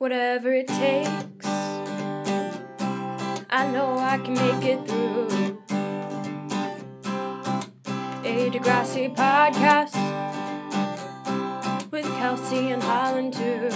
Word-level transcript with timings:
whatever 0.00 0.50
it 0.50 0.66
takes. 0.66 1.46
I 3.50 3.70
know 3.70 3.98
I 3.98 4.16
can 4.24 4.32
make 4.32 4.64
it 4.64 4.88
through. 4.88 5.28
A 8.24 8.48
Degrassi 8.50 9.14
podcast 9.14 9.94
with 11.90 12.06
Kelsey 12.16 12.70
and 12.70 12.82
Holland 12.82 13.34
too. 13.34 13.68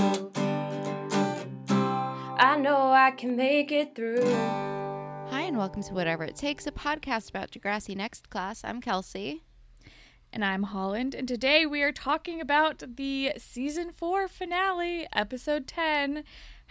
I 2.39 2.57
know 2.57 2.91
I 2.91 3.11
can 3.11 3.37
make 3.37 3.71
it 3.71 3.95
through. 3.95 4.25
Hi, 5.29 5.43
and 5.43 5.59
welcome 5.59 5.83
to 5.83 5.93
Whatever 5.93 6.25
It 6.25 6.37
Takes, 6.37 6.67
a 6.67 6.73
podcast 6.73 7.29
about 7.29 7.51
Degrassi 7.51 7.95
Next 7.95 8.31
Class. 8.31 8.63
I'm 8.65 8.81
Kelsey. 8.81 9.43
And 10.35 10.45
I'm 10.45 10.65
Holland, 10.65 11.15
and 11.15 11.29
today 11.29 11.65
we 11.65 11.85
are 11.85 11.93
talking 11.93 12.41
about 12.41 12.83
the 12.97 13.35
season 13.39 13.93
four 13.93 14.27
finale, 14.27 15.07
episode 15.13 15.69
10, 15.69 16.25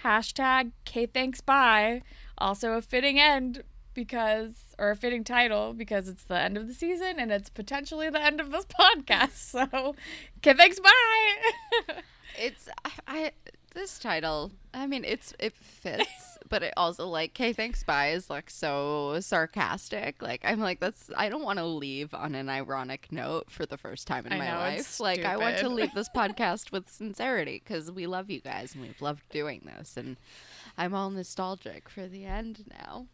hashtag 0.03 0.71
K 0.83 1.05
Thanks 1.05 1.39
Bye. 1.39 2.01
Also 2.37 2.73
a 2.73 2.81
fitting 2.81 3.21
end 3.21 3.63
because, 3.93 4.75
or 4.77 4.91
a 4.91 4.97
fitting 4.97 5.23
title 5.23 5.71
because 5.71 6.09
it's 6.09 6.25
the 6.25 6.37
end 6.37 6.57
of 6.57 6.67
the 6.67 6.73
season 6.73 7.17
and 7.17 7.31
it's 7.31 7.49
potentially 7.49 8.09
the 8.09 8.21
end 8.21 8.41
of 8.41 8.51
this 8.51 8.65
podcast. 8.79 9.37
So, 9.37 9.95
K 10.41 10.53
Thanks 10.53 10.81
Bye. 10.81 11.93
It's 12.37 12.67
I, 12.83 12.91
I 13.07 13.31
this 13.75 13.97
title. 13.97 14.51
I 14.73 14.87
mean, 14.87 15.05
it's 15.05 15.33
it 15.39 15.55
fits, 15.55 16.32
but 16.53 16.61
it 16.61 16.73
also 16.77 17.07
like 17.07 17.33
K 17.33 17.51
thanks 17.51 17.83
bye 17.83 18.11
is 18.11 18.29
like 18.29 18.47
so 18.47 19.17
sarcastic. 19.21 20.21
Like 20.21 20.41
I'm 20.43 20.59
like 20.59 20.79
that's 20.79 21.09
I 21.17 21.27
don't 21.27 21.41
want 21.41 21.57
to 21.57 21.65
leave 21.65 22.13
on 22.13 22.35
an 22.35 22.47
ironic 22.47 23.11
note 23.11 23.49
for 23.49 23.65
the 23.65 23.75
first 23.75 24.05
time 24.05 24.27
in 24.27 24.33
I 24.33 24.37
my 24.37 24.47
know, 24.49 24.59
life. 24.59 24.99
Like 24.99 25.25
I 25.25 25.35
want 25.35 25.57
to 25.57 25.69
leave 25.69 25.95
this 25.95 26.09
podcast 26.15 26.71
with 26.71 26.87
sincerity 26.87 27.59
because 27.63 27.91
we 27.91 28.05
love 28.05 28.29
you 28.29 28.39
guys 28.39 28.75
and 28.75 28.83
we've 28.83 29.01
loved 29.01 29.27
doing 29.31 29.63
this 29.65 29.97
and 29.97 30.17
I'm 30.77 30.93
all 30.93 31.09
nostalgic 31.09 31.89
for 31.89 32.05
the 32.05 32.25
end 32.25 32.65
now. 32.69 33.07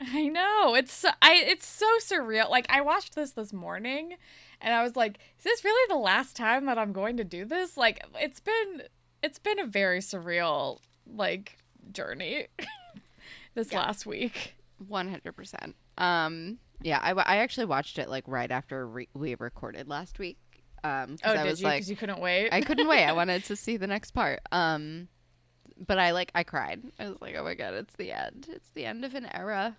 I 0.00 0.28
know 0.28 0.74
it's 0.74 1.04
I 1.04 1.44
it's 1.46 1.66
so 1.66 1.86
surreal. 2.00 2.48
Like 2.48 2.64
I 2.70 2.80
watched 2.80 3.14
this 3.14 3.32
this 3.32 3.52
morning, 3.52 4.14
and 4.62 4.72
I 4.72 4.82
was 4.82 4.96
like, 4.96 5.18
"Is 5.36 5.44
this 5.44 5.62
really 5.62 5.88
the 5.90 6.00
last 6.00 6.36
time 6.36 6.64
that 6.64 6.78
I'm 6.78 6.94
going 6.94 7.18
to 7.18 7.24
do 7.24 7.44
this?" 7.44 7.76
Like 7.76 8.02
it's 8.18 8.40
been 8.40 8.84
it's 9.22 9.38
been 9.38 9.58
a 9.58 9.66
very 9.66 9.98
surreal 9.98 10.78
like 11.06 11.58
journey 11.90 12.46
this 13.54 13.72
Yeah. 13.72 13.80
last 13.80 14.06
week. 14.06 14.54
One 14.88 15.08
hundred 15.08 15.32
percent. 15.36 15.76
Um, 15.98 16.58
yeah, 16.82 16.98
I, 17.02 17.12
I 17.12 17.36
actually 17.38 17.66
watched 17.66 17.98
it 17.98 18.08
like 18.08 18.24
right 18.26 18.50
after 18.50 18.86
re- 18.86 19.08
we 19.14 19.34
recorded 19.36 19.88
last 19.88 20.18
week. 20.18 20.38
Um, 20.84 21.16
Oh, 21.24 21.30
I 21.30 21.36
did 21.42 21.50
was 21.50 21.60
you? 21.60 21.66
like, 21.66 21.76
Because 21.76 21.90
you 21.90 21.96
couldn't 21.96 22.18
wait. 22.20 22.50
I 22.50 22.60
couldn't 22.60 22.88
wait. 22.88 23.04
I 23.04 23.12
wanted 23.20 23.44
to 23.44 23.54
see 23.56 23.76
the 23.76 23.86
next 23.86 24.10
part. 24.12 24.40
Um, 24.50 25.06
but 25.86 25.98
I 25.98 26.10
like 26.10 26.32
I 26.34 26.42
cried. 26.42 26.82
I 26.98 27.08
was 27.10 27.18
like, 27.20 27.36
oh 27.38 27.44
my 27.44 27.54
god, 27.54 27.74
it's 27.74 27.94
the 27.94 28.10
end. 28.12 28.48
It's 28.50 28.70
the 28.74 28.84
end 28.84 29.04
of 29.04 29.14
an 29.14 29.28
era. 29.32 29.76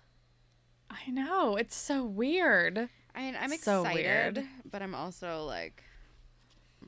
I 0.90 1.10
know 1.10 1.56
it's 1.56 1.76
so 1.76 2.04
weird. 2.04 2.88
I 3.14 3.20
mean, 3.20 3.36
I'm 3.38 3.50
So 3.50 3.82
excited, 3.82 4.36
weird. 4.36 4.46
but 4.70 4.80
I'm 4.82 4.94
also 4.94 5.44
like 5.44 5.82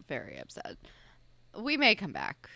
very 0.09 0.39
upset. 0.39 0.77
We 1.59 1.77
may 1.77 1.95
come 1.95 2.13
back. 2.13 2.49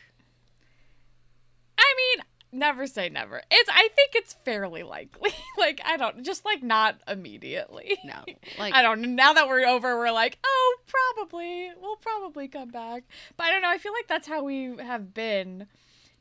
Never 2.52 2.86
say 2.86 3.08
never. 3.08 3.42
It's 3.50 3.70
I 3.72 3.88
think 3.94 4.14
it's 4.14 4.34
fairly 4.44 4.82
likely. 4.82 5.30
like 5.58 5.80
I 5.84 5.96
don't 5.96 6.24
just 6.24 6.44
like 6.44 6.62
not 6.62 6.96
immediately. 7.06 7.98
No, 8.04 8.24
like 8.58 8.74
I 8.74 8.82
don't 8.82 9.00
know. 9.00 9.08
Now 9.08 9.32
that 9.34 9.48
we're 9.48 9.66
over, 9.66 9.96
we're 9.96 10.10
like, 10.10 10.38
oh, 10.44 10.76
probably. 10.86 11.70
We'll 11.80 11.96
probably 11.96 12.48
come 12.48 12.70
back. 12.70 13.04
But 13.36 13.44
I 13.44 13.50
don't 13.52 13.62
know. 13.62 13.70
I 13.70 13.78
feel 13.78 13.92
like 13.92 14.08
that's 14.08 14.26
how 14.26 14.42
we 14.42 14.76
have 14.78 15.14
been 15.14 15.66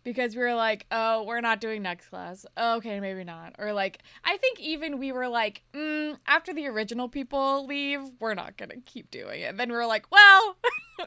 because 0.03 0.35
we 0.35 0.41
were 0.41 0.55
like, 0.55 0.85
oh, 0.91 1.23
we're 1.23 1.41
not 1.41 1.59
doing 1.59 1.81
next 1.81 2.09
class. 2.09 2.45
Oh, 2.57 2.77
okay, 2.77 2.99
maybe 2.99 3.23
not. 3.23 3.55
Or 3.59 3.73
like, 3.73 3.99
I 4.23 4.37
think 4.37 4.59
even 4.59 4.97
we 4.97 5.11
were 5.11 5.27
like, 5.27 5.63
mm, 5.73 6.17
after 6.25 6.53
the 6.53 6.67
original 6.67 7.09
people 7.09 7.65
leave, 7.65 8.01
we're 8.19 8.33
not 8.33 8.57
going 8.57 8.69
to 8.69 8.79
keep 8.85 9.11
doing 9.11 9.41
it. 9.41 9.57
then 9.57 9.69
we 9.69 9.75
were 9.75 9.85
like, 9.85 10.05
well, 10.11 10.57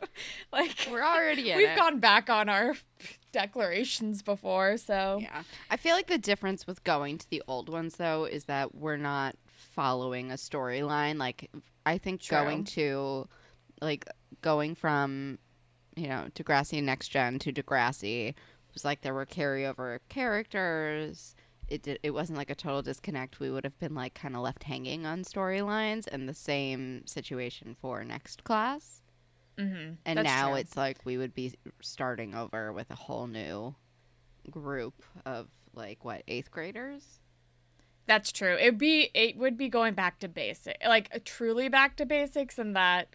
like, 0.53 0.77
we're 0.91 1.03
already 1.05 1.51
in 1.51 1.57
we've 1.57 1.69
it. 1.69 1.77
gone 1.77 2.01
back 2.01 2.29
on 2.29 2.49
our 2.49 2.75
declarations 3.33 4.23
before. 4.23 4.77
So, 4.77 5.19
Yeah. 5.21 5.43
I 5.71 5.77
feel 5.77 5.95
like 5.95 6.07
the 6.07 6.19
difference 6.19 6.67
with 6.67 6.85
going 6.85 7.19
to 7.19 7.29
the 7.31 7.43
old 7.49 7.69
ones 7.69 7.97
though 7.97 8.25
is 8.25 8.45
that 8.45 8.75
we're 8.75 8.97
not 8.97 9.37
following 9.47 10.31
a 10.31 10.35
storyline. 10.35 11.19
Like 11.19 11.51
I 11.85 11.99
think 11.99 12.21
True. 12.21 12.39
going 12.39 12.65
to 12.65 13.29
like 13.81 14.07
going 14.43 14.75
from 14.75 15.39
you 15.97 16.09
know, 16.09 16.27
Degrassi 16.35 16.83
Next 16.83 17.09
Gen 17.09 17.39
to 17.41 17.53
Degrassi 17.53 18.35
was 18.73 18.85
like 18.85 19.03
there 19.03 19.13
were 19.15 19.27
carryover 19.27 19.99
characters. 20.09 21.35
It 21.69 21.83
did, 21.83 21.99
it 22.03 22.11
wasn't 22.13 22.39
like 22.39 22.51
a 22.51 22.55
total 22.55 22.83
disconnect. 22.83 23.41
We 23.41 23.51
would 23.51 23.65
have 23.65 23.79
been 23.79 23.95
like 23.95 24.15
kind 24.15 24.35
of 24.35 24.43
left 24.43 24.65
hanging 24.65 25.05
on 25.07 25.23
storylines 25.23 26.07
and 26.11 26.29
the 26.29 26.35
same 26.35 27.07
situation 27.07 27.77
for 27.81 28.05
next 28.05 28.45
class. 28.45 29.02
Mm-hmm. 29.59 29.95
And 30.05 30.23
now 30.23 30.55
it's 30.55 30.77
like 30.77 30.99
we 31.05 31.17
would 31.17 31.35
be 31.35 31.55
starting 31.81 32.35
over 32.35 32.73
with 32.73 32.91
a 32.91 32.95
whole 32.95 33.27
new 33.27 33.75
group 34.51 35.03
of 35.25 35.49
like 35.75 36.05
what 36.05 36.23
eighth 36.29 36.51
graders. 36.51 37.21
That's 38.07 38.33
true. 38.33 38.57
It'd 38.57 38.79
be 38.79 39.11
it 39.15 39.37
would 39.37 39.57
be 39.57 39.69
going 39.69 39.95
back 39.95 40.19
to 40.21 40.29
basic, 40.29 40.77
like 40.87 41.25
truly 41.25 41.69
back 41.69 41.97
to 41.97 42.07
basics, 42.07 42.59
and 42.59 42.75
that 42.77 43.09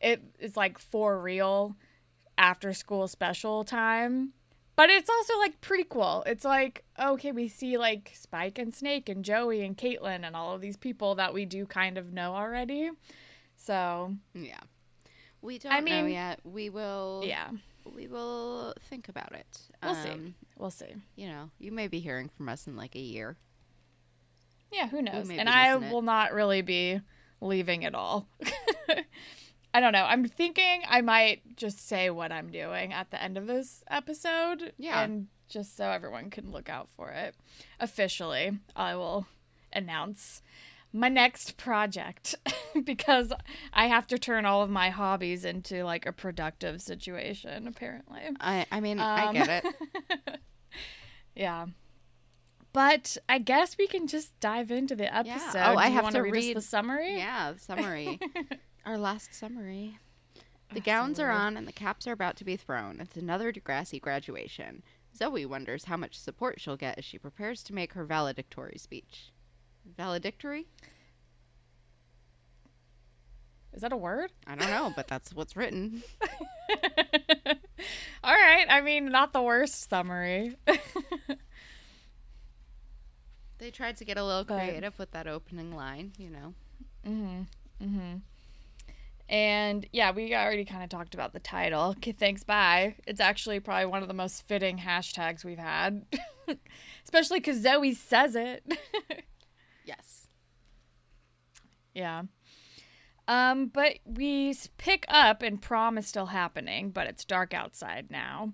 it 0.00 0.22
is 0.38 0.56
like 0.56 0.78
for 0.78 1.20
real 1.20 1.76
after 2.36 2.72
school 2.72 3.06
special 3.06 3.64
time. 3.64 4.32
But 4.76 4.90
it's 4.90 5.08
also 5.08 5.38
like 5.38 5.60
prequel. 5.60 6.26
It's 6.26 6.44
like 6.44 6.84
okay, 7.00 7.30
we 7.30 7.46
see 7.48 7.78
like 7.78 8.10
Spike 8.14 8.58
and 8.58 8.74
Snake 8.74 9.08
and 9.08 9.24
Joey 9.24 9.64
and 9.64 9.76
Caitlin 9.76 10.26
and 10.26 10.34
all 10.34 10.54
of 10.54 10.60
these 10.60 10.76
people 10.76 11.14
that 11.14 11.32
we 11.32 11.44
do 11.44 11.64
kind 11.64 11.96
of 11.96 12.12
know 12.12 12.34
already. 12.34 12.90
So 13.56 14.16
Yeah, 14.34 14.60
we 15.44 15.58
don't 15.58 15.72
I 15.72 15.80
know 15.80 16.06
yet. 16.06 16.40
We 16.42 16.70
will. 16.70 17.22
yeah, 17.24 17.50
we 17.94 18.06
will 18.06 18.74
think 18.88 19.08
about 19.08 19.32
it. 19.32 19.46
We'll 19.82 19.94
see. 19.94 20.10
Um, 20.10 20.34
we'll 20.58 20.70
see. 20.70 20.94
You 21.16 21.28
know, 21.28 21.50
you 21.58 21.70
may 21.70 21.86
be 21.86 22.00
hearing 22.00 22.30
from 22.36 22.48
us 22.48 22.66
in 22.66 22.76
like 22.76 22.96
a 22.96 23.00
year. 23.00 23.36
Yeah, 24.72 24.88
who 24.88 25.02
knows? 25.02 25.28
And 25.30 25.48
I 25.48 25.74
it. 25.76 25.92
will 25.92 26.02
not 26.02 26.32
really 26.32 26.62
be 26.62 27.00
leaving 27.40 27.84
at 27.84 27.94
all. 27.94 28.26
I 29.74 29.80
don't 29.80 29.92
know. 29.92 30.04
I'm 30.04 30.26
thinking 30.26 30.82
I 30.88 31.00
might 31.00 31.56
just 31.56 31.86
say 31.86 32.08
what 32.08 32.32
I'm 32.32 32.50
doing 32.50 32.92
at 32.92 33.10
the 33.10 33.22
end 33.22 33.36
of 33.36 33.46
this 33.46 33.84
episode. 33.88 34.72
Yeah. 34.78 35.02
And 35.02 35.28
just 35.48 35.76
so 35.76 35.90
everyone 35.90 36.30
can 36.30 36.52
look 36.52 36.68
out 36.68 36.88
for 36.96 37.10
it. 37.10 37.34
Officially, 37.80 38.58
I 38.74 38.96
will 38.96 39.26
announce 39.72 40.42
my 40.94 41.08
next 41.08 41.56
project 41.58 42.36
because 42.84 43.32
I 43.72 43.88
have 43.88 44.06
to 44.06 44.18
turn 44.18 44.46
all 44.46 44.62
of 44.62 44.70
my 44.70 44.88
hobbies 44.90 45.44
into 45.44 45.84
like 45.84 46.06
a 46.06 46.12
productive 46.12 46.80
situation, 46.80 47.66
apparently. 47.66 48.20
I 48.40 48.64
I 48.72 48.80
mean 48.80 48.98
I 49.00 49.26
Um, 49.26 49.34
get 49.34 49.64
it. 49.64 50.40
Yeah. 51.34 51.66
But 52.72 53.16
I 53.28 53.38
guess 53.38 53.76
we 53.78 53.86
can 53.86 54.06
just 54.06 54.38
dive 54.40 54.70
into 54.70 54.96
the 54.96 55.12
episode. 55.14 55.58
Oh, 55.58 55.76
I 55.76 55.84
Do 55.86 55.90
you 55.90 55.94
have 55.96 56.04
wanna 56.04 56.22
read, 56.22 56.32
read- 56.32 56.56
the 56.56 56.60
summary. 56.60 57.16
yeah, 57.18 57.52
the 57.52 57.58
summary. 57.58 58.18
Our 58.86 58.98
last 58.98 59.34
summary. 59.34 59.98
The 60.72 60.80
Oh, 60.80 60.80
so 60.80 60.80
gowns 60.80 61.20
are 61.20 61.30
on 61.30 61.56
and 61.56 61.68
the 61.68 61.72
caps 61.72 62.06
are 62.06 62.12
about 62.12 62.36
to 62.36 62.44
be 62.44 62.56
thrown. 62.56 63.00
It's 63.00 63.16
another 63.16 63.52
Degrassi 63.52 64.00
graduation. 64.00 64.82
Zoe 65.16 65.46
wonders 65.46 65.84
how 65.84 65.96
much 65.96 66.18
support 66.18 66.60
she'll 66.60 66.76
get 66.76 66.98
as 66.98 67.04
she 67.04 67.18
prepares 67.18 67.62
to 67.64 67.74
make 67.74 67.92
her 67.92 68.04
valedictory 68.04 68.76
speech. 68.78 69.30
Valedictory? 69.96 70.66
Is 73.72 73.82
that 73.82 73.92
a 73.92 73.96
word? 73.96 74.30
I 74.46 74.54
don't 74.54 74.70
know, 74.70 74.92
but 74.94 75.08
that's 75.08 75.34
what's 75.34 75.56
written. 75.56 76.02
All 78.22 78.32
right. 78.34 78.66
I 78.70 78.80
mean, 78.80 79.10
not 79.10 79.32
the 79.32 79.42
worst 79.42 79.88
summary. 79.90 80.56
They 83.58 83.70
tried 83.70 83.96
to 83.98 84.04
get 84.04 84.18
a 84.18 84.24
little 84.24 84.44
But- 84.44 84.58
creative 84.58 84.98
with 84.98 85.12
that 85.12 85.26
opening 85.26 85.74
line, 85.74 86.12
you 86.18 86.28
know. 86.28 86.54
mm-hmm. 87.06 87.42
Mm-hmm. 87.82 88.16
And 89.28 89.86
yeah, 89.90 90.10
we 90.10 90.34
already 90.34 90.66
kind 90.66 90.82
of 90.82 90.90
talked 90.90 91.14
about 91.14 91.32
the 91.32 91.38
title. 91.40 91.90
Okay, 91.92 92.12
thanks, 92.12 92.44
bye. 92.44 92.96
It's 93.06 93.20
actually 93.20 93.60
probably 93.60 93.86
one 93.86 94.02
of 94.02 94.08
the 94.08 94.12
most 94.14 94.46
fitting 94.46 94.76
hashtags 94.78 95.44
we've 95.44 95.56
had, 95.58 96.04
especially 97.04 97.38
because 97.40 97.62
Zoe 97.62 97.94
says 97.94 98.36
it. 98.36 98.64
Yes. 99.84 100.28
Yeah. 101.94 102.22
Um, 103.26 103.66
but 103.68 103.98
we 104.04 104.54
pick 104.76 105.04
up 105.08 105.42
and 105.42 105.60
prom 105.60 105.96
is 105.96 106.06
still 106.06 106.26
happening, 106.26 106.90
but 106.90 107.06
it's 107.06 107.24
dark 107.24 107.54
outside 107.54 108.10
now. 108.10 108.52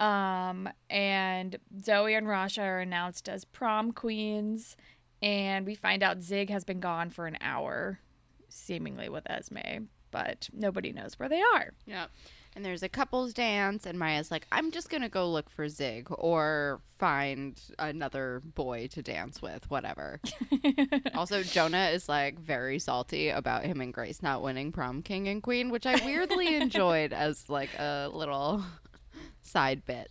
Um, 0.00 0.68
and 0.90 1.56
Zoe 1.82 2.14
and 2.14 2.26
Rasha 2.26 2.62
are 2.62 2.80
announced 2.80 3.28
as 3.28 3.44
prom 3.44 3.92
queens, 3.92 4.76
and 5.22 5.64
we 5.64 5.74
find 5.74 6.02
out 6.02 6.22
Zig 6.22 6.50
has 6.50 6.64
been 6.64 6.80
gone 6.80 7.10
for 7.10 7.26
an 7.26 7.38
hour, 7.40 8.00
seemingly 8.48 9.08
with 9.08 9.28
Esme, 9.30 9.84
but 10.10 10.50
nobody 10.52 10.92
knows 10.92 11.18
where 11.18 11.28
they 11.28 11.40
are. 11.54 11.72
Yeah. 11.86 12.06
And 12.56 12.64
there's 12.64 12.84
a 12.84 12.88
couples 12.88 13.34
dance, 13.34 13.84
and 13.84 13.98
Maya's 13.98 14.30
like, 14.30 14.46
I'm 14.52 14.70
just 14.70 14.88
gonna 14.88 15.08
go 15.08 15.28
look 15.28 15.50
for 15.50 15.68
Zig 15.68 16.06
or 16.10 16.80
find 16.98 17.60
another 17.80 18.42
boy 18.54 18.86
to 18.92 19.02
dance 19.02 19.42
with, 19.42 19.68
whatever. 19.70 20.20
also, 21.14 21.42
Jonah 21.42 21.88
is 21.88 22.08
like 22.08 22.38
very 22.38 22.78
salty 22.78 23.30
about 23.30 23.64
him 23.64 23.80
and 23.80 23.92
Grace 23.92 24.22
not 24.22 24.42
winning 24.42 24.70
prom 24.70 25.02
king 25.02 25.26
and 25.26 25.42
queen, 25.42 25.70
which 25.70 25.84
I 25.84 25.96
weirdly 26.04 26.54
enjoyed 26.60 27.12
as 27.12 27.48
like 27.50 27.70
a 27.76 28.08
little 28.12 28.62
side 29.42 29.84
bit. 29.84 30.10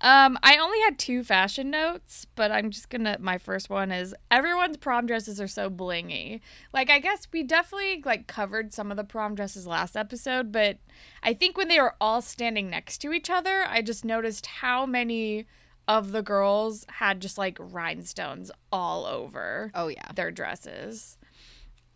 Um, 0.00 0.38
I 0.42 0.58
only 0.58 0.78
had 0.82 0.98
two 0.98 1.24
fashion 1.24 1.70
notes, 1.70 2.26
but 2.34 2.52
I'm 2.52 2.70
just 2.70 2.90
gonna. 2.90 3.16
My 3.18 3.38
first 3.38 3.70
one 3.70 3.90
is 3.90 4.14
everyone's 4.30 4.76
prom 4.76 5.06
dresses 5.06 5.40
are 5.40 5.48
so 5.48 5.70
blingy. 5.70 6.40
Like, 6.72 6.90
I 6.90 6.98
guess 6.98 7.26
we 7.32 7.42
definitely 7.42 8.02
like 8.04 8.26
covered 8.26 8.74
some 8.74 8.90
of 8.90 8.98
the 8.98 9.04
prom 9.04 9.34
dresses 9.34 9.66
last 9.66 9.96
episode, 9.96 10.52
but 10.52 10.78
I 11.22 11.32
think 11.32 11.56
when 11.56 11.68
they 11.68 11.80
were 11.80 11.94
all 11.98 12.20
standing 12.20 12.68
next 12.68 12.98
to 12.98 13.12
each 13.12 13.30
other, 13.30 13.64
I 13.68 13.80
just 13.80 14.04
noticed 14.04 14.46
how 14.46 14.84
many 14.84 15.46
of 15.88 16.12
the 16.12 16.22
girls 16.22 16.84
had 16.88 17.20
just 17.20 17.38
like 17.38 17.56
rhinestones 17.58 18.50
all 18.70 19.06
over 19.06 19.70
Oh 19.74 19.88
yeah. 19.88 20.12
their 20.14 20.30
dresses. 20.30 21.16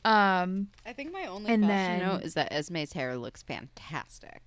Um, 0.06 0.68
I 0.86 0.94
think 0.94 1.12
my 1.12 1.26
only 1.26 1.52
And 1.52 1.64
fashion 1.64 1.98
then- 1.98 2.08
note 2.08 2.22
is 2.22 2.32
that 2.34 2.50
Esme's 2.52 2.94
hair 2.94 3.18
looks 3.18 3.42
fantastic. 3.42 4.40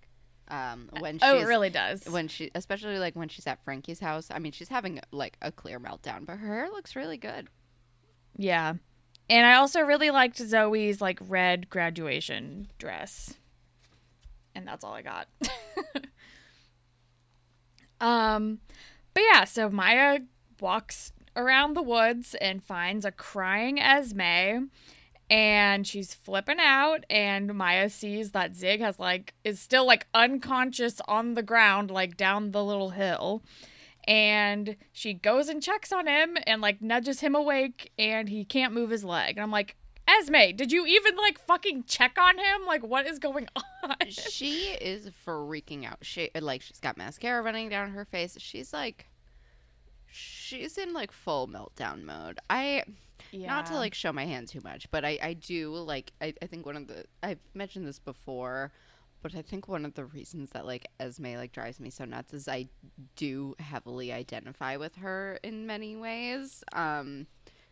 Um, 0.49 0.89
when 0.99 1.19
oh, 1.21 1.39
it 1.39 1.45
really 1.45 1.69
does. 1.69 2.03
when 2.05 2.27
she, 2.27 2.51
especially 2.53 2.99
like 2.99 3.15
when 3.15 3.29
she's 3.29 3.47
at 3.47 3.63
Frankie's 3.63 3.99
house. 3.99 4.27
I 4.29 4.39
mean, 4.39 4.51
she's 4.51 4.69
having 4.69 4.99
like 5.11 5.37
a 5.41 5.51
clear 5.51 5.79
meltdown, 5.79 6.25
but 6.25 6.37
her 6.37 6.47
hair 6.47 6.69
looks 6.69 6.95
really 6.95 7.17
good. 7.17 7.47
Yeah. 8.37 8.73
And 9.29 9.47
I 9.47 9.55
also 9.55 9.81
really 9.81 10.11
liked 10.11 10.37
Zoe's 10.37 11.01
like 11.01 11.19
red 11.21 11.69
graduation 11.69 12.67
dress. 12.77 13.35
And 14.53 14.67
that's 14.67 14.83
all 14.83 14.93
I 14.93 15.01
got. 15.01 15.27
um 18.01 18.59
but 19.13 19.23
yeah, 19.31 19.43
so 19.45 19.69
Maya 19.69 20.19
walks 20.59 21.13
around 21.35 21.75
the 21.75 21.81
woods 21.81 22.35
and 22.35 22.63
finds 22.63 23.05
a 23.05 23.11
crying 23.11 23.79
Esme 23.79 24.65
and 25.29 25.87
she's 25.87 26.13
flipping 26.13 26.59
out 26.59 27.05
and 27.09 27.53
Maya 27.53 27.89
sees 27.89 28.31
that 28.31 28.55
Zig 28.55 28.81
has 28.81 28.99
like 28.99 29.33
is 29.43 29.59
still 29.59 29.85
like 29.85 30.07
unconscious 30.13 31.01
on 31.07 31.33
the 31.33 31.43
ground 31.43 31.91
like 31.91 32.17
down 32.17 32.51
the 32.51 32.63
little 32.63 32.91
hill 32.91 33.43
and 34.05 34.75
she 34.91 35.13
goes 35.13 35.47
and 35.47 35.63
checks 35.63 35.91
on 35.91 36.07
him 36.07 36.37
and 36.45 36.61
like 36.61 36.81
nudges 36.81 37.21
him 37.21 37.35
awake 37.35 37.91
and 37.97 38.29
he 38.29 38.43
can't 38.43 38.73
move 38.73 38.89
his 38.89 39.05
leg 39.05 39.37
and 39.37 39.43
i'm 39.43 39.51
like 39.51 39.77
esme 40.09 40.53
did 40.57 40.73
you 40.73 40.85
even 40.85 41.15
like 41.15 41.39
fucking 41.39 41.85
check 41.87 42.17
on 42.19 42.37
him 42.37 42.65
like 42.67 42.83
what 42.83 43.07
is 43.07 43.17
going 43.17 43.47
on 43.55 43.63
she 44.09 44.71
is 44.81 45.09
freaking 45.25 45.85
out. 45.85 45.99
She 46.01 46.29
like 46.39 46.61
she's 46.61 46.79
got 46.79 46.97
mascara 46.97 47.41
running 47.41 47.69
down 47.69 47.91
her 47.91 48.05
face. 48.05 48.37
She's 48.39 48.73
like, 48.73 49.07
she's 50.07 50.77
in 50.77 50.93
like 50.93 51.11
full 51.11 51.47
meltdown 51.47 52.03
mode. 52.03 52.39
I 52.49 52.83
not 53.33 53.65
to 53.67 53.73
like 53.75 53.93
show 53.93 54.13
my 54.13 54.25
hand 54.25 54.47
too 54.47 54.61
much, 54.63 54.89
but 54.91 55.03
I 55.05 55.19
I 55.21 55.33
do 55.33 55.73
like 55.73 56.11
I, 56.21 56.33
I 56.41 56.47
think 56.47 56.65
one 56.65 56.77
of 56.77 56.87
the 56.87 57.05
I've 57.21 57.39
mentioned 57.53 57.87
this 57.87 57.99
before, 57.99 58.71
but 59.21 59.35
I 59.35 59.41
think 59.41 59.67
one 59.67 59.85
of 59.85 59.93
the 59.95 60.05
reasons 60.05 60.51
that 60.51 60.65
like 60.65 60.87
Esme 60.99 61.35
like 61.35 61.51
drives 61.51 61.79
me 61.79 61.89
so 61.89 62.05
nuts 62.05 62.33
is 62.33 62.47
I 62.47 62.67
do 63.15 63.55
heavily 63.59 64.11
identify 64.11 64.77
with 64.77 64.95
her 64.97 65.39
in 65.43 65.65
many 65.65 65.95
ways. 65.95 66.63
Um 66.73 67.27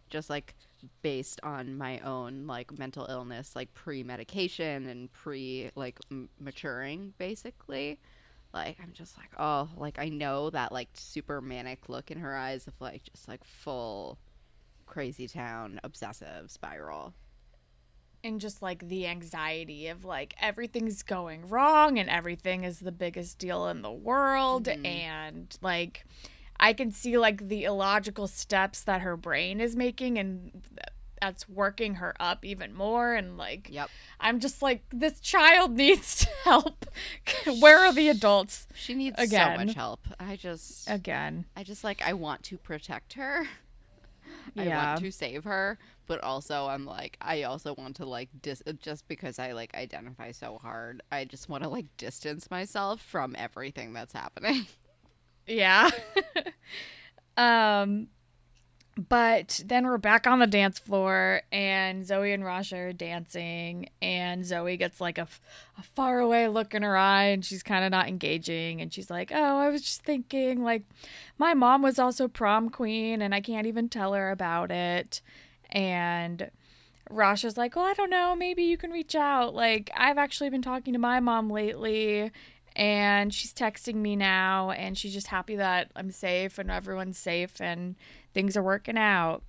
just 0.09 0.29
like 0.29 0.55
based 1.01 1.39
on 1.41 1.77
my 1.77 1.99
own 1.99 2.45
like 2.45 2.77
mental 2.77 3.05
illness 3.09 3.55
like 3.55 3.73
pre-medication 3.73 4.87
and 4.87 5.11
pre 5.13 5.71
like 5.75 5.99
m- 6.11 6.27
maturing 6.39 7.13
basically 7.17 7.99
like 8.53 8.77
i'm 8.81 8.91
just 8.93 9.17
like 9.17 9.29
oh 9.39 9.69
like 9.77 9.97
i 9.99 10.09
know 10.09 10.49
that 10.49 10.71
like 10.71 10.89
super 10.93 11.39
manic 11.39 11.87
look 11.87 12.11
in 12.11 12.19
her 12.19 12.35
eyes 12.35 12.67
of 12.67 12.73
like 12.79 13.03
just 13.03 13.27
like 13.27 13.43
full 13.43 14.17
crazy 14.91 15.27
town 15.27 15.79
obsessive 15.83 16.51
spiral. 16.51 17.13
And 18.23 18.39
just 18.39 18.61
like 18.61 18.87
the 18.87 19.07
anxiety 19.07 19.87
of 19.87 20.05
like 20.05 20.35
everything's 20.39 21.01
going 21.01 21.49
wrong 21.49 21.97
and 21.97 22.07
everything 22.09 22.63
is 22.63 22.79
the 22.79 22.91
biggest 22.91 23.39
deal 23.39 23.67
in 23.67 23.81
the 23.81 23.91
world. 23.91 24.65
Mhm. 24.65 24.85
and 24.85 25.57
like 25.61 26.05
i 26.59 26.73
can 26.73 26.91
see 26.91 27.17
like 27.17 27.47
the 27.47 27.63
illogical 27.63 28.27
steps 28.27 28.83
that 28.83 29.01
her 29.01 29.17
brain 29.17 29.59
is 29.59 29.75
making 29.75 30.19
and 30.19 30.51
that's 31.19 31.47
working 31.47 31.95
her 31.95 32.15
up 32.19 32.43
even 32.43 32.73
more. 32.73 33.13
And 33.13 33.37
like 33.37 33.69
yep. 33.71 33.89
I'm 34.19 34.39
just 34.39 34.61
like 34.63 34.83
this 34.91 35.19
child 35.19 35.71
needs 35.77 36.25
help. 36.43 36.85
Where 37.59 37.79
are 37.79 37.93
the 37.93 38.09
adults 38.09 38.67
she 38.73 38.95
needs 38.95 39.15
Again. 39.19 39.59
so 39.59 39.65
much 39.65 39.75
help. 39.75 39.99
I 40.19 40.35
just 40.35 40.89
again. 40.89 41.45
I 41.55 41.63
just 41.63 41.83
like 41.83 42.01
i 42.01 42.13
want 42.13 42.43
to 42.43 42.57
protect 42.57 43.13
her 43.13 43.47
I 44.57 44.67
want 44.67 44.99
to 45.01 45.11
save 45.11 45.43
her, 45.45 45.77
but 46.07 46.21
also 46.23 46.67
I'm 46.67 46.85
like 46.85 47.17
I 47.21 47.43
also 47.43 47.73
want 47.75 47.95
to 47.97 48.05
like 48.05 48.29
dis- 48.41 48.63
just 48.81 49.07
because 49.07 49.39
I 49.39 49.53
like 49.53 49.75
identify 49.75 50.31
so 50.31 50.59
hard. 50.61 51.01
I 51.11 51.25
just 51.25 51.49
want 51.49 51.63
to 51.63 51.69
like 51.69 51.85
distance 51.97 52.49
myself 52.49 53.01
from 53.01 53.35
everything 53.37 53.93
that's 53.93 54.13
happening. 54.13 54.67
Yeah. 55.47 55.89
um 57.37 58.07
but 59.09 59.61
then 59.65 59.85
we're 59.85 59.97
back 59.97 60.27
on 60.27 60.39
the 60.39 60.47
dance 60.47 60.77
floor 60.77 61.41
and 61.51 62.05
Zoe 62.05 62.33
and 62.33 62.43
Rasha 62.43 62.89
are 62.89 62.93
dancing 62.93 63.89
and 64.01 64.45
Zoe 64.45 64.77
gets 64.77 64.99
like 64.99 65.17
a 65.17 65.27
far 65.95 66.19
away 66.19 66.47
look 66.47 66.73
in 66.73 66.83
her 66.83 66.97
eye 66.97 67.25
and 67.25 67.43
she's 67.43 67.63
kind 67.63 67.85
of 67.85 67.91
not 67.91 68.07
engaging 68.07 68.81
and 68.81 68.93
she's 68.93 69.09
like, 69.09 69.31
"Oh, 69.33 69.57
I 69.57 69.69
was 69.69 69.81
just 69.81 70.03
thinking 70.03 70.63
like 70.63 70.83
my 71.37 71.53
mom 71.53 71.81
was 71.81 71.99
also 71.99 72.27
prom 72.27 72.69
queen 72.69 73.21
and 73.21 73.33
I 73.33 73.41
can't 73.41 73.67
even 73.67 73.89
tell 73.89 74.13
her 74.13 74.29
about 74.29 74.71
it." 74.71 75.21
And 75.69 76.51
Rasha's 77.09 77.57
like, 77.57 77.75
"Well, 77.75 77.85
I 77.85 77.93
don't 77.93 78.09
know, 78.09 78.35
maybe 78.35 78.63
you 78.63 78.77
can 78.77 78.91
reach 78.91 79.15
out. 79.15 79.55
Like 79.55 79.89
I've 79.95 80.17
actually 80.17 80.49
been 80.49 80.61
talking 80.61 80.93
to 80.93 80.99
my 80.99 81.19
mom 81.19 81.49
lately 81.49 82.31
and 82.75 83.33
she's 83.33 83.53
texting 83.53 83.95
me 83.95 84.15
now 84.15 84.71
and 84.71 84.97
she's 84.97 85.13
just 85.13 85.27
happy 85.27 85.55
that 85.57 85.91
I'm 85.95 86.11
safe 86.11 86.57
and 86.57 86.71
everyone's 86.71 87.17
safe 87.17 87.59
and 87.61 87.95
things 88.33 88.55
are 88.55 88.63
working 88.63 88.97
out. 88.97 89.43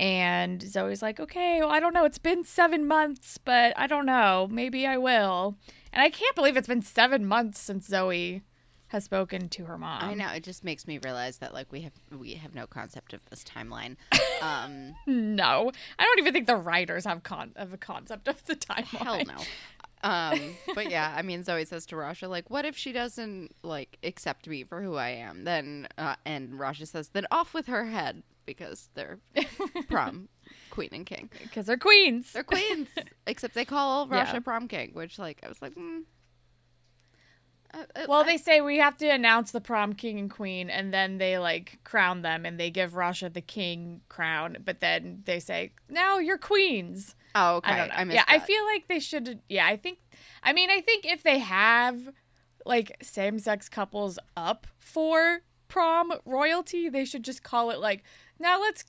And 0.00 0.60
Zoe's 0.60 1.02
like, 1.02 1.20
okay, 1.20 1.60
well, 1.60 1.70
I 1.70 1.78
don't 1.78 1.94
know. 1.94 2.04
It's 2.04 2.18
been 2.18 2.42
seven 2.44 2.86
months, 2.86 3.38
but 3.38 3.72
I 3.76 3.86
don't 3.86 4.06
know. 4.06 4.48
Maybe 4.50 4.86
I 4.86 4.96
will. 4.96 5.56
And 5.92 6.02
I 6.02 6.10
can't 6.10 6.34
believe 6.34 6.56
it's 6.56 6.66
been 6.66 6.82
seven 6.82 7.24
months 7.26 7.60
since 7.60 7.86
Zoe 7.86 8.42
has 8.88 9.04
spoken 9.04 9.48
to 9.50 9.64
her 9.66 9.78
mom. 9.78 10.02
I 10.02 10.14
know 10.14 10.28
it 10.30 10.42
just 10.42 10.64
makes 10.64 10.86
me 10.86 10.98
realize 11.02 11.38
that 11.38 11.54
like 11.54 11.70
we 11.70 11.82
have 11.82 11.92
we 12.16 12.34
have 12.34 12.54
no 12.54 12.66
concept 12.66 13.12
of 13.12 13.20
this 13.30 13.44
timeline. 13.44 13.96
Um, 14.42 14.94
No, 15.06 15.70
I 15.98 16.04
don't 16.04 16.18
even 16.18 16.32
think 16.34 16.46
the 16.46 16.56
writers 16.56 17.04
have 17.06 17.22
con 17.22 17.52
have 17.56 17.72
a 17.72 17.78
concept 17.78 18.28
of 18.28 18.44
the 18.44 18.56
timeline. 18.56 18.84
hell 18.84 19.22
no. 19.24 19.36
Um, 20.04 20.56
but 20.74 20.90
yeah, 20.90 21.12
I 21.16 21.22
mean, 21.22 21.42
Zoe 21.42 21.64
says 21.64 21.86
to 21.86 21.96
Rasha, 21.96 22.28
like, 22.28 22.50
what 22.50 22.64
if 22.64 22.76
she 22.76 22.92
doesn't 22.92 23.54
like 23.62 23.98
accept 24.04 24.46
me 24.46 24.62
for 24.62 24.82
who 24.82 24.94
I 24.96 25.08
am? 25.10 25.44
Then, 25.44 25.88
uh, 25.98 26.14
and 26.24 26.52
Rasha 26.52 26.86
says, 26.86 27.08
then 27.08 27.26
off 27.30 27.54
with 27.54 27.66
her 27.66 27.86
head 27.86 28.22
because 28.46 28.90
they're 28.94 29.18
prom 29.88 30.28
queen 30.70 30.90
and 30.92 31.06
king. 31.06 31.30
because 31.42 31.66
they're 31.66 31.78
queens. 31.78 32.32
They're 32.32 32.42
queens, 32.44 32.88
except 33.26 33.54
they 33.54 33.64
call 33.64 34.06
Rasha 34.06 34.34
Yeah. 34.34 34.38
prom 34.40 34.68
king, 34.68 34.90
which 34.92 35.18
like 35.18 35.40
I 35.42 35.48
was 35.48 35.62
like, 35.62 35.74
mm. 35.74 36.02
Uh, 37.72 37.84
Well, 38.08 38.20
I- 38.20 38.24
they 38.24 38.36
say 38.36 38.60
we 38.60 38.78
have 38.78 38.96
to 38.98 39.08
announce 39.08 39.50
the 39.50 39.60
prom 39.60 39.94
king 39.94 40.18
and 40.18 40.30
queen, 40.30 40.70
and 40.70 40.92
then 40.92 41.18
they 41.18 41.38
like 41.38 41.78
crown 41.84 42.22
them, 42.22 42.44
and 42.46 42.58
they 42.60 42.70
give 42.70 42.92
Rasha 42.92 43.32
the 43.32 43.40
king 43.40 44.02
crown. 44.08 44.58
But 44.64 44.80
then 44.80 45.22
they 45.24 45.40
say, 45.40 45.72
"Now 45.88 46.18
you're 46.18 46.38
queens." 46.38 47.14
Oh 47.34 47.56
okay, 47.56 47.72
I 47.72 47.76
don't 47.76 47.88
know. 47.88 48.04
missed 48.04 48.14
yeah, 48.16 48.24
I 48.26 48.38
feel 48.38 48.64
like 48.66 48.88
they 48.88 49.00
should. 49.00 49.40
Yeah, 49.48 49.66
I 49.66 49.76
think. 49.76 49.98
I 50.42 50.52
mean, 50.52 50.70
I 50.70 50.80
think 50.80 51.04
if 51.06 51.22
they 51.22 51.38
have 51.38 52.10
like 52.66 52.96
same-sex 53.02 53.68
couples 53.68 54.18
up 54.36 54.66
for 54.78 55.40
prom 55.68 56.12
royalty, 56.24 56.88
they 56.88 57.04
should 57.04 57.24
just 57.24 57.42
call 57.42 57.70
it 57.70 57.78
like, 57.80 58.02
"Now 58.38 58.60
let's 58.60 58.84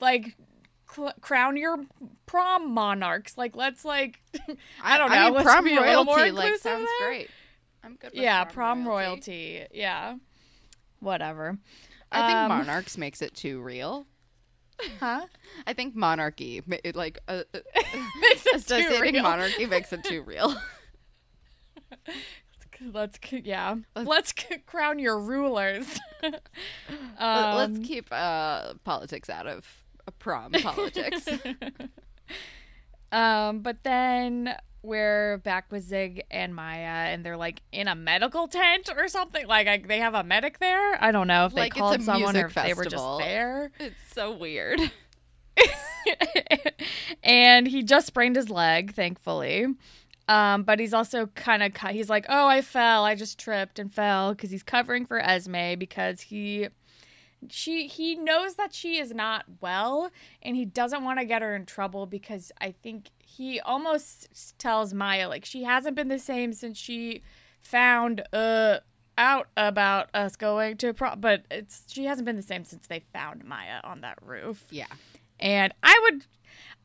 like." 0.00 0.36
Cl- 0.92 1.14
crown 1.20 1.56
your 1.56 1.84
prom 2.26 2.74
monarchs 2.74 3.38
like 3.38 3.54
let's 3.54 3.84
like 3.84 4.20
I 4.82 4.98
don't 4.98 5.10
know. 5.10 5.16
I 5.16 5.30
mean, 5.30 5.42
prom 5.44 5.62
be 5.62 5.76
a 5.76 5.80
little 5.80 6.02
more 6.02 6.16
royalty 6.16 6.32
like 6.32 6.56
sounds 6.56 6.88
there. 6.98 7.08
great. 7.08 7.30
I'm 7.84 7.94
good. 7.94 8.10
With 8.10 8.20
yeah 8.20 8.42
prom 8.42 8.84
royalty. 8.88 9.64
yeah 9.72 10.16
whatever 10.98 11.58
I 12.10 12.26
think 12.26 12.36
Um, 12.38 12.48
monarchs 12.48 12.98
makes 12.98 13.22
it 13.22 13.34
too 13.36 13.60
real. 13.60 14.04
Huh 15.00 15.26
I 15.66 15.72
think 15.72 15.94
monarchy, 15.94 16.62
it, 16.84 16.94
like 16.96 17.18
uh, 17.28 17.42
uh, 17.54 17.58
Makes 18.20 18.46
it 18.46 18.50
too 18.52 18.56
associating 18.56 19.14
real. 19.14 19.22
monarchy 19.22 19.66
makes 19.66 19.92
it 19.92 20.04
too 20.04 20.22
real. 20.22 20.54
let's 22.92 23.18
yeah 23.30 23.74
Let's- 23.94 24.08
let's 24.08 24.34
c- 24.38 24.56
crown 24.64 24.98
your 24.98 25.20
rulers 25.20 25.86
um, 26.22 26.34
Let's 27.18 27.78
keep 27.86 28.08
uh, 28.10 28.72
politics 28.84 29.28
out 29.28 29.46
of 29.46 29.66
uh, 30.08 30.12
prom 30.18 30.52
politics. 30.52 31.28
um 33.12 33.60
but 33.60 33.82
then 33.82 34.54
we're 34.82 35.38
back 35.38 35.70
with 35.70 35.82
Zig 35.84 36.24
and 36.30 36.54
Maya, 36.54 37.12
and 37.12 37.24
they're 37.24 37.36
like 37.36 37.62
in 37.72 37.88
a 37.88 37.94
medical 37.94 38.48
tent 38.48 38.88
or 38.96 39.08
something. 39.08 39.46
Like 39.46 39.66
I, 39.66 39.78
they 39.78 39.98
have 39.98 40.14
a 40.14 40.24
medic 40.24 40.58
there. 40.58 41.02
I 41.02 41.12
don't 41.12 41.26
know 41.26 41.46
if 41.46 41.54
they 41.54 41.62
Like, 41.62 41.74
called 41.74 42.02
someone 42.02 42.36
or 42.36 42.46
if 42.46 42.54
they 42.54 42.74
were 42.74 42.84
just 42.84 43.18
there. 43.18 43.72
It's 43.78 44.00
so 44.12 44.32
weird. 44.32 44.80
and 47.22 47.66
he 47.66 47.82
just 47.82 48.06
sprained 48.06 48.36
his 48.36 48.50
leg, 48.50 48.94
thankfully. 48.94 49.66
Um, 50.28 50.62
but 50.62 50.78
he's 50.78 50.94
also 50.94 51.26
kind 51.26 51.62
of 51.62 51.76
he's 51.90 52.08
like, 52.08 52.26
oh, 52.28 52.46
I 52.46 52.62
fell, 52.62 53.04
I 53.04 53.14
just 53.14 53.38
tripped 53.38 53.78
and 53.78 53.92
fell 53.92 54.32
because 54.32 54.50
he's 54.50 54.62
covering 54.62 55.04
for 55.04 55.18
Esme 55.18 55.74
because 55.78 56.20
he 56.22 56.68
she 57.48 57.86
he 57.86 58.14
knows 58.14 58.54
that 58.54 58.72
she 58.74 58.98
is 58.98 59.12
not 59.12 59.44
well 59.60 60.10
and 60.42 60.56
he 60.56 60.64
doesn't 60.64 61.02
want 61.02 61.18
to 61.18 61.24
get 61.24 61.42
her 61.42 61.56
in 61.56 61.64
trouble 61.66 62.06
because 62.06 62.52
I 62.60 62.72
think 62.82 63.10
he 63.36 63.60
almost 63.60 64.58
tells 64.58 64.92
Maya 64.92 65.28
like 65.28 65.44
she 65.44 65.64
hasn't 65.64 65.96
been 65.96 66.08
the 66.08 66.18
same 66.18 66.52
since 66.52 66.78
she 66.78 67.22
found 67.60 68.22
uh 68.32 68.78
out 69.18 69.48
about 69.56 70.08
us 70.14 70.34
going 70.36 70.76
to 70.78 70.94
pro 70.94 71.14
but 71.14 71.44
it's 71.50 71.84
she 71.88 72.04
hasn't 72.06 72.24
been 72.24 72.36
the 72.36 72.42
same 72.42 72.64
since 72.64 72.86
they 72.86 73.00
found 73.12 73.44
Maya 73.44 73.80
on 73.84 74.00
that 74.00 74.18
roof. 74.22 74.66
Yeah. 74.70 74.86
And 75.38 75.72
I 75.82 75.98
would 76.04 76.26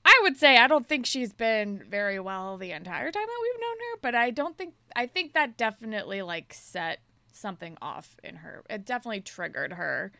I 0.04 0.20
would 0.24 0.38
say 0.38 0.58
I 0.58 0.68
don't 0.68 0.88
think 0.88 1.06
she's 1.06 1.34
been 1.34 1.84
very 1.90 2.20
well 2.20 2.58
the 2.58 2.72
entire 2.72 3.12
time 3.12 3.26
that 3.26 3.40
we've 3.42 3.62
known 3.62 3.78
her, 3.78 4.00
but 4.02 4.16
I 4.16 4.30
don't 4.32 4.58
think 4.58 4.76
I 4.96 5.08
think 5.08 5.34
that 5.34 5.58
definitely 5.58 6.22
like 6.22 6.54
set 6.54 7.00
something 7.32 7.78
off 7.82 8.18
in 8.24 8.38
her. 8.38 8.64
It 8.70 8.86
definitely 8.86 9.22
triggered 9.22 9.74
her 9.74 10.12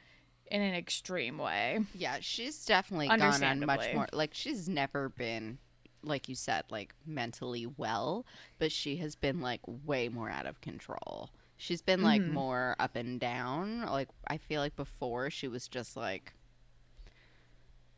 in 0.48 0.62
an 0.62 0.76
extreme 0.76 1.38
way. 1.38 1.80
Yeah, 1.94 2.18
she's 2.20 2.66
definitely 2.66 3.08
gone 3.08 3.44
on 3.44 3.66
much 3.66 3.94
more. 3.94 4.08
Like, 4.14 4.34
she's 4.34 4.70
never 4.70 5.10
been, 5.10 5.58
like 6.06 6.30
you 6.30 6.36
said, 6.36 6.64
like 6.70 6.94
mentally 7.06 7.66
well, 7.66 8.26
but 8.60 8.72
she 8.72 8.98
has 8.98 9.16
been 9.16 9.42
like 9.42 9.62
way 9.66 10.08
more 10.10 10.30
out 10.30 10.46
of 10.46 10.62
control. 10.62 11.30
She's 11.58 11.82
been 11.82 12.02
like 12.02 12.22
Mhm. 12.22 12.32
more 12.34 12.76
up 12.80 12.96
and 12.96 13.20
down. 13.20 13.82
Like, 13.86 14.10
I 14.28 14.38
feel 14.38 14.62
like 14.62 14.76
before 14.76 15.30
she 15.30 15.48
was 15.48 15.68
just 15.68 15.96
like, 15.96 16.34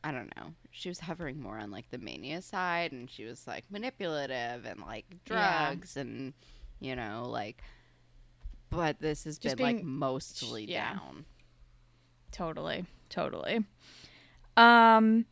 I 0.04 0.12
don't 0.12 0.34
know. 0.38 0.54
She 0.72 0.90
was 0.90 1.00
hovering 1.02 1.42
more 1.42 1.58
on 1.58 1.72
like 1.72 1.90
the 1.90 1.98
mania 1.98 2.42
side 2.42 2.92
and 2.92 3.10
she 3.10 3.26
was 3.26 3.48
like 3.48 3.66
manipulative 3.70 4.66
and 4.66 4.80
like 4.82 5.06
Yeah. 5.30 5.74
drugs 5.74 5.98
and, 5.98 6.34
you 6.80 6.96
know, 6.96 7.28
like, 7.28 7.62
but 8.70 9.00
this 9.00 9.24
has 9.24 9.38
Just 9.40 9.58
been 9.58 9.66
like 9.78 9.84
mostly 9.84 10.66
yeah. 10.66 10.94
down. 10.94 11.26
Totally. 12.32 12.86
Totally. 13.10 13.66
Um 14.56 15.26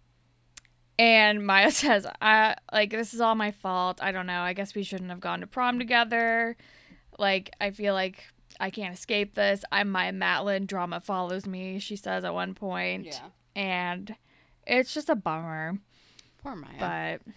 and 0.98 1.46
Maya 1.46 1.72
says, 1.72 2.08
I 2.22 2.56
like 2.72 2.92
this 2.92 3.14
is 3.14 3.22
all 3.22 3.36
my 3.36 3.52
fault. 3.52 4.00
I 4.02 4.12
don't 4.12 4.28
know. 4.28 4.42
I 4.42 4.54
guess 4.54 4.76
we 4.76 4.84
shouldn't 4.84 5.10
have 5.10 5.20
gone 5.20 5.42
to 5.42 5.48
prom 5.48 5.80
together. 5.80 6.58
Like 7.18 7.52
I 7.60 7.72
feel 7.72 7.94
like 7.94 8.24
I 8.60 8.70
can't 8.70 8.94
escape 8.94 9.36
this. 9.36 9.64
I'm 9.72 9.90
Maya 9.90 10.14
Matlin. 10.14 10.68
Drama 10.68 11.02
follows 11.02 11.46
me, 11.46 11.80
she 11.80 11.96
says 11.96 12.24
at 12.24 12.34
one 12.34 12.54
point. 12.54 13.08
Yeah. 13.08 13.30
And 13.56 14.16
it's 14.66 14.94
just 14.94 15.10
a 15.10 15.16
bummer. 15.16 15.78
Poor 16.42 16.56
Maya. 16.56 17.20
But 17.26 17.34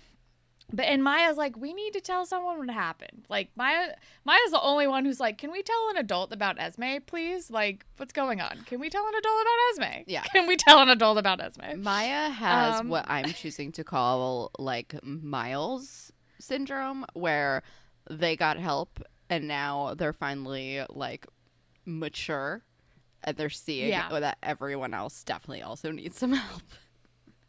but 0.72 0.84
and 0.84 1.02
Maya's 1.02 1.36
like, 1.36 1.56
we 1.56 1.72
need 1.72 1.92
to 1.94 2.00
tell 2.00 2.26
someone 2.26 2.58
what 2.58 2.70
happened. 2.70 3.24
Like 3.28 3.50
Maya 3.56 3.94
Maya's 4.24 4.50
the 4.50 4.60
only 4.60 4.86
one 4.86 5.04
who's 5.04 5.18
like, 5.20 5.38
Can 5.38 5.50
we 5.50 5.62
tell 5.62 5.88
an 5.90 5.96
adult 5.96 6.32
about 6.32 6.60
Esme, 6.60 6.98
please? 7.06 7.50
Like, 7.50 7.86
what's 7.96 8.12
going 8.12 8.40
on? 8.40 8.64
Can 8.66 8.78
we 8.80 8.90
tell 8.90 9.06
an 9.06 9.14
adult 9.14 9.40
about 9.42 9.56
Esme? 9.72 10.02
Yeah. 10.06 10.22
Can 10.24 10.46
we 10.46 10.56
tell 10.56 10.80
an 10.80 10.88
adult 10.90 11.16
about 11.18 11.40
Esme? 11.40 11.82
Maya 11.82 12.28
has 12.28 12.80
Um, 12.80 12.88
what 12.88 13.06
I'm 13.08 13.32
choosing 13.32 13.72
to 13.72 13.84
call 13.84 14.50
like 14.58 14.94
Miles 15.02 16.12
syndrome, 16.38 17.04
where 17.14 17.62
they 18.10 18.36
got 18.36 18.58
help 18.58 19.02
and 19.30 19.48
now 19.48 19.94
they're 19.96 20.12
finally 20.12 20.82
like 20.90 21.26
mature 21.84 22.62
and 23.24 23.36
they're 23.36 23.50
seeing 23.50 23.88
Yeah. 23.88 24.20
that 24.20 24.38
everyone 24.42 24.94
else 24.94 25.24
definitely 25.24 25.62
also 25.62 25.90
needs 25.90 26.16
some 26.18 26.32
help. 26.34 26.62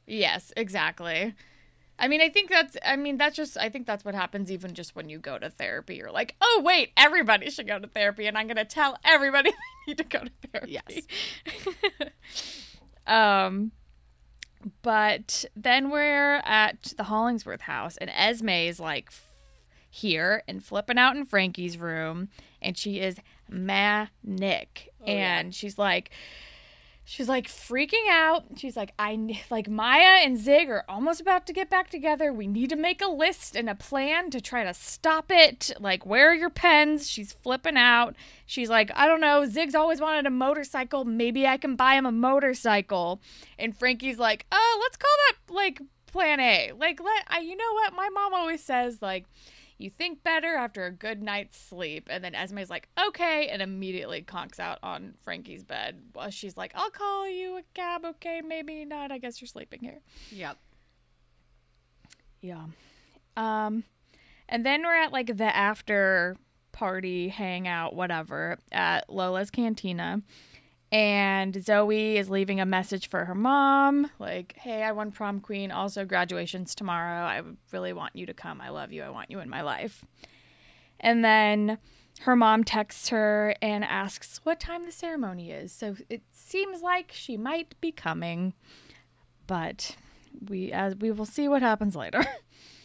Yes, 0.07 0.51
exactly. 0.57 1.35
I 1.99 2.07
mean, 2.07 2.21
I 2.21 2.29
think 2.29 2.49
that's 2.49 2.77
I 2.83 2.95
mean, 2.95 3.17
that's 3.17 3.35
just 3.35 3.57
I 3.57 3.69
think 3.69 3.85
that's 3.85 4.05
what 4.05 4.15
happens 4.15 4.51
even 4.51 4.73
just 4.73 4.95
when 4.95 5.09
you 5.09 5.19
go 5.19 5.37
to 5.37 5.49
therapy. 5.49 5.95
You're 5.97 6.11
like, 6.11 6.35
"Oh, 6.41 6.61
wait, 6.63 6.91
everybody 6.95 7.49
should 7.49 7.67
go 7.67 7.77
to 7.77 7.87
therapy 7.87 8.25
and 8.25 8.37
I'm 8.37 8.47
going 8.47 8.57
to 8.57 8.65
tell 8.65 8.97
everybody 9.03 9.51
they 9.85 9.91
need 9.91 9.97
to 9.97 10.03
go 10.05 10.19
to 10.19 10.31
therapy." 10.51 10.79
Yes. 10.87 12.09
um 13.07 13.71
but 14.81 15.45
then 15.55 15.89
we're 15.89 16.37
at 16.45 16.93
the 16.97 17.03
Hollingsworth 17.03 17.61
house 17.61 17.97
and 17.97 18.09
Esme 18.09 18.49
is 18.49 18.79
like 18.79 19.07
f- 19.07 19.29
here 19.89 20.43
and 20.47 20.63
flipping 20.63 20.97
out 20.97 21.15
in 21.15 21.25
Frankie's 21.25 21.77
room 21.77 22.27
and 22.61 22.77
she 22.77 22.99
is 22.99 23.17
manic 23.49 24.89
and 25.07 25.55
she's 25.55 25.77
like 25.77 26.11
she's 27.09 27.27
like 27.27 27.47
freaking 27.47 28.07
out. 28.07 28.43
She's 28.55 28.77
like 28.77 28.93
i 28.99 29.17
like 29.49 29.67
maya 29.67 30.21
and 30.23 30.37
zig 30.37 30.69
are 30.69 30.85
almost 30.87 31.19
about 31.19 31.47
to 31.47 31.53
get 31.53 31.69
back 31.69 31.89
together. 31.89 32.31
We 32.31 32.45
need 32.45 32.69
to 32.69 32.75
make 32.75 33.01
a 33.01 33.07
list 33.07 33.55
and 33.55 33.67
a 33.67 33.73
plan 33.73 34.29
to 34.29 34.39
try 34.39 34.63
to 34.63 34.73
stop 34.75 35.25
it. 35.29 35.71
Like 35.79 36.05
where 36.05 36.29
are 36.29 36.35
your 36.35 36.51
pens? 36.51 37.09
She's 37.09 37.33
flipping 37.33 37.77
out. 37.77 38.15
She's 38.45 38.69
like 38.69 38.91
i 38.95 39.07
don't 39.07 39.21
know. 39.21 39.45
Zig's 39.45 39.75
always 39.75 39.99
wanted 39.99 40.27
a 40.27 40.29
motorcycle. 40.29 41.03
Maybe 41.03 41.47
i 41.47 41.57
can 41.57 41.75
buy 41.75 41.95
him 41.95 42.05
a 42.05 42.11
motorcycle. 42.11 43.21
And 43.57 43.75
frankie's 43.75 44.19
like 44.19 44.45
oh 44.51 44.79
let's 44.83 44.97
call 44.97 45.17
that 45.27 45.53
like 45.53 45.81
plan 46.05 46.39
a. 46.39 46.73
Like 46.77 47.01
let 47.01 47.23
I, 47.27 47.39
you 47.39 47.55
know 47.55 47.73
what? 47.73 47.93
My 47.93 48.09
mom 48.09 48.35
always 48.35 48.63
says 48.63 49.01
like 49.01 49.25
you 49.79 49.89
think 49.89 50.23
better 50.23 50.55
after 50.55 50.85
a 50.85 50.91
good 50.91 51.23
night's 51.23 51.57
sleep. 51.57 52.07
And 52.11 52.21
then 52.21 52.35
Esme's 52.35 52.69
like, 52.69 52.89
okay, 53.07 53.47
and 53.47 53.61
immediately 53.61 54.21
conks 54.21 54.59
out 54.59 54.77
on 54.83 55.13
Frankie's 55.23 55.63
bed. 55.63 56.01
Well, 56.13 56.29
she's 56.29 56.57
like, 56.57 56.73
I'll 56.75 56.89
call 56.89 57.27
you 57.27 57.57
a 57.57 57.63
cab, 57.73 58.03
okay? 58.05 58.41
Maybe 58.45 58.83
not. 58.83 59.11
I 59.11 59.17
guess 59.17 59.41
you're 59.41 59.47
sleeping 59.47 59.79
here. 59.79 60.01
Yep. 60.31 60.57
Yeah. 62.41 62.65
Um, 63.37 63.85
and 64.49 64.65
then 64.65 64.83
we're 64.83 65.01
at 65.01 65.13
like 65.13 65.37
the 65.37 65.55
after 65.55 66.35
party 66.73 67.29
hangout, 67.29 67.95
whatever, 67.95 68.59
at 68.73 69.09
Lola's 69.09 69.49
Cantina. 69.49 70.21
And 70.91 71.63
Zoe 71.63 72.17
is 72.17 72.29
leaving 72.31 72.59
a 72.59 72.65
message 72.65 73.09
for 73.09 73.25
her 73.25 73.35
mom, 73.35 74.09
like, 74.17 74.55
"Hey, 74.57 74.81
I 74.81 74.91
won 74.91 75.11
prom 75.11 75.39
queen. 75.39 75.69
Also, 75.71 76.03
graduation's 76.03 76.73
tomorrow. 76.73 77.25
I 77.25 77.43
really 77.71 77.93
want 77.93 78.15
you 78.15 78.25
to 78.25 78.33
come. 78.33 78.59
I 78.59 78.69
love 78.69 78.91
you. 78.91 79.03
I 79.03 79.09
want 79.09 79.29
you 79.29 79.39
in 79.39 79.49
my 79.49 79.61
life." 79.61 80.03
And 80.99 81.23
then 81.23 81.77
her 82.21 82.35
mom 82.35 82.63
texts 82.63 83.09
her 83.09 83.55
and 83.61 83.83
asks 83.85 84.41
what 84.43 84.59
time 84.59 84.83
the 84.83 84.91
ceremony 84.91 85.51
is. 85.51 85.71
So 85.71 85.95
it 86.09 86.23
seems 86.31 86.81
like 86.81 87.11
she 87.13 87.37
might 87.37 87.79
be 87.79 87.91
coming, 87.91 88.53
but 89.47 89.95
we 90.47 90.71
as 90.71 90.95
we 90.95 91.11
will 91.11 91.25
see 91.25 91.47
what 91.47 91.61
happens 91.61 91.95
later. 91.95 92.25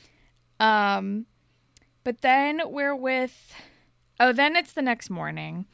um, 0.60 1.24
but 2.04 2.20
then 2.20 2.60
we're 2.66 2.94
with. 2.94 3.54
Oh, 4.20 4.32
then 4.32 4.54
it's 4.54 4.72
the 4.72 4.82
next 4.82 5.10
morning 5.10 5.66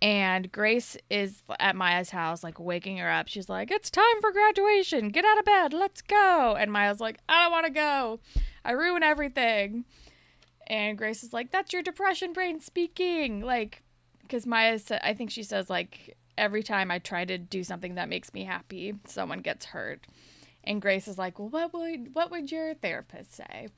and 0.00 0.50
Grace 0.52 0.96
is 1.10 1.42
at 1.58 1.74
Maya's 1.74 2.10
house, 2.10 2.44
like 2.44 2.60
waking 2.60 2.98
her 2.98 3.10
up. 3.10 3.28
She's 3.28 3.48
like, 3.48 3.70
It's 3.70 3.90
time 3.90 4.20
for 4.20 4.32
graduation. 4.32 5.08
Get 5.08 5.24
out 5.24 5.38
of 5.38 5.44
bed. 5.44 5.72
Let's 5.72 6.02
go. 6.02 6.56
And 6.58 6.72
Maya's 6.72 7.00
like, 7.00 7.18
I 7.28 7.42
don't 7.42 7.52
want 7.52 7.66
to 7.66 7.72
go. 7.72 8.20
I 8.64 8.72
ruin 8.72 9.02
everything. 9.02 9.84
And 10.66 10.98
Grace 10.98 11.24
is 11.24 11.32
like, 11.32 11.50
That's 11.50 11.72
your 11.72 11.82
depression 11.82 12.32
brain 12.32 12.60
speaking. 12.60 13.40
Like, 13.40 13.82
because 14.22 14.46
Maya, 14.46 14.78
sa- 14.78 14.98
I 15.02 15.14
think 15.14 15.30
she 15.30 15.42
says, 15.42 15.70
like, 15.70 16.16
every 16.36 16.62
time 16.62 16.90
I 16.90 16.98
try 16.98 17.24
to 17.24 17.38
do 17.38 17.64
something 17.64 17.94
that 17.96 18.08
makes 18.08 18.32
me 18.34 18.44
happy, 18.44 18.94
someone 19.06 19.40
gets 19.40 19.66
hurt. 19.66 20.06
And 20.62 20.82
Grace 20.82 21.08
is 21.08 21.18
like, 21.18 21.38
Well, 21.38 21.48
what 21.48 21.72
would, 21.72 22.14
what 22.14 22.30
would 22.30 22.52
your 22.52 22.74
therapist 22.74 23.34
say? 23.34 23.68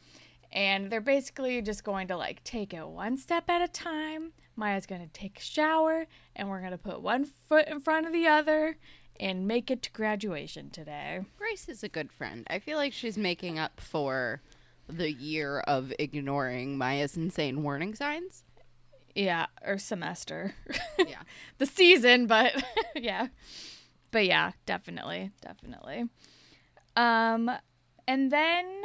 and 0.53 0.91
they're 0.91 1.01
basically 1.01 1.63
just 1.63 1.85
going 1.85 2.09
to 2.09 2.17
like 2.17 2.43
take 2.43 2.75
it 2.75 2.87
one 2.87 3.17
step 3.17 3.49
at 3.49 3.63
a 3.63 3.69
time. 3.69 4.33
Maya's 4.57 4.87
going 4.87 5.01
to 5.01 5.13
take 5.13 5.39
a 5.39 5.43
shower 5.43 6.07
and 6.37 6.49
we're 6.49 6.61
going 6.61 6.73
to 6.73 6.79
put 6.79 7.01
one 7.01 7.25
foot 7.25 7.69
in 7.69 7.81
front 7.81 8.07
of 8.07 8.13
the 8.13 8.27
other 8.27 8.77
and 9.19 9.47
make 9.47 9.71
it 9.71 9.83
to 9.83 9.93
graduation 9.93 10.71
today. 10.71 11.21
Grace 11.39 11.69
is 11.69 11.83
a 11.83 11.89
good 11.89 12.11
friend. 12.13 12.47
I 12.49 12.59
feel 12.59 12.79
like 12.79 12.93
she's 12.93 13.19
making 13.19 13.59
up 13.59 13.81
for 13.81 14.41
the 14.89 15.13
year 15.13 15.61
of 15.61 15.93
ignoring 15.99 16.77
Maya's 16.79 17.17
insane 17.17 17.63
warning 17.63 17.95
signs. 17.95 18.45
Yeah, 19.15 19.47
or 19.65 19.79
semester. 19.79 20.55
Yeah. 20.99 21.23
the 21.59 21.67
season, 21.67 22.27
but 22.27 22.63
yeah. 22.95 23.29
But 24.11 24.27
yeah, 24.27 24.53
definitely, 24.67 25.31
definitely. 25.41 26.05
Um 26.97 27.51
and 28.07 28.31
then 28.31 28.83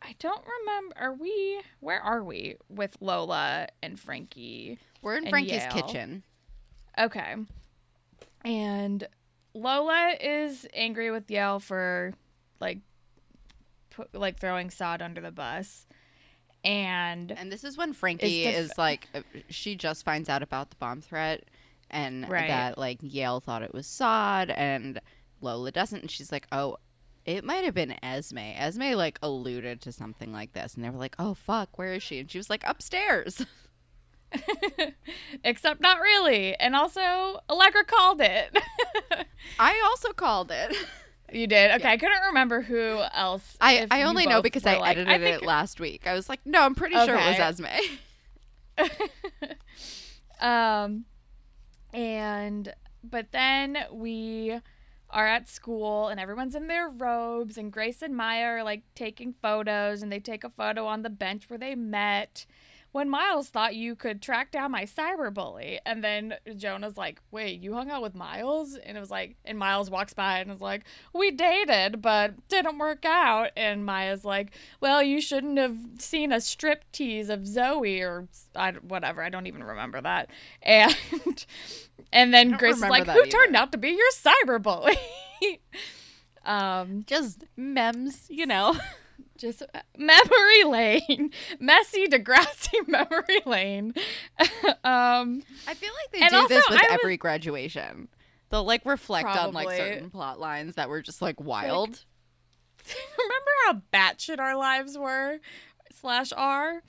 I 0.00 0.14
don't 0.18 0.44
remember 0.60 0.94
are 0.98 1.14
we 1.14 1.60
where 1.80 2.00
are 2.00 2.22
we 2.22 2.56
with 2.68 2.96
Lola 3.00 3.68
and 3.82 3.98
Frankie? 3.98 4.78
We're 5.02 5.16
in 5.16 5.28
Frankie's 5.28 5.62
Yale. 5.62 5.70
kitchen. 5.70 6.22
Okay. 6.98 7.34
And 8.44 9.06
Lola 9.54 10.14
is 10.20 10.66
angry 10.74 11.10
with 11.10 11.30
Yale 11.30 11.60
for 11.60 12.14
like 12.60 12.78
pu- 13.90 14.06
like 14.12 14.38
throwing 14.38 14.70
Saad 14.70 15.02
under 15.02 15.20
the 15.20 15.30
bus. 15.30 15.86
And 16.64 17.30
And 17.32 17.52
this 17.52 17.62
is 17.64 17.76
when 17.76 17.92
Frankie 17.92 18.44
def- 18.44 18.54
is 18.56 18.72
like, 18.78 19.06
uh, 19.14 19.22
she 19.48 19.76
just 19.76 20.04
finds 20.04 20.28
out 20.28 20.42
about 20.42 20.70
the 20.70 20.76
bomb 20.76 21.00
threat 21.00 21.44
and 21.90 22.28
Right. 22.28 22.48
that 22.48 22.76
like 22.78 22.98
Yale 23.00 23.40
thought 23.40 23.62
it 23.62 23.72
was 23.72 23.86
Saad 23.86 24.50
and 24.50 25.00
Lola 25.40 25.70
doesn't. 25.70 26.00
And 26.02 26.10
she's 26.10 26.32
like, 26.32 26.46
oh, 26.50 26.76
it 27.24 27.44
might 27.44 27.64
have 27.64 27.74
been 27.74 27.94
Esme. 28.02 28.38
Esme 28.38 28.94
like 28.94 29.18
alluded 29.22 29.80
to 29.82 29.92
something 29.92 30.32
like 30.32 30.52
this. 30.52 30.74
And 30.74 30.84
they 30.84 30.90
were 30.90 30.96
like, 30.98 31.14
oh, 31.18 31.34
fuck, 31.34 31.78
where 31.78 31.92
is 31.94 32.02
she? 32.02 32.18
And 32.18 32.30
she 32.30 32.38
was 32.38 32.50
like, 32.50 32.64
upstairs. 32.66 33.44
except 35.44 35.80
not 35.80 36.00
really. 36.00 36.54
And 36.56 36.74
also, 36.76 37.40
Allegra 37.48 37.84
called 37.84 38.20
it. 38.20 38.56
I 39.58 39.80
also 39.86 40.12
called 40.12 40.50
it. 40.50 40.76
you 41.32 41.46
did? 41.46 41.70
Okay, 41.72 41.88
I 41.90 41.96
couldn't 41.96 42.22
remember 42.28 42.62
who 42.62 43.00
else. 43.14 43.56
I, 43.60 43.86
I 43.90 44.02
only 44.02 44.26
know 44.26 44.42
because 44.42 44.66
I 44.66 44.78
like- 44.78 44.96
edited 44.96 45.20
think- 45.22 45.42
it 45.42 45.46
last 45.46 45.80
week. 45.80 46.06
I 46.06 46.14
was 46.14 46.28
like, 46.28 46.40
no, 46.44 46.62
I'm 46.62 46.74
pretty 46.74 46.94
sure 46.96 47.14
it 47.14 47.38
was 47.38 47.60
Okay. 47.60 47.76
Esme. 48.78 50.44
um, 50.44 51.04
and 51.92 52.72
but 53.02 53.32
then 53.32 53.78
we 53.92 54.58
are 55.10 55.26
at 55.26 55.48
school 55.48 56.08
and 56.08 56.20
everyone's 56.20 56.54
in 56.54 56.66
their 56.66 56.88
robes 56.88 57.56
and 57.56 57.72
Grace 57.72 58.02
and 58.02 58.14
Maya 58.14 58.44
are 58.44 58.62
like 58.62 58.82
taking 58.94 59.32
photos 59.40 60.02
and 60.02 60.12
they 60.12 60.20
take 60.20 60.44
a 60.44 60.50
photo 60.50 60.84
on 60.86 61.02
the 61.02 61.10
bench 61.10 61.48
where 61.48 61.58
they 61.58 61.74
met. 61.74 62.44
When 62.98 63.10
Miles 63.10 63.48
thought 63.48 63.76
you 63.76 63.94
could 63.94 64.20
track 64.20 64.50
down 64.50 64.72
my 64.72 64.82
cyberbully, 64.82 65.78
and 65.86 66.02
then 66.02 66.34
Jonah's 66.56 66.96
like, 66.96 67.20
"Wait, 67.30 67.60
you 67.60 67.74
hung 67.74 67.92
out 67.92 68.02
with 68.02 68.16
Miles?" 68.16 68.74
And 68.74 68.96
it 68.96 69.00
was 69.00 69.08
like, 69.08 69.36
and 69.44 69.56
Miles 69.56 69.88
walks 69.88 70.14
by 70.14 70.40
and 70.40 70.50
is 70.50 70.60
like, 70.60 70.82
"We 71.14 71.30
dated, 71.30 72.02
but 72.02 72.48
didn't 72.48 72.76
work 72.76 73.04
out." 73.04 73.52
And 73.56 73.86
Maya's 73.86 74.24
like, 74.24 74.50
"Well, 74.80 75.00
you 75.00 75.20
shouldn't 75.20 75.58
have 75.58 75.78
seen 75.98 76.32
a 76.32 76.40
strip 76.40 76.90
tease 76.90 77.28
of 77.28 77.46
Zoe 77.46 78.00
or 78.00 78.26
I, 78.56 78.72
whatever. 78.72 79.22
I 79.22 79.28
don't 79.28 79.46
even 79.46 79.62
remember 79.62 80.00
that." 80.00 80.28
And 80.62 81.46
and 82.12 82.34
then 82.34 82.50
Grace 82.56 82.78
is 82.78 82.82
like, 82.82 83.06
"Who 83.06 83.20
either. 83.20 83.30
turned 83.30 83.54
out 83.54 83.70
to 83.70 83.78
be 83.78 83.90
your 83.90 84.10
cyberbully?" 84.10 84.98
um, 86.44 87.04
Just 87.06 87.44
memes, 87.56 88.26
you 88.28 88.44
know. 88.44 88.76
just 89.38 89.62
uh, 89.62 89.80
memory 89.96 90.64
lane, 90.66 91.30
messy 91.58 92.06
Degrassi 92.06 92.74
memory 92.86 93.40
lane. 93.46 93.94
um, 94.84 95.42
I 95.66 95.74
feel 95.74 95.90
like 95.94 96.12
they 96.12 96.28
do 96.28 96.48
this 96.48 96.64
with 96.68 96.78
I 96.78 96.82
was- 96.82 96.98
every 97.00 97.16
graduation. 97.16 98.08
They'll 98.50 98.64
like 98.64 98.84
reflect 98.86 99.28
on 99.28 99.52
like 99.52 99.68
certain 99.70 100.10
plot 100.10 100.40
lines 100.40 100.76
that 100.76 100.88
were 100.88 101.02
just 101.02 101.20
like 101.20 101.38
wild. 101.38 102.04
remember 103.18 103.50
how 103.66 103.82
batshit 103.92 104.38
our 104.38 104.56
lives 104.56 104.96
were 104.96 105.38
slash 105.92 106.32
are 106.32 106.82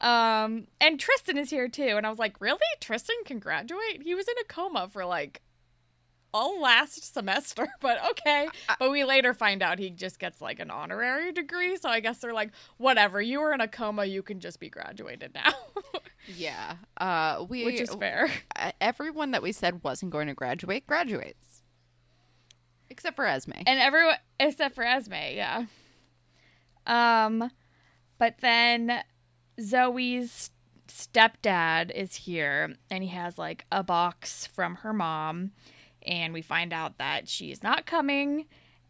um 0.00 0.66
and 0.80 0.98
tristan 1.00 1.38
is 1.38 1.50
here 1.50 1.68
too 1.68 1.94
and 1.96 2.06
i 2.06 2.10
was 2.10 2.18
like 2.18 2.38
really 2.40 2.58
tristan 2.80 3.16
can 3.24 3.38
graduate 3.38 4.02
he 4.02 4.14
was 4.14 4.26
in 4.28 4.34
a 4.40 4.44
coma 4.44 4.88
for 4.92 5.04
like 5.06 5.40
all 6.36 6.60
last 6.60 7.14
semester 7.14 7.66
but 7.80 7.98
okay 8.10 8.46
but 8.78 8.90
we 8.90 9.04
later 9.04 9.32
find 9.32 9.62
out 9.62 9.78
he 9.78 9.88
just 9.88 10.18
gets 10.18 10.42
like 10.42 10.60
an 10.60 10.70
honorary 10.70 11.32
degree 11.32 11.76
so 11.76 11.88
i 11.88 11.98
guess 11.98 12.18
they're 12.18 12.34
like 12.34 12.50
whatever 12.76 13.22
you 13.22 13.40
were 13.40 13.54
in 13.54 13.60
a 13.62 13.68
coma 13.68 14.04
you 14.04 14.22
can 14.22 14.38
just 14.38 14.60
be 14.60 14.68
graduated 14.68 15.32
now 15.34 15.52
yeah. 16.36 16.76
Uh 16.98 17.46
we 17.48 17.64
which 17.64 17.80
is 17.80 17.94
fair 17.94 18.28
everyone 18.80 19.30
that 19.30 19.42
we 19.42 19.50
said 19.52 19.82
wasn't 19.82 20.12
going 20.12 20.26
to 20.26 20.34
graduate 20.34 20.86
graduates. 20.86 21.62
Except 22.90 23.16
for 23.16 23.24
Esme. 23.26 23.52
and 23.66 23.80
everyone 23.80 24.16
except 24.38 24.74
for 24.74 24.84
Esme, 24.84 25.14
yeah. 25.14 25.64
Um, 26.86 27.50
but 28.18 28.36
then 28.40 29.02
Zoe's 29.60 30.50
stepdad 30.88 31.90
is 31.90 32.14
here, 32.14 32.74
and 32.90 33.02
he 33.02 33.10
has 33.10 33.38
like 33.38 33.64
a 33.72 33.82
box 33.82 34.46
from 34.46 34.76
her 34.76 34.92
mom, 34.92 35.52
and 36.06 36.32
we 36.32 36.42
find 36.42 36.72
out 36.72 36.98
that 36.98 37.28
she 37.28 37.50
is 37.50 37.62
not 37.62 37.86
coming. 37.86 38.46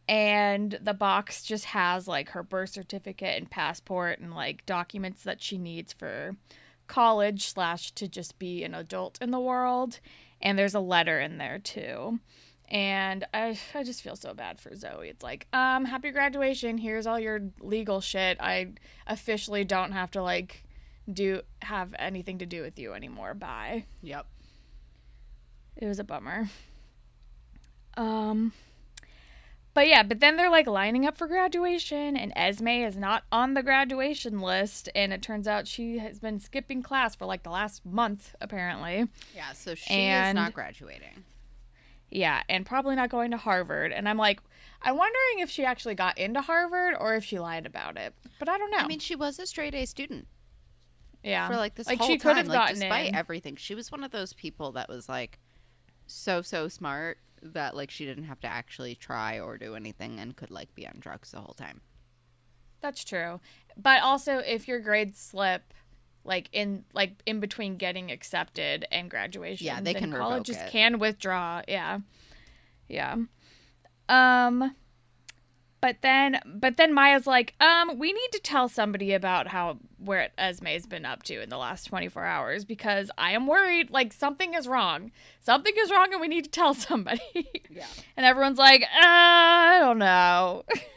And 0.09 0.79
the 0.81 0.95
box 0.95 1.43
just 1.43 1.65
has 1.67 2.07
like 2.07 2.31
her 2.31 2.43
birth 2.43 2.71
certificate 2.71 3.39
and 3.39 3.51
passport 3.51 4.21
and 4.21 4.35
like 4.35 4.67
documents 4.67 5.25
that 5.25 5.43
she 5.43 5.59
needs 5.59 5.93
for 5.93 6.37
college 6.87 7.49
slash 7.49 7.91
to 7.93 8.07
just 8.07 8.39
be 8.39 8.63
an 8.63 8.75
adult 8.75 9.19
in 9.21 9.33
the 9.33 9.41
world. 9.41 9.99
And 10.41 10.59
there's 10.59 10.75
a 10.75 10.81
letter 10.81 11.19
in 11.19 11.39
there 11.39 11.59
too. 11.59 12.21
And 12.69 13.25
I, 13.33 13.59
I 13.75 13.85
just 13.85 14.03
feel 14.03 14.17
so 14.17 14.35
bad 14.35 14.61
for 14.61 14.75
Zoe. 14.75 15.09
It's 15.09 15.23
like, 15.23 15.47
um, 15.53 15.85
happy 15.85 16.11
graduation. 16.11 16.79
Here's 16.79 17.07
all 17.07 17.19
your 17.19 17.41
legal 17.61 18.01
shit. 18.01 18.39
I 18.41 18.73
officially 19.07 19.65
don't 19.65 19.93
have 19.93 20.11
to 20.13 20.23
like 20.23 20.65
do 21.13 21.43
have 21.63 21.95
anything 21.99 22.39
to 22.39 22.47
do 22.47 22.63
with 22.63 22.79
you 22.79 22.93
anymore. 22.93 23.35
Bye. 23.35 23.87
yep. 24.03 24.27
It 25.77 25.87
was 25.87 25.99
a 25.99 26.05
bummer. 26.05 26.49
Um 27.97 28.53
but 29.75 29.89
yeah, 29.89 30.03
but 30.03 30.21
then 30.21 30.37
they're 30.37 30.51
like 30.51 30.67
lining 30.67 31.05
up 31.05 31.19
for 31.19 31.27
graduation 31.27 32.17
and 32.17 32.33
Esme 32.35 32.69
is 32.69 32.97
not 32.97 33.25
on 33.31 33.53
the 33.53 33.63
graduation 33.63 34.41
list 34.41 34.89
and 34.95 35.13
it 35.13 35.21
turns 35.21 35.47
out 35.47 35.69
she 35.69 35.99
has 35.99 36.19
been 36.19 36.41
skipping 36.41 36.83
class 36.83 37.15
for 37.15 37.27
like 37.27 37.43
the 37.43 37.51
last 37.51 37.85
month 37.85 38.35
apparently. 38.41 39.09
Yeah, 39.35 39.53
so 39.53 39.75
she 39.75 40.07
is 40.07 40.35
not 40.35 40.55
graduating. 40.55 41.25
Yeah, 42.11 42.43
and 42.49 42.65
probably 42.65 42.97
not 42.97 43.11
going 43.11 43.33
to 43.33 43.37
Harvard. 43.37 43.93
And 43.93 44.09
I'm 44.09 44.17
like, 44.17 44.41
I'm 44.81 44.97
wondering 44.97 45.41
if 45.41 45.51
she 45.51 45.65
actually 45.65 45.95
got 45.95 46.17
into 46.17 46.41
Harvard 46.41 46.95
or 46.99 47.15
if 47.17 47.25
she 47.25 47.39
lied 47.39 47.67
about 47.67 47.99
it. 47.99 48.15
But 48.39 48.49
I 48.49 48.57
don't 48.57 48.71
know. 48.71 48.79
I 48.79 48.87
mean, 48.87 49.01
she 49.01 49.15
was 49.17 49.39
a 49.39 49.45
straight 49.45 49.75
A 49.75 49.85
student 49.85 50.27
yeah, 51.27 51.49
for 51.49 51.57
like 51.57 51.75
this 51.75 51.87
like 51.87 51.99
whole 51.99 52.07
she 52.09 52.17
time. 52.17 52.31
could 52.31 52.37
have 52.39 52.47
like 52.47 52.57
gotten 52.57 52.81
despite 52.81 53.09
in. 53.09 53.15
everything, 53.15 53.57
she 53.57 53.75
was 53.75 53.91
one 53.91 54.05
of 54.05 54.13
those 54.13 54.33
people 54.33 54.73
that 54.73 54.89
was 54.89 55.09
like 55.09 55.39
so 56.07 56.41
so 56.41 56.69
smart 56.69 57.19
that 57.55 57.77
like 57.77 57.91
she 57.91 58.05
didn't 58.05 58.25
have 58.25 58.41
to 58.41 58.47
actually 58.47 58.95
try 58.95 59.39
or 59.39 59.59
do 59.59 59.75
anything 59.75 60.19
and 60.21 60.37
could 60.37 60.51
like 60.51 60.75
be 60.75 60.87
on 60.87 60.97
drugs 60.99 61.31
the 61.31 61.41
whole 61.41 61.55
time. 61.55 61.81
That's 62.81 63.05
true. 63.05 63.41
But 63.77 64.03
also 64.03 64.39
if 64.39 64.69
your 64.69 64.81
grades 64.81 65.19
slip 65.19 65.73
like 66.25 66.49
in 66.53 66.85
like 66.93 67.23
in 67.25 67.41
between 67.41 67.77
getting 67.77 68.11
accepted 68.11 68.87
and 68.91 69.11
graduation, 69.11 69.67
Yeah, 69.67 69.81
they 69.81 69.95
can 69.95 70.13
colleges 70.13 70.59
can 70.69 70.99
withdraw. 70.99 71.63
Yeah. 71.69 72.01
Yeah. 72.89 73.17
Um 74.09 74.75
but 75.87 76.03
then 76.03 76.41
but 76.45 76.79
then 76.79 76.93
Maya's 76.93 77.29
like, 77.29 77.55
um, 77.61 77.97
we 77.97 78.13
need 78.13 78.33
to 78.33 78.41
tell 78.41 78.69
somebody 78.69 79.13
about 79.13 79.47
how 79.47 79.79
where 79.99 80.31
Esme's 80.37 80.85
been 80.85 81.05
up 81.05 81.23
to 81.23 81.41
in 81.41 81.49
the 81.49 81.57
last 81.57 81.85
24 81.85 82.25
hours 82.25 82.65
because 82.65 83.09
I 83.17 83.31
am 83.31 83.47
worried 83.47 83.93
like 83.93 84.13
something 84.13 84.55
is 84.55 84.67
wrong. 84.67 85.13
Something 85.39 85.75
is 85.79 85.93
wrong 85.93 86.09
and 86.11 86.21
we 86.21 86.27
need 86.27 86.43
to 86.43 86.51
tell 86.51 86.75
somebody. 86.75 87.63
Yeah. 87.71 87.87
and 88.17 88.27
everyone's 88.27 88.59
like, 88.59 88.83
uh, 88.83 88.87
I 89.01 89.79
don't 89.81 89.99
know. 89.99 90.65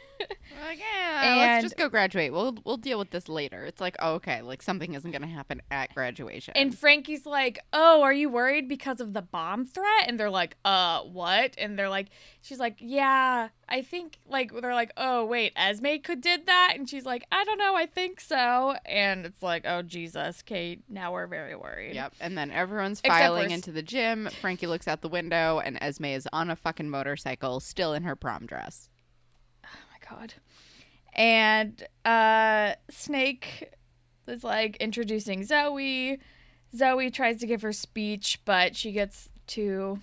Like, 0.62 0.78
yeah, 0.78 1.22
And- 1.22 1.40
let's 1.40 1.64
just 1.64 1.76
go 1.76 1.88
graduate. 1.88 2.32
We'll 2.32 2.56
we'll 2.64 2.76
deal 2.76 2.98
with 2.98 3.10
this 3.10 3.28
later. 3.28 3.64
It's 3.64 3.80
like, 3.80 3.96
oh, 3.98 4.14
okay, 4.14 4.42
like 4.42 4.62
something 4.62 4.94
isn't 4.94 5.10
gonna 5.10 5.26
happen 5.26 5.62
at 5.70 5.94
graduation. 5.94 6.52
And 6.56 6.76
Frankie's 6.76 7.24
like, 7.24 7.60
"Oh, 7.72 8.02
are 8.02 8.12
you 8.12 8.28
worried 8.28 8.68
because 8.68 9.00
of 9.00 9.14
the 9.14 9.22
bomb 9.22 9.64
threat?" 9.64 10.04
And 10.06 10.20
they're 10.20 10.28
like, 10.30 10.56
"Uh, 10.64 11.00
what?" 11.00 11.54
And 11.56 11.78
they're 11.78 11.88
like, 11.88 12.08
"She's 12.42 12.58
like, 12.58 12.76
yeah, 12.78 13.48
I 13.68 13.82
think 13.82 14.18
like 14.28 14.52
they're 14.52 14.74
like, 14.74 14.92
oh 14.96 15.24
wait, 15.24 15.52
Esme 15.56 15.96
could 16.02 16.20
did 16.20 16.46
that," 16.46 16.74
and 16.76 16.88
she's 16.88 17.06
like, 17.06 17.24
"I 17.32 17.42
don't 17.44 17.58
know, 17.58 17.74
I 17.74 17.86
think 17.86 18.20
so." 18.20 18.74
And 18.84 19.24
it's 19.24 19.42
like, 19.42 19.64
"Oh 19.66 19.80
Jesus, 19.82 20.42
Kate, 20.42 20.82
now 20.88 21.12
we're 21.12 21.26
very 21.26 21.54
worried." 21.56 21.94
Yep. 21.94 22.14
And 22.20 22.36
then 22.36 22.50
everyone's 22.50 23.00
filing 23.00 23.50
into 23.50 23.72
the 23.72 23.82
gym. 23.82 24.28
Frankie 24.40 24.66
looks 24.66 24.86
out 24.86 25.00
the 25.00 25.08
window, 25.08 25.60
and 25.64 25.78
Esme 25.80 26.06
is 26.06 26.28
on 26.32 26.50
a 26.50 26.56
fucking 26.56 26.90
motorcycle, 26.90 27.60
still 27.60 27.94
in 27.94 28.02
her 28.02 28.14
prom 28.14 28.44
dress. 28.44 28.89
God. 30.10 30.34
And 31.14 31.86
uh 32.04 32.74
Snake 32.90 33.72
is 34.26 34.44
like 34.44 34.76
introducing 34.76 35.44
Zoe. 35.44 36.18
Zoe 36.76 37.10
tries 37.10 37.38
to 37.38 37.46
give 37.46 37.62
her 37.62 37.72
speech, 37.72 38.40
but 38.44 38.76
she 38.76 38.92
gets 38.92 39.30
too 39.46 40.00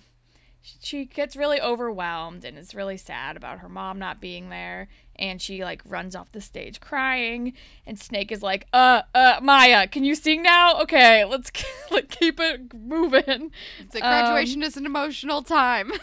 she 0.80 1.06
gets 1.06 1.34
really 1.36 1.60
overwhelmed 1.60 2.44
and 2.44 2.58
is 2.58 2.74
really 2.74 2.96
sad 2.96 3.36
about 3.36 3.60
her 3.60 3.68
mom 3.68 3.98
not 3.98 4.20
being 4.20 4.50
there 4.50 4.88
and 5.16 5.40
she 5.40 5.64
like 5.64 5.80
runs 5.86 6.14
off 6.14 6.30
the 6.32 6.40
stage 6.40 6.80
crying 6.80 7.54
and 7.86 7.98
Snake 7.98 8.30
is 8.30 8.42
like, 8.42 8.66
"Uh, 8.72 9.02
uh 9.14 9.40
Maya, 9.42 9.86
can 9.86 10.04
you 10.04 10.14
sing 10.14 10.42
now? 10.42 10.80
Okay, 10.82 11.24
let's 11.24 11.50
like 11.90 12.08
keep 12.20 12.38
it 12.38 12.74
moving." 12.74 13.50
It's 13.80 13.94
like 13.94 14.04
Um, 14.04 14.10
graduation 14.10 14.62
is 14.62 14.76
an 14.76 14.86
emotional 14.86 15.42
time. 15.42 15.92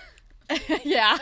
yeah. 0.83 1.17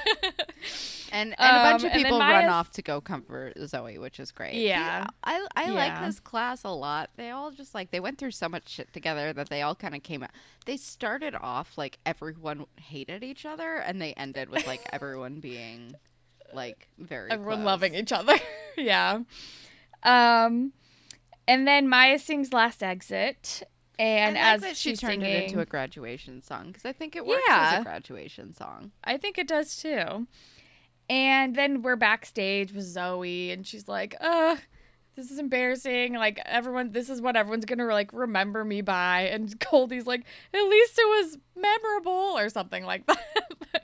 And, 1.13 1.36
and 1.39 1.58
a 1.58 1.60
bunch 1.60 1.84
Um, 1.84 1.88
of 1.88 1.91
and 1.93 1.93
then 1.93 2.04
people 2.06 2.19
run 2.19 2.49
off 2.49 2.71
to 2.71 2.82
go 2.82 2.99
comfort 2.99 3.54
Zoe, 3.67 3.99
which 3.99 4.19
is 4.19 4.32
great. 4.32 4.56
Yeah. 4.56 5.06
I 5.23 5.45
I 5.56 5.69
like 5.69 6.02
this 6.02 6.19
class 6.19 6.63
a 6.63 6.69
lot. 6.71 7.12
They 7.15 7.30
all 7.30 7.52
just 7.52 7.76
like 7.76 7.91
they 7.91 7.99
went 7.99 8.17
through 8.17 8.32
so 8.32 8.49
much 8.49 8.67
shit 8.67 8.91
together 8.91 9.32
that 9.32 9.49
they 9.49 9.62
all 9.62 9.76
kind 9.76 9.93
of 9.93 10.02
came 10.02 10.23
out. 10.23 10.32
They 10.65 10.76
started 10.76 11.36
off 11.39 11.78
like 11.78 11.99
everyone 12.06 12.65
hated 12.78 13.23
each 13.23 13.45
other, 13.45 13.76
and 13.76 14.02
they 14.02 14.13
ended 14.13 14.49
with 14.49 14.65
like 14.65 14.82
everyone 14.91 15.39
being 15.39 15.93
like 16.52 16.88
very 16.97 17.30
everyone 17.32 17.58
close. 17.58 17.65
loving 17.65 17.93
each 17.95 18.12
other. 18.12 18.36
yeah. 18.78 19.19
Um 20.02 20.73
and 21.47 21.67
then 21.67 21.88
Maya 21.89 22.17
sings 22.19 22.54
"Last 22.54 22.82
Exit," 22.82 23.63
and 23.99 24.38
I 24.38 24.41
like 24.41 24.56
as 24.56 24.62
that 24.62 24.78
she 24.78 24.95
turned 24.95 25.21
singing, 25.21 25.26
it 25.26 25.43
into 25.45 25.60
a 25.60 25.65
graduation 25.65 26.41
song 26.41 26.67
because 26.67 26.86
I 26.86 26.93
think 26.93 27.15
it 27.15 27.26
works 27.26 27.43
as 27.49 27.82
a 27.82 27.84
graduation 27.84 28.54
song. 28.54 28.91
I 29.04 29.17
think 29.17 29.38
it 29.38 29.47
does 29.47 29.76
too. 29.78 30.28
And 31.10 31.56
then 31.56 31.82
we're 31.82 31.96
backstage 31.96 32.72
with 32.74 32.86
Zoe, 32.86 33.52
and 33.52 33.66
she's 33.68 33.88
like, 33.88 34.16
"Uh, 34.22 34.56
this 35.16 35.30
is 35.32 35.38
embarrassing. 35.39 36.13
Like 36.13 36.39
everyone, 36.46 36.92
this 36.92 37.10
is 37.10 37.22
what 37.22 37.36
everyone's 37.36 37.66
gonna 37.66 37.86
like 37.86 38.12
remember 38.13 38.63
me 38.63 38.82
by." 38.82 39.22
And 39.24 39.58
Goldi's 39.60 40.08
like, 40.08 40.24
"At 40.54 40.63
least 40.63 40.98
it 40.98 41.08
was 41.08 41.38
memorable," 41.56 42.38
or 42.38 42.50
something 42.50 42.86
like 42.86 43.06
that. 43.08 43.84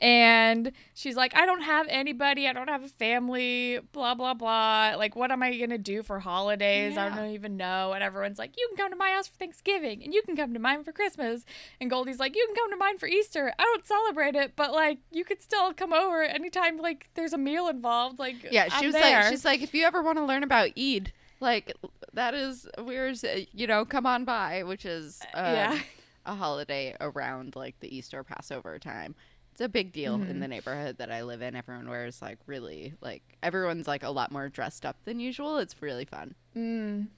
and 0.00 0.72
she's 0.94 1.16
like, 1.16 1.34
"I 1.36 1.46
don't 1.46 1.62
have 1.62 1.86
anybody. 1.88 2.46
I 2.48 2.52
don't 2.52 2.68
have 2.68 2.84
a 2.84 2.88
family. 2.88 3.78
Blah 3.92 4.14
blah 4.14 4.34
blah. 4.34 4.94
Like, 4.96 5.16
what 5.16 5.30
am 5.30 5.42
I 5.42 5.56
gonna 5.56 5.78
do 5.78 6.02
for 6.02 6.20
holidays? 6.20 6.96
I 6.96 7.08
don't 7.14 7.30
even 7.30 7.56
know." 7.56 7.92
And 7.92 8.02
everyone's 8.02 8.38
like, 8.38 8.52
"You 8.56 8.66
can 8.68 8.76
come 8.76 8.90
to 8.90 8.96
my 8.96 9.10
house 9.10 9.28
for 9.28 9.36
Thanksgiving, 9.36 10.02
and 10.04 10.14
you 10.14 10.22
can 10.22 10.36
come 10.36 10.52
to 10.54 10.60
mine 10.60 10.84
for 10.84 10.92
Christmas." 10.92 11.44
And 11.80 11.90
Goldi's 11.90 12.18
like, 12.18 12.36
"You 12.36 12.44
can 12.46 12.54
come 12.56 12.70
to 12.70 12.76
mine 12.76 12.98
for 12.98 13.06
Easter. 13.06 13.52
I 13.58 13.62
don't 13.62 13.86
celebrate 13.86 14.34
it, 14.34 14.52
but 14.56 14.72
like, 14.72 14.98
you 15.10 15.24
could 15.24 15.42
still 15.42 15.72
come 15.74 15.92
over 15.92 16.22
anytime 16.22 16.78
like 16.78 17.08
there's 17.14 17.32
a 17.32 17.38
meal 17.38 17.68
involved. 17.68 18.18
Like, 18.18 18.36
Yeah, 18.50 18.64
she 18.68 18.76
I'm 18.76 18.84
was 18.86 18.94
there. 18.94 19.20
like, 19.22 19.30
she's 19.30 19.44
like, 19.44 19.62
if 19.62 19.74
you 19.74 19.84
ever 19.84 20.02
want 20.02 20.18
to 20.18 20.24
learn 20.24 20.42
about 20.42 20.70
Eid, 20.78 21.12
like 21.40 21.72
that 22.12 22.34
is 22.34 22.66
where's 22.82 23.22
uh, 23.24 23.40
you 23.52 23.66
know, 23.66 23.84
come 23.84 24.06
on 24.06 24.24
by, 24.24 24.62
which 24.62 24.84
is 24.84 25.20
um, 25.34 25.44
Yeah. 25.54 25.78
a 26.26 26.34
holiday 26.34 26.96
around 27.00 27.54
like 27.56 27.78
the 27.80 27.94
Easter 27.96 28.22
Passover 28.24 28.78
time. 28.78 29.14
It's 29.58 29.64
a 29.64 29.68
big 29.68 29.90
deal 29.90 30.16
Mm-hmm. 30.18 30.30
in 30.30 30.38
the 30.38 30.46
neighborhood 30.46 30.98
that 30.98 31.10
I 31.10 31.24
live 31.24 31.42
in. 31.42 31.56
Everyone 31.56 31.88
wears 31.88 32.22
like 32.22 32.38
really 32.46 32.94
like 33.00 33.22
everyone's 33.42 33.88
like 33.88 34.04
a 34.04 34.10
lot 34.10 34.30
more 34.30 34.48
dressed 34.48 34.86
up 34.86 34.96
than 35.04 35.18
usual. 35.18 35.58
It's 35.58 35.82
really 35.82 36.04
fun. 36.04 36.36
Mm. 36.56 37.08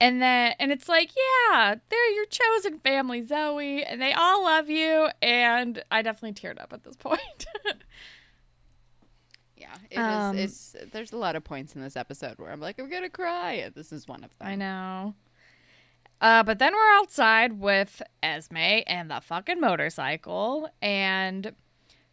And 0.00 0.22
then, 0.22 0.54
and 0.58 0.72
it's 0.72 0.88
like, 0.88 1.10
yeah, 1.50 1.74
they're 1.90 2.10
your 2.12 2.24
chosen 2.24 2.78
family, 2.78 3.20
Zoe, 3.22 3.84
and 3.84 4.00
they 4.00 4.14
all 4.14 4.42
love 4.42 4.70
you. 4.70 5.08
And 5.20 5.84
I 5.90 6.00
definitely 6.00 6.32
teared 6.32 6.58
up 6.60 6.72
at 6.72 6.82
this 6.82 6.96
point. 6.96 7.20
Yeah, 9.56 9.74
it 9.90 9.94
is. 9.98 9.98
Um, 10.04 10.38
It's 10.38 10.76
there's 10.92 11.12
a 11.12 11.16
lot 11.16 11.36
of 11.36 11.44
points 11.44 11.74
in 11.76 11.80
this 11.80 11.96
episode 11.96 12.38
where 12.38 12.50
I'm 12.50 12.60
like, 12.60 12.78
I'm 12.80 12.90
gonna 12.90 13.08
cry. 13.08 13.52
And 13.52 13.74
this 13.74 13.92
is 13.92 14.08
one 14.08 14.24
of 14.24 14.36
them. 14.38 14.48
I 14.48 14.54
know. 14.56 15.14
Uh, 16.24 16.42
but 16.42 16.58
then 16.58 16.72
we're 16.72 16.98
outside 16.98 17.60
with 17.60 18.00
Esme 18.22 18.56
and 18.56 19.10
the 19.10 19.20
fucking 19.20 19.60
motorcycle, 19.60 20.70
and 20.80 21.52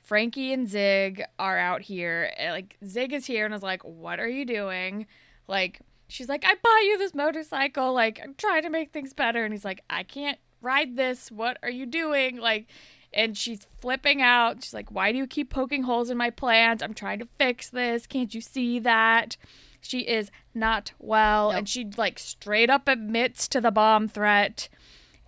Frankie 0.02 0.52
and 0.52 0.68
Zig 0.68 1.24
are 1.40 1.58
out 1.58 1.84
here. 1.84 2.30
Like 2.38 2.76
Zig 2.86 3.14
is 3.14 3.26
here 3.26 3.46
and 3.46 3.54
is 3.54 3.64
like, 3.64 3.82
"What 3.84 4.20
are 4.20 4.28
you 4.28 4.44
doing?" 4.44 5.08
Like 5.48 5.80
she's 6.10 6.28
like, 6.28 6.44
"I 6.44 6.56
bought 6.62 6.84
you 6.84 6.98
this 6.98 7.16
motorcycle. 7.16 7.94
Like 7.94 8.20
I'm 8.22 8.34
trying 8.34 8.64
to 8.64 8.70
make 8.70 8.92
things 8.92 9.14
better." 9.14 9.46
And 9.46 9.54
he's 9.54 9.64
like, 9.64 9.82
"I 9.90 10.04
can't 10.04 10.40
ride 10.60 10.98
this. 10.98 11.32
What 11.32 11.58
are 11.64 11.70
you 11.70 11.86
doing?" 11.86 12.36
Like, 12.36 12.68
and 13.14 13.38
she's 13.38 13.66
flipping 13.80 14.22
out. 14.22 14.62
She's 14.62 14.74
like, 14.74 14.92
"Why 14.92 15.14
do 15.14 15.20
you 15.20 15.26
keep 15.26 15.50
poking 15.50 15.84
holes 15.84 16.10
in 16.10 16.18
my 16.18 16.32
plans? 16.32 16.84
I'm 16.84 16.94
trying 16.94 17.20
to 17.20 17.30
fix 17.38 17.70
this. 17.70 18.08
Can't 18.08 18.36
you 18.36 18.42
see 18.42 18.78
that?" 18.80 19.38
She 19.82 20.02
is 20.02 20.32
not 20.54 20.94
well, 21.00 21.50
Nope. 21.50 21.58
and 21.58 21.70
she 21.70 21.86
like 21.98 22.20
straight 22.20 22.70
up 22.70 22.88
admits 22.88 23.48
to 23.50 23.60
the 23.60 23.72
bomb 23.72 24.08
threat, 24.08 24.70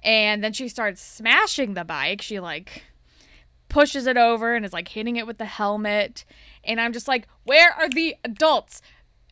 and 0.03 0.43
then 0.43 0.53
she 0.53 0.67
starts 0.67 1.01
smashing 1.01 1.73
the 1.73 1.83
bike. 1.83 2.21
She 2.21 2.39
like 2.39 2.83
pushes 3.69 4.05
it 4.05 4.17
over 4.17 4.55
and 4.55 4.63
is 4.63 4.73
like 4.73 4.89
hitting 4.89 5.15
it 5.15 5.25
with 5.27 5.39
the 5.39 5.45
helmet, 5.45 6.23
and 6.63 6.79
I'm 6.79 6.93
just 6.93 7.07
like, 7.07 7.27
where 7.43 7.73
are 7.73 7.89
the 7.89 8.15
adults? 8.23 8.81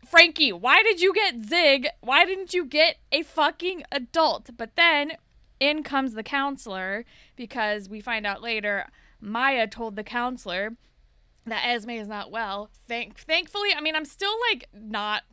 Frankie, 0.10 0.51
why 0.51 0.81
did 0.84 0.99
you 0.99 1.13
get 1.13 1.45
Zig? 1.47 1.88
Why 2.01 2.25
didn't 2.25 2.53
you 2.53 2.65
get 2.65 2.97
a 3.12 3.21
fucking 3.21 3.84
adult? 3.91 4.49
But 4.57 4.75
then 4.75 5.13
in 5.60 5.84
comes 5.84 6.15
the 6.15 6.23
counselor 6.23 7.05
because 7.36 7.88
we 7.88 8.01
find 8.01 8.25
out 8.25 8.41
later 8.41 8.88
Maya 9.21 9.67
told 9.67 9.95
the 9.95 10.03
counselor 10.03 10.75
that 11.45 11.63
Esme 11.67 11.91
is 11.91 12.08
not 12.08 12.32
well. 12.32 12.69
Thank 12.88 13.17
thankfully, 13.19 13.69
I 13.75 13.82
mean, 13.82 13.95
I'm 13.95 14.06
still 14.06 14.34
like 14.51 14.67
not 14.73 15.23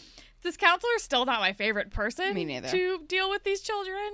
this 0.42 0.56
counselor 0.56 0.92
is 0.96 1.02
still 1.02 1.24
not 1.24 1.40
my 1.40 1.52
favorite 1.52 1.90
person 1.90 2.34
Me 2.34 2.44
neither. 2.44 2.68
to 2.68 3.00
deal 3.06 3.30
with 3.30 3.44
these 3.44 3.60
children. 3.60 4.10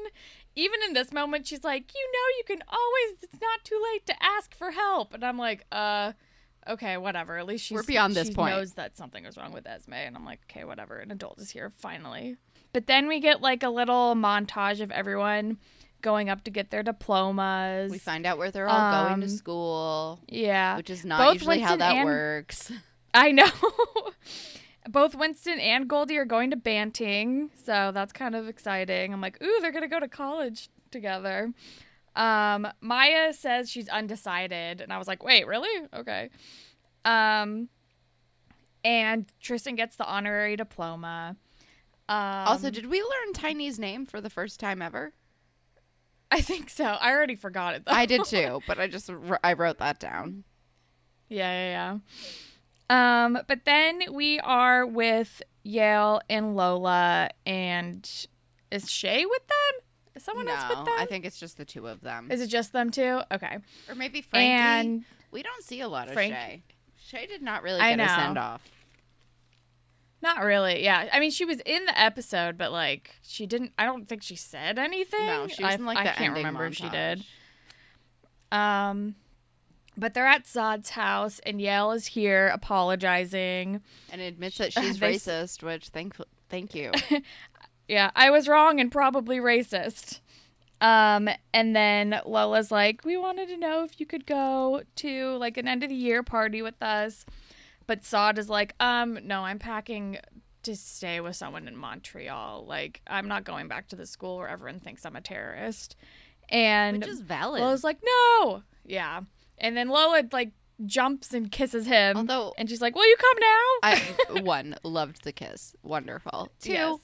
Even 0.57 0.81
in 0.87 0.95
this 0.95 1.13
moment, 1.13 1.47
she's 1.47 1.63
like, 1.63 1.93
"You 1.95 2.11
know, 2.13 2.37
you 2.39 2.45
can 2.45 2.63
always. 2.69 3.23
It's 3.23 3.41
not 3.41 3.65
too 3.65 3.81
late 3.93 4.05
to 4.07 4.15
ask 4.23 4.55
for 4.55 4.73
help." 4.73 5.15
And 5.15 5.25
I'm 5.25 5.39
like, 5.39 5.65
"Uh, 5.71 6.13
okay, 6.69 6.97
whatever. 6.97 7.39
At 7.39 7.47
least 7.47 7.65
she's 7.67 7.77
We're 7.77 7.85
beyond 7.85 8.15
this 8.15 8.29
she 8.29 8.35
point. 8.35 8.57
Knows 8.57 8.73
that 8.73 8.97
something 8.97 9.25
is 9.27 9.37
wrong 9.37 9.53
with 9.53 9.67
Esme." 9.67 9.93
And 9.93 10.17
I'm 10.17 10.25
like, 10.25 10.41
"Okay, 10.51 10.65
whatever. 10.65 10.99
An 10.99 11.13
adult 11.13 11.39
is 11.39 11.51
here 11.51 11.73
finally." 11.77 12.37
But 12.73 12.87
then 12.87 13.07
we 13.07 13.21
get 13.21 13.41
like 13.41 13.63
a 13.63 13.69
little 13.71 14.15
montage 14.15 14.81
of 14.81 14.91
everyone 14.91 15.59
going 16.03 16.29
up 16.29 16.45
to 16.45 16.51
get 16.51 16.71
their 16.71 16.83
diplomas. 16.83 17.91
We 17.91 17.99
find 17.99 18.27
out 18.27 18.39
where 18.39 18.51
they're 18.51 18.69
all 18.69 19.07
going 19.07 19.21
to 19.21 19.27
Um, 19.27 19.29
school, 19.29 20.21
yeah, 20.29 20.77
which 20.77 20.91
is 20.91 21.05
not 21.05 21.19
both 21.19 21.35
usually 21.35 21.61
how 21.61 21.77
that 21.77 21.97
and- 21.97 22.05
works. 22.05 22.73
I 23.15 23.33
know. 23.33 23.51
Both 24.89 25.15
Winston 25.15 25.61
and 25.61 25.89
Goldi 25.89 26.17
are 26.17 26.25
going 26.25 26.51
to 26.51 26.57
Banting, 26.57 27.51
so 27.55 27.91
that's 27.93 28.13
kind 28.13 28.35
of 28.35 28.49
exciting. 28.49 29.13
I'm 29.13 29.21
like, 29.21 29.41
ooh, 29.43 29.59
they're 29.61 29.73
gonna 29.73 29.89
go 29.89 30.01
to 30.01 30.09
college 30.09 30.69
together. 30.91 31.53
Um, 32.17 32.67
Maya 32.81 33.33
says 33.33 33.71
she's 33.71 33.89
undecided, 33.89 34.81
and 34.81 34.93
I 34.93 34.99
was 34.99 35.07
like, 35.07 35.23
wait, 35.23 35.47
really? 35.47 35.87
Okay. 35.95 36.31
Um, 37.05 37.69
and 38.83 39.27
Tristan 39.41 39.75
gets 39.77 39.97
the 39.97 40.07
honorary 40.07 40.57
diploma. 40.57 41.37
Um, 42.09 42.17
also, 42.47 42.71
did 42.71 42.87
we 42.87 43.01
learn 43.03 43.33
Tiny's 43.35 43.79
name 43.79 44.07
for 44.07 44.21
the 44.21 44.31
first 44.31 44.59
time 44.59 44.81
ever? 44.83 45.13
I 46.33 46.41
think 46.41 46.71
so. 46.71 46.85
I 46.85 47.11
already 47.13 47.35
forgot 47.35 47.75
it 47.75 47.85
though. 47.87 47.93
I 47.93 48.07
did 48.07 48.25
too, 48.25 48.61
but 48.67 48.79
I 48.79 48.87
just 48.87 49.11
I 49.43 49.53
wrote 49.55 49.79
that 49.79 49.99
down. 49.99 50.45
Yeah, 51.29 51.51
yeah, 51.53 51.99
yeah. 52.91 53.25
Um, 53.25 53.39
but 53.47 53.65
then 53.65 54.01
we 54.13 54.41
are 54.41 54.85
with 54.87 55.43
Yale 55.63 56.21
and 56.29 56.57
Lola, 56.57 57.31
and 57.47 58.09
is 58.71 58.91
Shay 58.91 59.25
with 59.27 59.47
them? 59.47 59.81
Is 60.17 60.25
someone 60.25 60.49
else 60.49 60.69
with 60.69 60.79
No, 60.79 60.85
them? 60.87 60.95
I 60.99 61.07
think 61.07 61.25
it's 61.25 61.39
just 61.39 61.57
the 61.57 61.65
two 61.65 61.87
of 61.87 62.01
them, 62.01 62.31
Is 62.33 62.41
it 62.41 62.49
just 62.49 62.73
them 62.73 62.91
two? 62.91 63.21
Okay. 63.31 63.59
or 63.89 63.95
maybe 63.95 64.23
Frankie. 64.23 64.51
And 64.51 65.05
we 65.31 65.43
don't 65.43 65.63
see 65.63 65.81
a 65.83 65.89
lot 65.89 66.09
of 66.09 66.15
Frank- 66.15 66.35
Shay. 66.35 66.63
Shay 66.99 67.27
did 67.27 67.43
not 67.43 67.63
really 67.63 67.79
get 67.81 68.01
a 68.01 68.09
send 68.09 68.39
off. 68.39 68.61
Not 70.23 70.43
really. 70.45 70.85
Yeah. 70.85 71.09
I 71.13 71.19
mean, 71.21 71.31
she 71.31 71.45
was 71.45 71.61
in 71.65 71.87
the 71.87 71.99
episode, 71.99 72.59
but 72.59 72.73
like 72.73 73.19
she 73.23 73.47
didn't. 73.47 73.73
I 73.79 73.85
don't 73.85 74.09
think 74.09 74.23
she 74.23 74.37
said 74.37 74.79
anything. 74.79 75.27
No, 75.27 75.47
she 75.47 75.63
was 75.63 75.73
I, 75.73 75.75
in 75.77 75.87
like 75.87 75.99
I 75.99 76.05
the 76.05 76.11
can't 76.11 76.21
ending 76.21 76.45
remember 76.45 76.67
if 76.67 76.77
she 76.77 76.89
did. 76.89 77.25
Um, 78.53 79.15
but 79.97 80.15
they're 80.15 80.27
at 80.27 80.47
Saad's 80.47 80.91
house, 80.91 81.41
and 81.41 81.61
Yale 81.61 81.93
is 81.93 82.07
here 82.07 82.49
apologizing. 82.49 83.81
and 84.13 84.21
admits 84.21 84.59
that 84.59 84.73
she's 84.75 84.99
They 84.99 85.15
racist, 85.15 85.63
which 85.63 85.89
thank 85.89 86.17
thank 86.49 86.75
you. 86.75 86.93
Yeah, 87.89 88.13
I 88.15 88.31
was 88.31 88.47
wrong 88.47 88.79
and 88.79 88.93
probably 88.93 89.39
racist. 89.39 90.21
Um, 90.81 91.29
and 91.53 91.75
then 91.75 92.21
Lola's 92.25 92.71
like, 92.71 93.05
we 93.05 93.17
wanted 93.17 93.49
to 93.49 93.57
know 93.57 93.83
if 93.83 93.99
you 93.99 94.07
could 94.07 94.27
go 94.27 94.83
to 94.95 95.37
like 95.39 95.57
an 95.57 95.67
end 95.67 95.83
of 95.83 95.89
the 95.89 95.97
year 95.97 96.23
party 96.23 96.63
with 96.63 96.81
us. 96.81 97.27
But 97.91 98.05
Saad 98.05 98.39
is 98.39 98.49
like, 98.49 98.77
um, 98.79 99.19
no, 99.25 99.41
I'm 99.41 99.59
packing 99.59 100.19
to 100.63 100.77
stay 100.77 101.19
with 101.19 101.35
someone 101.35 101.67
in 101.67 101.77
Montreal. 101.77 102.65
Like, 102.65 103.01
I'm 103.05 103.27
not 103.27 103.43
going 103.43 103.67
back 103.67 103.89
to 103.89 103.97
the 103.97 104.07
school 104.07 104.37
where 104.37 104.47
everyone 104.47 104.79
thinks 104.79 105.05
I'm 105.05 105.17
a 105.17 105.21
terrorist. 105.21 105.97
And 106.49 106.99
which 106.99 107.09
is 107.09 107.21
valid. 107.21 107.63
Lola's 107.63 107.83
like, 107.83 107.99
no. 108.01 108.63
Yeah. 108.87 109.23
And 109.59 109.77
then 109.77 109.89
Lola 109.89 110.23
like 110.31 110.53
jumps 110.87 111.35
and 111.35 111.51
kisses 111.51 111.85
him. 111.85 112.17
Although 112.19 112.55
and 112.57 112.71
she's 112.71 112.81
like, 112.81 112.95
Will 112.95 113.09
you 113.09 113.17
come 113.17 113.39
now? 113.41 114.37
I 114.37 114.41
one 114.43 114.77
loved 114.85 115.25
the 115.25 115.33
kiss, 115.33 115.75
wonderful. 115.83 116.49
Two, 116.61 116.71
Yes. 116.71 117.01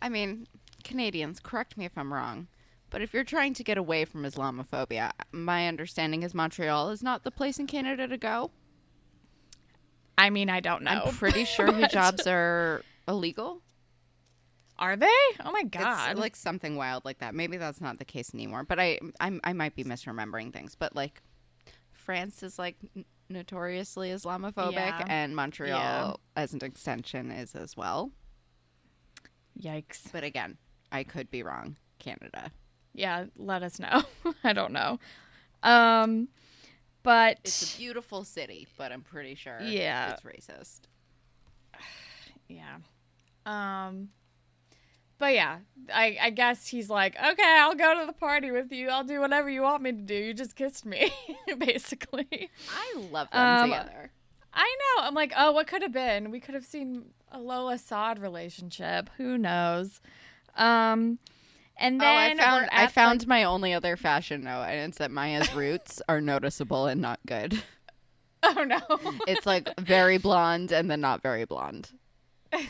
I 0.00 0.08
mean, 0.08 0.46
Canadians, 0.84 1.38
correct 1.38 1.76
me 1.76 1.84
if 1.84 1.98
I'm 1.98 2.14
wrong, 2.14 2.48
but 2.88 3.02
if 3.02 3.12
you're 3.12 3.24
trying 3.24 3.52
to 3.52 3.62
get 3.62 3.76
away 3.76 4.06
from 4.06 4.22
Islamophobia, 4.22 5.10
my 5.32 5.68
understanding 5.68 6.22
is 6.22 6.32
Montreal 6.32 6.88
is 6.88 7.02
not 7.02 7.24
the 7.24 7.30
place 7.30 7.58
in 7.58 7.66
Canada 7.66 8.08
to 8.08 8.16
go. 8.16 8.52
I 10.20 10.30
mean, 10.30 10.50
I 10.50 10.60
don't 10.60 10.82
know. 10.82 11.02
I'm 11.06 11.14
pretty 11.14 11.44
sure 11.44 11.68
hijabs 11.72 12.26
are 12.26 12.82
illegal. 13.08 13.62
Are 14.78 14.96
they? 14.96 15.06
Oh 15.44 15.50
my 15.52 15.62
god. 15.64 16.12
It's 16.12 16.20
like 16.20 16.36
something 16.36 16.76
wild 16.76 17.04
like 17.04 17.18
that. 17.18 17.34
Maybe 17.34 17.56
that's 17.56 17.80
not 17.80 17.98
the 17.98 18.04
case 18.04 18.32
anymore, 18.34 18.64
but 18.64 18.78
I 18.78 18.98
I, 19.18 19.38
I 19.44 19.52
might 19.52 19.74
be 19.74 19.84
misremembering 19.84 20.52
things. 20.52 20.74
But 20.74 20.94
like, 20.96 21.22
France 21.92 22.42
is 22.42 22.58
like 22.58 22.76
n- 22.96 23.04
notoriously 23.28 24.10
Islamophobic, 24.10 24.72
Yeah. 24.72 25.04
and 25.08 25.36
Montreal, 25.36 25.78
Yeah. 25.78 26.14
as 26.42 26.52
an 26.54 26.64
extension, 26.64 27.30
is 27.30 27.54
as 27.54 27.76
well. 27.76 28.10
Yikes. 29.60 30.10
But 30.12 30.24
again, 30.24 30.56
I 30.90 31.02
could 31.04 31.30
be 31.30 31.42
wrong. 31.42 31.76
Canada. 31.98 32.50
Yeah, 32.94 33.26
let 33.36 33.62
us 33.62 33.78
know. 33.78 34.02
I 34.44 34.52
don't 34.52 34.72
know. 34.72 34.98
Um 35.62 36.28
but 37.02 37.38
It's 37.44 37.74
a 37.74 37.78
beautiful 37.78 38.24
city, 38.24 38.66
but 38.76 38.92
I'm 38.92 39.02
pretty 39.02 39.34
sure 39.34 39.58
Yeah. 39.62 40.12
it's 40.12 40.22
racist. 40.22 40.80
yeah. 42.48 42.76
Um 43.46 44.10
but 45.18 45.34
yeah, 45.34 45.58
I, 45.92 46.16
I 46.18 46.30
guess 46.30 46.66
he's 46.68 46.88
like, 46.88 47.14
okay, 47.14 47.58
I'll 47.60 47.74
go 47.74 48.00
to 48.00 48.06
the 48.06 48.12
party 48.14 48.50
with 48.50 48.72
you. 48.72 48.88
I'll 48.88 49.04
do 49.04 49.20
whatever 49.20 49.50
you 49.50 49.60
want 49.60 49.82
me 49.82 49.92
to 49.92 49.98
do. 49.98 50.14
You 50.14 50.32
just 50.32 50.56
kissed 50.56 50.86
me, 50.86 51.12
basically. 51.58 52.48
I 52.74 52.98
love 53.12 53.28
them 53.30 53.46
Um, 53.64 53.68
together. 53.70 54.12
I 54.54 54.76
know. 54.96 55.02
I'm 55.02 55.12
like, 55.12 55.34
oh, 55.36 55.52
what 55.52 55.66
could 55.66 55.82
have 55.82 55.92
been? 55.92 56.30
We 56.30 56.40
could 56.40 56.54
have 56.54 56.64
seen 56.64 57.10
a 57.30 57.38
Lola 57.38 57.76
Saad 57.76 58.18
relationship. 58.18 59.10
Who 59.18 59.36
knows? 59.36 60.00
Um, 60.56 61.18
and 61.80 62.00
Oh, 62.00 62.06
I 62.06 62.28
then 62.28 62.38
found 62.38 62.68
I 62.72 62.86
found 62.86 63.20
like- 63.22 63.28
my 63.28 63.44
only 63.44 63.72
other 63.74 63.96
fashion 63.96 64.44
note, 64.44 64.62
and 64.68 64.88
it's 64.90 64.98
that 64.98 65.10
Maya's 65.10 65.52
roots 65.54 66.00
are 66.08 66.20
noticeable 66.20 66.86
and 66.86 67.00
not 67.00 67.18
good. 67.26 67.62
oh 68.44 68.64
no. 68.64 68.80
It's 69.26 69.46
like 69.46 69.68
very 69.80 70.18
blonde 70.18 70.70
and 70.72 70.88
then 70.90 71.00
not 71.00 71.22
very 71.22 71.44
blonde. 71.44 71.90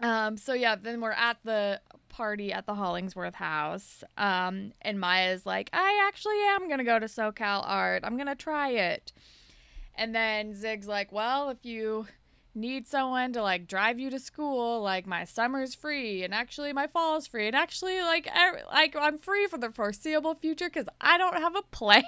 Um, 0.00 0.36
so 0.36 0.52
yeah, 0.52 0.76
then 0.76 1.00
we're 1.00 1.12
at 1.12 1.38
the 1.42 1.80
party 2.10 2.52
at 2.52 2.66
the 2.66 2.74
Hollingsworth 2.74 3.34
house. 3.34 4.04
Um, 4.18 4.72
and 4.82 5.00
Maya's 5.00 5.46
like, 5.46 5.70
I 5.72 6.04
actually 6.06 6.38
am 6.48 6.68
gonna 6.68 6.84
go 6.84 6.98
to 6.98 7.06
SoCal 7.06 7.62
Art. 7.66 8.02
I'm 8.04 8.18
gonna 8.18 8.34
try 8.34 8.70
it. 8.72 9.12
And 9.94 10.14
then 10.14 10.54
Zig's 10.54 10.86
like, 10.86 11.12
Well, 11.12 11.48
if 11.48 11.64
you 11.64 12.06
need 12.56 12.88
someone 12.88 13.32
to 13.34 13.42
like 13.42 13.68
drive 13.68 13.98
you 14.00 14.10
to 14.10 14.18
school, 14.18 14.80
like 14.82 15.06
my 15.06 15.24
summer's 15.24 15.74
free, 15.74 16.24
and 16.24 16.34
actually 16.34 16.72
my 16.72 16.86
fall's 16.86 17.26
free, 17.26 17.46
and 17.46 17.54
actually 17.54 18.00
like 18.00 18.28
I, 18.32 18.62
like 18.72 18.96
I'm 18.96 19.18
free 19.18 19.46
for 19.46 19.58
the 19.58 19.70
foreseeable 19.70 20.34
future 20.34 20.68
because 20.68 20.88
I 21.00 21.18
don't 21.18 21.36
have 21.36 21.54
a 21.54 21.62
plan. 21.70 22.02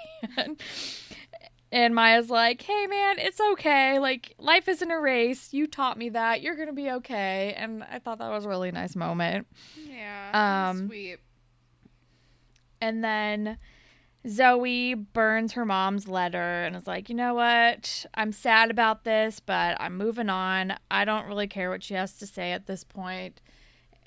And 1.70 1.94
Maya's 1.94 2.30
like, 2.30 2.62
hey 2.62 2.87
man, 2.87 3.18
it's 3.18 3.38
okay. 3.52 3.98
Like, 3.98 4.34
life 4.38 4.68
isn't 4.68 4.90
a 4.90 4.98
race. 4.98 5.52
You 5.52 5.66
taught 5.66 5.98
me 5.98 6.08
that. 6.08 6.40
You're 6.40 6.54
going 6.54 6.68
to 6.68 6.72
be 6.72 6.90
okay. 6.92 7.52
And 7.58 7.84
I 7.84 7.98
thought 7.98 8.20
that 8.20 8.30
was 8.30 8.46
a 8.46 8.48
really 8.48 8.70
nice 8.72 8.96
moment. 8.96 9.46
Yeah, 9.87 10.70
Um, 10.70 10.87
sweet. 10.88 11.18
And 12.80 13.04
then 13.04 13.58
Zoe 14.26 14.94
burns 14.94 15.52
her 15.52 15.64
mom's 15.64 16.09
letter 16.09 16.64
and 16.64 16.74
is 16.74 16.87
like, 16.87 17.09
you 17.09 17.14
know 17.14 17.35
what? 17.35 18.07
I'm 18.14 18.33
sad 18.33 18.70
about 18.70 19.04
this, 19.04 19.40
but 19.40 19.76
I'm 19.81 19.96
moving 19.96 20.28
on. 20.28 20.74
I 20.90 21.04
don't 21.04 21.26
really 21.26 21.46
care 21.46 21.70
what 21.70 21.83
she 21.83 21.94
has 21.94 22.14
to 22.18 22.26
say 22.26 22.52
at 22.52 22.66
this 22.66 22.85
point 22.85 23.40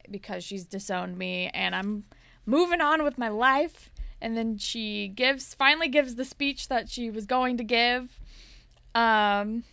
because 0.10 0.44
she's 0.44 0.66
disowned 0.66 1.18
me 1.18 1.50
and 1.54 1.76
I'm 1.76 2.04
moving 2.46 2.82
on 2.82 3.04
with 3.04 3.18
my 3.18 3.30
life. 3.30 3.90
And 4.20 4.38
then 4.38 4.58
she 4.58 5.08
gives 5.08 5.54
finally 5.54 5.88
gives 5.88 6.16
the 6.16 6.26
speech 6.26 6.68
that 6.68 6.90
she 6.90 7.10
was 7.10 7.26
going 7.26 7.58
to 7.58 7.64
give. 7.64 8.20
Um 8.94 9.64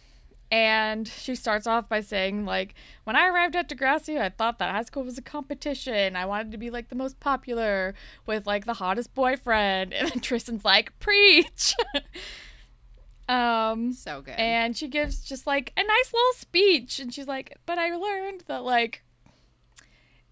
and 0.50 1.06
she 1.06 1.34
starts 1.34 1.66
off 1.66 1.88
by 1.88 2.00
saying 2.00 2.44
like 2.46 2.74
when 3.04 3.14
i 3.16 3.26
arrived 3.28 3.54
at 3.54 3.68
degrassi 3.68 4.18
i 4.18 4.28
thought 4.30 4.58
that 4.58 4.74
high 4.74 4.82
school 4.82 5.04
was 5.04 5.18
a 5.18 5.22
competition. 5.22 6.16
I 6.16 6.24
wanted 6.24 6.52
to 6.52 6.58
be 6.58 6.70
like 6.70 6.88
the 6.88 6.94
most 6.94 7.20
popular 7.20 7.94
with 8.24 8.46
like 8.46 8.64
the 8.64 8.74
hottest 8.74 9.14
boyfriend. 9.14 9.92
And 9.98 10.08
then 10.08 10.20
tristan's 10.20 10.64
like 10.64 10.98
preach. 11.00 11.74
Um 13.28 13.92
So 13.92 14.22
good. 14.22 14.36
and 14.38 14.74
she 14.74 14.88
gives 14.88 15.20
just 15.22 15.46
like 15.46 15.72
a 15.76 15.82
nice 15.84 16.12
little 16.14 16.32
speech. 16.34 16.98
And 16.98 17.12
she's 17.12 17.26
like 17.28 17.58
but 17.66 17.76
i 17.78 17.94
learned 17.94 18.44
that 18.46 18.64
like 18.64 19.02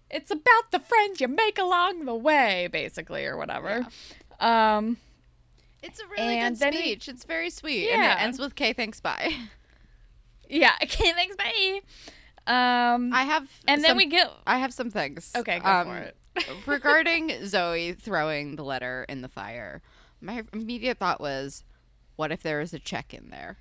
it's 0.09 0.31
about 0.31 0.71
the 0.71 0.79
friends 0.79 1.21
you 1.21 1.27
make 1.27 1.59
along 1.59 2.05
the 2.05 2.15
way 2.15 2.67
basically 2.71 3.25
or 3.25 3.37
whatever. 3.37 3.85
Um 4.39 4.97
it's 5.83 5.99
a 5.99 6.07
really 6.07 6.39
good 6.39 6.57
speech. 6.57 7.07
it's 7.07 7.23
very 7.23 7.51
sweet, 7.51 7.89
and 7.91 8.01
it 8.03 8.19
ends 8.23 8.39
with 8.39 8.55
"K, 8.55 8.73
thanks, 8.73 8.99
bye." 8.99 9.31
yeah 10.49 10.73
okay 10.83 11.11
thanks 11.13 11.35
bye 11.35 11.81
um 12.47 13.13
I 13.13 13.23
have, 13.23 13.49
and 13.67 13.83
then 13.83 13.97
we 13.97 14.05
get 14.05 14.31
I 14.45 14.59
have 14.59 14.73
some 14.73 14.89
things. 14.89 15.31
okay 15.35 15.59
go 15.59 15.69
Um, 15.69 15.87
for 15.87 15.97
it 15.97 16.17
regarding 16.67 17.31
Zoe 17.45 17.93
throwing 17.93 18.55
the 18.55 18.63
letter 18.63 19.05
in 19.09 19.21
the 19.21 19.27
fire. 19.27 19.81
My 20.21 20.43
immediate 20.53 20.97
thought 20.97 21.19
was, 21.19 21.63
what 22.15 22.31
if 22.31 22.41
there 22.43 22.61
is 22.61 22.73
a 22.73 22.79
check 22.79 23.13
in 23.13 23.29
there? 23.31 23.57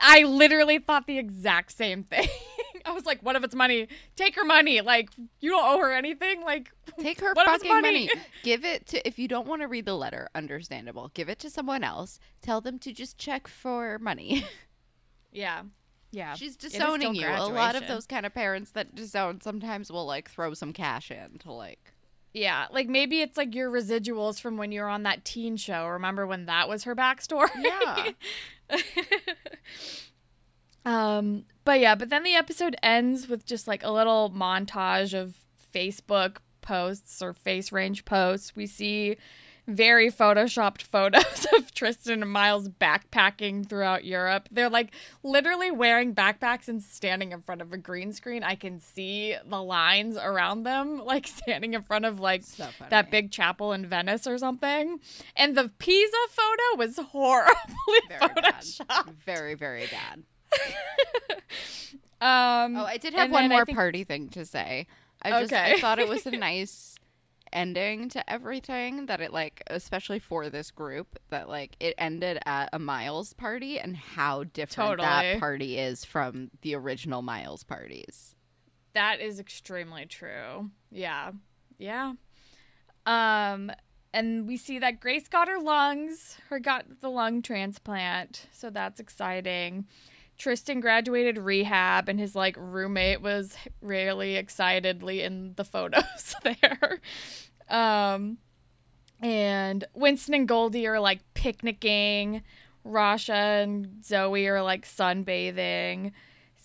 I 0.00 0.22
literally 0.24 0.78
thought 0.78 1.06
the 1.06 1.18
exact 1.18 1.72
same 1.72 2.02
thing. 2.02 2.28
I 2.84 2.92
was 2.92 3.04
like, 3.06 3.20
what 3.22 3.36
if 3.36 3.44
it's 3.44 3.54
money? 3.54 3.88
Take 4.16 4.34
her 4.36 4.44
money. 4.44 4.80
Like, 4.80 5.10
you 5.40 5.50
don't 5.50 5.64
owe 5.64 5.78
her 5.80 5.92
anything. 5.92 6.42
Like, 6.42 6.70
Take 6.98 7.20
her 7.20 7.32
What 7.34 7.46
if 7.48 7.54
it's 7.56 7.64
fucking 7.64 7.82
money? 7.82 8.06
money. 8.06 8.20
Give 8.42 8.64
it 8.64 8.86
to 8.88 9.06
if 9.06 9.18
you 9.18 9.28
don't 9.28 9.46
want 9.48 9.62
to 9.62 9.68
read 9.68 9.84
the 9.86 9.94
letter, 9.96 10.28
understandable. 10.34 11.10
Give 11.14 11.28
it 11.28 11.38
to 11.40 11.50
someone 11.50 11.82
else. 11.84 12.18
Tell 12.42 12.60
them 12.60 12.78
to 12.80 12.92
just 12.92 13.18
check 13.18 13.48
for 13.48 13.98
money. 13.98 14.44
yeah. 15.32 15.62
Yeah. 16.10 16.34
She's 16.34 16.56
disowning 16.56 17.14
you. 17.14 17.26
A 17.26 17.46
lot 17.46 17.76
of 17.76 17.86
those 17.86 18.06
kind 18.06 18.24
of 18.26 18.32
parents 18.34 18.70
that 18.72 18.94
disown 18.94 19.40
sometimes 19.40 19.90
will 19.90 20.06
like 20.06 20.30
throw 20.30 20.54
some 20.54 20.72
cash 20.72 21.10
in 21.10 21.38
to 21.40 21.52
like 21.52 21.92
Yeah. 22.32 22.66
Like, 22.70 22.88
maybe 22.88 23.20
it's 23.20 23.36
like 23.36 23.54
your 23.54 23.70
residuals 23.70 24.40
from 24.40 24.56
when 24.56 24.72
you 24.72 24.80
were 24.80 24.88
on 24.88 25.02
that 25.02 25.24
teen 25.24 25.56
show. 25.56 25.86
Remember 25.86 26.26
when 26.26 26.46
that 26.46 26.68
was 26.68 26.84
her 26.84 26.94
backstory? 26.94 27.48
Yeah. 27.58 28.10
Um, 30.84 31.46
but 31.64 31.80
yeah, 31.80 31.96
but 31.96 32.10
then 32.10 32.22
the 32.22 32.36
episode 32.36 32.76
ends 32.80 33.28
with 33.28 33.44
just 33.44 33.66
like 33.66 33.82
a 33.82 33.90
little 33.90 34.30
montage 34.30 35.20
of 35.20 35.34
Facebook 35.74 36.36
posts 36.62 37.20
or 37.20 37.34
FaceRange 37.34 38.04
posts. 38.04 38.54
We 38.54 38.66
see 38.68 39.16
very 39.66 40.10
photoshopped 40.10 40.82
photos 40.92 41.46
of 41.56 41.72
Tristan 41.74 42.22
and 42.22 42.30
Miles 42.30 42.68
backpacking 42.68 43.68
throughout 43.68 44.04
Europe. 44.04 44.48
They're 44.50 44.70
like 44.70 44.92
literally 45.22 45.70
wearing 45.70 46.14
backpacks 46.14 46.68
and 46.68 46.82
standing 46.82 47.32
in 47.32 47.42
front 47.42 47.60
of 47.62 47.72
a 47.72 47.76
green 47.76 48.12
screen. 48.12 48.42
I 48.42 48.54
can 48.54 48.78
see 48.80 49.36
the 49.48 49.62
lines 49.62 50.16
around 50.16 50.62
them, 50.64 50.98
like 51.04 51.26
standing 51.26 51.74
in 51.74 51.82
front 51.82 52.04
of 52.04 52.20
like 52.20 52.44
So 52.44 52.68
that 52.90 53.10
big 53.10 53.30
chapel 53.30 53.72
in 53.72 53.86
Venice 53.86 54.26
or 54.26 54.38
something. 54.38 55.00
And 55.36 55.56
the 55.56 55.70
Pisa 55.78 56.16
photo 56.30 56.78
was 56.78 56.96
horribly 57.10 57.54
very 58.08 58.20
bad. 58.34 58.54
photoshopped. 58.62 59.14
Very, 59.24 59.54
very 59.54 59.86
bad. 59.86 60.22
Um, 62.18 62.76
Oh, 62.76 62.84
I 62.86 62.96
did 62.96 63.12
have 63.14 63.30
one 63.30 63.44
I 63.44 63.48
more 63.48 63.64
think- 63.66 63.76
party 63.76 64.04
thing 64.04 64.28
to 64.30 64.46
say. 64.46 64.86
I 65.22 65.40
just 65.42 65.52
I 65.52 65.78
thought 65.80 65.98
it 65.98 66.08
was 66.08 66.26
a 66.26 66.30
nice 66.30 66.95
ending 67.56 68.08
to 68.10 68.30
everything 68.30 69.06
that 69.06 69.20
it 69.20 69.32
like 69.32 69.62
especially 69.68 70.18
for 70.18 70.48
this 70.50 70.70
group 70.70 71.18
that 71.30 71.48
like 71.48 71.74
it 71.80 71.94
ended 71.98 72.38
at 72.46 72.68
a 72.72 72.78
Miles 72.78 73.32
party 73.32 73.80
and 73.80 73.96
how 73.96 74.44
different 74.44 74.90
Totally. 74.90 75.06
that 75.08 75.40
party 75.40 75.78
is 75.78 76.04
from 76.04 76.50
the 76.60 76.74
original 76.74 77.22
Miles 77.22 77.64
parties. 77.64 78.34
That 78.92 79.20
is 79.20 79.40
extremely 79.40 80.04
true. 80.06 80.70
Yeah. 80.90 81.32
Yeah. 81.78 82.12
Um 83.06 83.72
and 84.12 84.46
we 84.46 84.56
see 84.56 84.78
that 84.78 85.00
Grace 85.00 85.28
got 85.28 85.48
her 85.48 85.58
lungs, 85.58 86.38
her 86.48 86.58
got 86.58 87.00
the 87.00 87.10
lung 87.10 87.42
transplant, 87.42 88.46
so 88.52 88.70
that's 88.70 89.00
exciting. 89.00 89.86
Tristan 90.38 90.80
graduated 90.80 91.38
rehab 91.38 92.08
and 92.08 92.18
his 92.20 92.34
like 92.34 92.56
roommate 92.58 93.22
was 93.22 93.56
really 93.80 94.36
excitedly 94.36 95.22
in 95.22 95.54
the 95.56 95.64
photos 95.64 96.34
there. 96.42 97.00
Um 97.68 98.38
and 99.20 99.84
Winston 99.94 100.34
and 100.34 100.48
Goldi 100.48 100.86
are 100.86 101.00
like 101.00 101.20
picnicking. 101.34 102.42
Rasha 102.84 103.62
and 103.62 104.04
Zoe 104.04 104.46
are 104.46 104.62
like 104.62 104.86
sunbathing. 104.86 106.12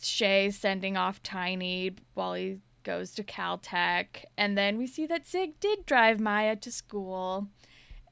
Shay's 0.01 0.57
sending 0.57 0.97
off 0.97 1.23
Tiny 1.23 1.95
while 2.13 2.33
he 2.33 2.59
goes 2.83 3.11
to 3.11 3.23
Caltech. 3.23 4.25
And 4.37 4.57
then 4.57 4.77
we 4.77 4.87
see 4.87 5.05
that 5.07 5.27
Zig 5.27 5.59
did 5.59 5.85
drive 5.85 6.19
Maya 6.19 6.55
to 6.57 6.71
school. 6.71 7.47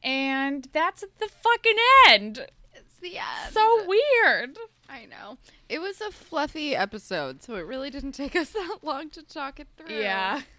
And 0.01 0.67
that's 0.71 1.01
the 1.01 1.27
fucking 1.27 1.77
end. 2.07 2.47
It's 2.73 2.95
the 3.01 3.17
end. 3.17 3.51
So 3.53 3.85
weird. 3.87 4.57
I 4.87 5.05
know. 5.05 5.37
It 5.67 5.79
was 5.79 6.01
a 6.01 6.11
fluffy 6.11 6.75
episode, 6.75 7.43
so 7.43 7.55
it 7.55 7.65
really 7.65 7.89
didn't 7.89 8.13
take 8.13 8.35
us 8.35 8.49
that 8.53 8.79
long 8.81 9.09
to 9.11 9.23
talk 9.23 9.59
it 9.59 9.67
through. 9.77 9.99
Yeah. 9.99 10.41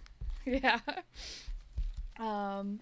Yeah. 0.47 0.81
Um 2.21 2.81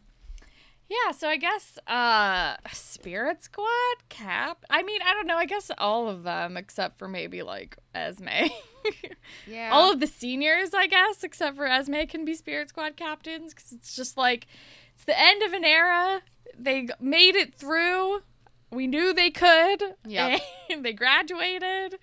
yeah, 0.91 1.13
so 1.13 1.29
I 1.29 1.37
guess 1.37 1.79
uh 1.87 2.57
Spirit 2.73 3.43
Squad, 3.45 3.69
Cap. 4.09 4.65
I 4.71 4.83
mean, 4.83 5.01
I 5.05 5.13
don't 5.13 5.27
know, 5.27 5.37
I 5.37 5.45
guess 5.45 5.71
all 5.79 6.09
of 6.09 6.23
them 6.23 6.57
except 6.57 6.99
for 6.99 7.09
maybe 7.09 7.43
like 7.43 7.77
Esme. 7.95 8.29
Yeah. 9.47 9.71
all 9.73 9.93
of 9.93 10.01
the 10.01 10.07
seniors, 10.07 10.73
I 10.73 10.87
guess, 10.87 11.23
except 11.23 11.57
for 11.57 11.67
Esme 11.67 12.05
can 12.09 12.25
be 12.25 12.35
Spirit 12.35 12.71
Squad 12.71 12.97
captains 12.97 13.53
cuz 13.53 13.73
it's 13.73 13.95
just 13.95 14.17
like 14.17 14.47
it's 14.95 15.05
the 15.05 15.19
end 15.19 15.43
of 15.43 15.53
an 15.53 15.65
era. 15.65 16.23
They 16.59 16.89
made 17.01 17.37
it 17.37 17.55
through. 17.55 18.23
We 18.71 18.87
knew 18.87 19.13
they 19.13 19.31
could. 19.31 19.83
Yeah. 20.07 20.39
They 20.81 20.93
graduated. 20.95 21.99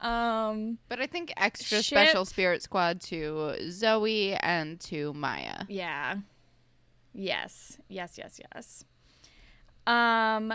Um 0.00 0.78
but 0.88 1.00
I 1.00 1.06
think 1.06 1.32
extra 1.36 1.78
Ship- 1.82 1.84
special 1.98 2.24
spirit 2.24 2.62
squad 2.62 3.00
to 3.02 3.56
Zoe 3.70 4.34
and 4.34 4.80
to 4.80 5.12
Maya. 5.12 5.64
Yeah. 5.68 6.16
Yes. 7.16 7.78
Yes, 7.88 8.18
yes, 8.18 8.40
yes. 8.54 8.84
Um 9.86 10.52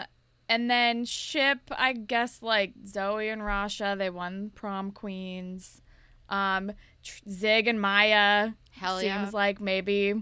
and 0.51 0.69
then 0.69 1.05
ship, 1.05 1.59
I 1.71 1.93
guess 1.93 2.41
like 2.41 2.73
Zoe 2.85 3.29
and 3.29 3.41
Rasha, 3.41 3.97
they 3.97 4.09
won 4.09 4.51
prom 4.53 4.91
queens. 4.91 5.81
Um, 6.27 6.73
Tr- 7.03 7.29
Zig 7.29 7.67
and 7.67 7.79
Maya 7.79 8.51
Hell 8.71 8.99
seems 8.99 9.05
yeah. 9.05 9.29
like 9.31 9.61
maybe 9.61 10.13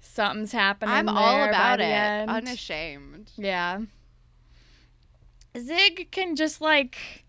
something's 0.00 0.52
happening. 0.52 0.94
I'm 0.94 1.08
all 1.10 1.44
about 1.44 1.80
it. 1.80 1.84
end. 1.84 2.30
Unashamed. 2.30 3.32
Yeah. 3.36 3.80
Zig 5.58 6.10
can 6.10 6.36
just 6.36 6.60
like 6.62 7.24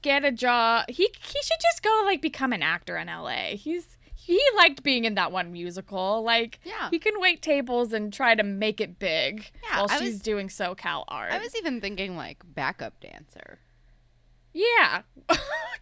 get 0.00 0.24
a 0.24 0.32
job. 0.32 0.86
He 0.88 1.04
he 1.04 1.42
should 1.42 1.60
just 1.60 1.82
go 1.82 2.02
like 2.06 2.22
become 2.22 2.52
an 2.52 2.62
actor 2.62 2.96
in 2.96 3.08
LA. 3.08 3.56
He's 3.56 3.98
he 4.24 4.40
liked 4.56 4.82
being 4.82 5.04
in 5.04 5.14
that 5.16 5.32
one 5.32 5.52
musical. 5.52 6.22
Like 6.22 6.60
Yeah. 6.64 6.88
he 6.90 6.98
can 6.98 7.14
wait 7.20 7.42
tables 7.42 7.92
and 7.92 8.12
try 8.12 8.34
to 8.34 8.42
make 8.42 8.80
it 8.80 8.98
big 8.98 9.50
Yeah, 9.64 9.78
while 9.78 9.86
I 9.90 9.98
she's 9.98 10.12
was- 10.14 10.20
doing 10.22 10.48
SoCal 10.48 11.04
art. 11.08 11.32
I 11.32 11.38
was 11.38 11.56
even 11.56 11.80
thinking 11.80 12.16
like 12.16 12.38
backup 12.44 13.00
dancer. 13.00 13.58
yeah. 14.52 15.02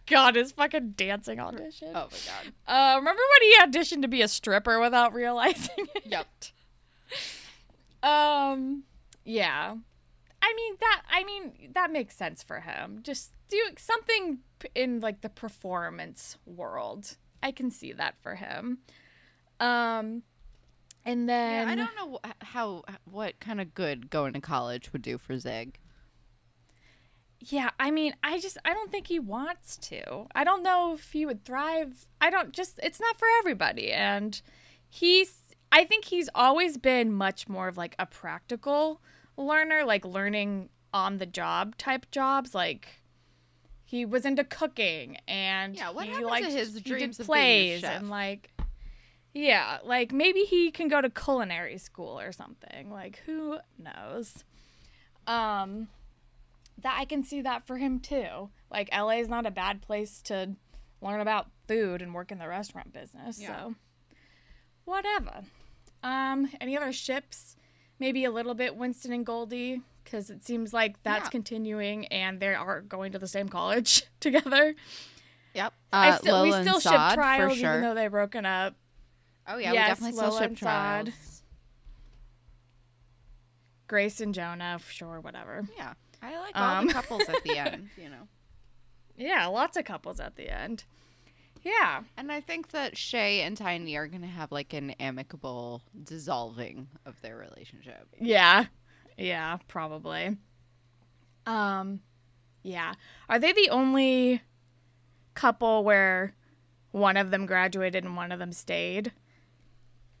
God, 0.07 0.35
his 0.35 0.51
fucking 0.53 0.91
dancing 0.97 1.39
audition. 1.39 1.89
Oh 1.89 2.07
my 2.11 2.17
god. 2.25 2.53
Uh, 2.67 2.97
remember 2.99 3.21
when 3.39 3.49
he 3.49 3.57
auditioned 3.61 4.01
to 4.01 4.07
be 4.07 4.21
a 4.21 4.27
stripper 4.27 4.79
without 4.79 5.13
realizing 5.13 5.87
it? 5.95 6.03
Yep. 6.05 6.27
Um, 8.03 8.83
yeah. 9.23 9.75
I 10.41 10.53
mean 10.55 10.73
that. 10.79 11.01
I 11.09 11.23
mean 11.23 11.69
that 11.73 11.91
makes 11.91 12.15
sense 12.15 12.41
for 12.41 12.61
him. 12.61 12.99
Just 13.03 13.31
do 13.49 13.59
something 13.77 14.39
in 14.73 14.99
like 14.99 15.21
the 15.21 15.29
performance 15.29 16.37
world. 16.45 17.17
I 17.43 17.51
can 17.51 17.71
see 17.71 17.91
that 17.93 18.15
for 18.21 18.35
him. 18.35 18.79
Um, 19.59 20.23
and 21.05 21.27
then 21.27 21.67
Yeah, 21.67 21.71
I 21.71 21.75
don't 21.75 21.95
know 21.95 22.19
wh- 22.23 22.45
how 22.45 22.83
what 23.05 23.39
kind 23.39 23.59
of 23.61 23.73
good 23.73 24.09
going 24.09 24.33
to 24.33 24.41
college 24.41 24.93
would 24.93 25.01
do 25.01 25.17
for 25.17 25.37
Zig. 25.37 25.77
Yeah, 27.39 27.71
I 27.79 27.89
mean, 27.89 28.13
I 28.23 28.39
just 28.39 28.57
I 28.65 28.73
don't 28.73 28.91
think 28.91 29.07
he 29.07 29.19
wants 29.19 29.77
to. 29.77 30.27
I 30.35 30.43
don't 30.43 30.61
know 30.61 30.93
if 30.93 31.11
he 31.11 31.25
would 31.25 31.43
thrive. 31.43 32.05
I 32.19 32.29
don't 32.29 32.51
just 32.53 32.79
it's 32.83 32.99
not 32.99 33.17
for 33.17 33.27
everybody 33.39 33.91
and 33.91 34.39
he's 34.87 35.39
I 35.71 35.83
think 35.85 36.05
he's 36.05 36.29
always 36.35 36.77
been 36.77 37.11
much 37.13 37.47
more 37.49 37.67
of 37.67 37.77
like 37.77 37.95
a 37.97 38.05
practical 38.05 39.01
learner, 39.37 39.83
like 39.85 40.05
learning 40.05 40.69
on 40.93 41.17
the 41.17 41.25
job 41.25 41.77
type 41.77 42.11
jobs 42.11 42.53
like 42.53 43.00
he 43.91 44.05
was 44.05 44.25
into 44.25 44.45
cooking 44.45 45.17
and 45.27 45.75
Yeah, 45.75 45.89
what 45.89 46.05
he 46.05 46.11
happened 46.11 46.25
to 46.27 46.31
liked 46.31 46.47
his 46.47 46.73
he 46.75 46.79
did 46.79 46.83
dreams 46.85 47.19
of 47.19 47.27
being 47.27 47.35
a 47.35 47.35
plays 47.35 47.79
chef? 47.81 47.99
and 47.99 48.09
like 48.09 48.49
yeah, 49.33 49.79
like 49.83 50.13
maybe 50.13 50.41
he 50.43 50.71
can 50.71 50.87
go 50.87 51.01
to 51.01 51.09
culinary 51.09 51.77
school 51.77 52.17
or 52.19 52.31
something. 52.31 52.89
Like 52.89 53.21
who 53.25 53.57
knows? 53.77 54.45
Um 55.27 55.89
that 56.81 56.97
I 56.97 57.03
can 57.05 57.21
see 57.23 57.41
that 57.41 57.67
for 57.67 57.77
him 57.77 57.99
too. 57.99 58.49
Like 58.71 58.89
LA 58.93 59.17
is 59.19 59.27
not 59.29 59.45
a 59.45 59.51
bad 59.51 59.81
place 59.81 60.21
to 60.23 60.55
learn 61.01 61.19
about 61.19 61.47
food 61.67 62.01
and 62.01 62.13
work 62.13 62.31
in 62.31 62.39
the 62.39 62.47
restaurant 62.47 62.93
business. 62.93 63.39
Yeah. 63.41 63.47
So 63.47 63.75
whatever. 64.85 65.41
Um 66.01 66.49
any 66.61 66.77
other 66.77 66.93
ships? 66.93 67.57
Maybe 67.99 68.23
a 68.23 68.31
little 68.31 68.53
bit 68.55 68.75
Winston 68.77 69.11
and 69.11 69.25
Goldi 69.25 69.81
cuz 70.05 70.29
it 70.29 70.43
seems 70.43 70.73
like 70.73 71.01
that's 71.03 71.25
Yeah. 71.25 71.29
continuing 71.29 72.05
and 72.07 72.39
they 72.39 72.53
are 72.53 72.81
going 72.81 73.11
to 73.13 73.19
the 73.19 73.27
same 73.27 73.49
college 73.49 74.03
together. 74.19 74.75
Yep. 75.53 75.73
I 75.91 76.09
Uh, 76.11 76.17
still, 76.17 76.43
we 76.43 76.51
Lola 76.51 76.63
still 76.63 76.79
ship 76.79 76.91
Saad, 76.93 77.15
trials 77.15 77.57
sure. 77.57 77.69
even 77.71 77.81
though 77.81 77.93
they've 77.95 78.11
broken 78.11 78.45
up. 78.45 78.75
oh 79.47 79.57
yeah, 79.57 79.73
Yes, 79.73 79.99
we 79.99 80.07
definitely 80.07 80.11
still 80.17 80.29
Lola 80.29 80.39
ship 80.41 80.49
and 80.49 80.59
Saad. 80.59 81.05
trials. 81.07 81.43
Grace 83.87 84.21
and 84.21 84.33
Jonah, 84.33 84.79
sure, 84.87 85.19
whatever. 85.19 85.67
Yeah, 85.77 85.93
I 86.21 86.37
like 86.39 86.55
all 86.55 86.77
Um. 86.79 86.87
the 86.87 86.93
couples 86.93 87.27
at 87.27 87.43
the 87.43 87.57
end. 87.57 87.89
You 87.97 88.09
know. 88.09 88.27
Yeah, 89.17 89.45
lots 89.47 89.75
of 89.77 89.83
couples 89.85 90.19
at 90.19 90.35
the 90.35 90.49
end. 90.49 90.85
Yeah. 91.63 92.03
And 92.17 92.31
I 92.31 92.39
think 92.41 92.69
that 92.71 92.97
Shay 92.97 93.41
and 93.41 93.55
Tiny 93.55 93.95
are 93.95 94.07
going 94.07 94.21
to 94.21 94.27
have 94.27 94.51
like 94.51 94.73
an 94.73 94.91
amicable 94.91 95.83
dissolving 96.03 96.87
of 97.05 97.21
their 97.21 97.35
relationship. 97.37 98.07
Yeah. 98.19 98.65
Yeah, 99.21 99.57
probably. 99.67 100.37
Um 101.45 102.01
yeah. 102.63 102.93
Are 103.29 103.39
they 103.39 103.53
the 103.53 103.69
only 103.69 104.41
couple 105.33 105.83
where 105.83 106.35
one 106.91 107.17
of 107.17 107.31
them 107.31 107.45
graduated 107.45 108.03
and 108.03 108.15
one 108.15 108.31
of 108.31 108.39
them 108.39 108.51
stayed? 108.51 109.11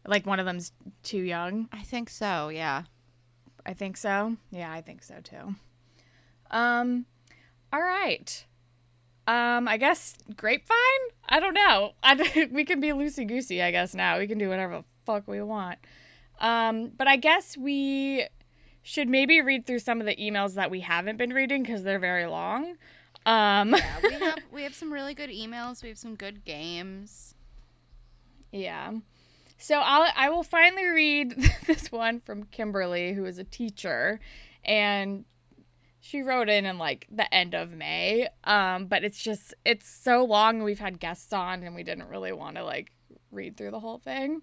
Like 0.05 0.25
one 0.25 0.39
of 0.39 0.45
them's 0.45 0.71
too 1.03 1.19
young? 1.21 1.67
I 1.71 1.81
think 1.81 2.09
so, 2.09 2.49
yeah. 2.49 2.83
I 3.65 3.73
think 3.73 3.97
so. 3.97 4.37
Yeah, 4.51 4.71
I 4.71 4.81
think 4.81 5.03
so 5.03 5.15
too. 5.23 5.55
Um 6.51 7.05
all 7.73 7.81
right. 7.81 8.45
Um 9.25 9.67
I 9.67 9.77
guess 9.77 10.15
grapevine? 10.35 10.75
I 11.27 11.39
don't 11.39 11.55
know. 11.55 11.93
I 12.03 12.49
we 12.51 12.65
can 12.65 12.79
be 12.79 12.89
loosey 12.89 13.27
goosey, 13.27 13.63
I 13.63 13.71
guess 13.71 13.95
now. 13.95 14.19
We 14.19 14.27
can 14.27 14.37
do 14.37 14.49
whatever 14.49 14.77
the 14.77 14.83
fuck 15.05 15.27
we 15.27 15.41
want. 15.41 15.79
Um 16.39 16.91
but 16.95 17.07
I 17.07 17.15
guess 17.15 17.57
we 17.57 18.27
should 18.83 19.07
maybe 19.07 19.41
read 19.41 19.65
through 19.65 19.79
some 19.79 19.99
of 19.99 20.07
the 20.07 20.15
emails 20.15 20.55
that 20.55 20.71
we 20.71 20.81
haven't 20.81 21.17
been 21.17 21.33
reading 21.33 21.63
because 21.63 21.83
they're 21.83 21.99
very 21.99 22.25
long. 22.25 22.75
Um 23.25 23.75
Yeah, 23.75 23.99
we 24.03 24.13
have 24.25 24.39
we 24.51 24.63
have 24.63 24.73
some 24.73 24.91
really 24.91 25.13
good 25.13 25.29
emails. 25.29 25.83
We 25.83 25.89
have 25.89 25.97
some 25.97 26.15
good 26.15 26.43
games. 26.45 27.35
Yeah. 28.51 28.93
So 29.57 29.79
I'll 29.79 30.11
I 30.15 30.29
will 30.29 30.43
finally 30.43 30.87
read 30.87 31.35
this 31.67 31.91
one 31.91 32.19
from 32.19 32.45
Kimberly, 32.45 33.13
who 33.13 33.25
is 33.25 33.37
a 33.37 33.43
teacher, 33.43 34.19
and 34.65 35.25
she 35.99 36.23
wrote 36.23 36.49
in 36.49 36.65
in 36.65 36.79
like 36.79 37.07
the 37.11 37.31
end 37.33 37.53
of 37.53 37.71
May. 37.71 38.27
Um, 38.43 38.87
but 38.87 39.03
it's 39.03 39.21
just 39.21 39.53
it's 39.63 39.87
so 39.87 40.25
long. 40.25 40.63
We've 40.63 40.79
had 40.79 40.99
guests 40.99 41.31
on, 41.31 41.61
and 41.61 41.75
we 41.75 41.83
didn't 41.83 42.07
really 42.07 42.31
want 42.31 42.55
to 42.55 42.63
like 42.63 42.91
read 43.31 43.55
through 43.55 43.71
the 43.71 43.79
whole 43.79 43.99
thing. 43.99 44.41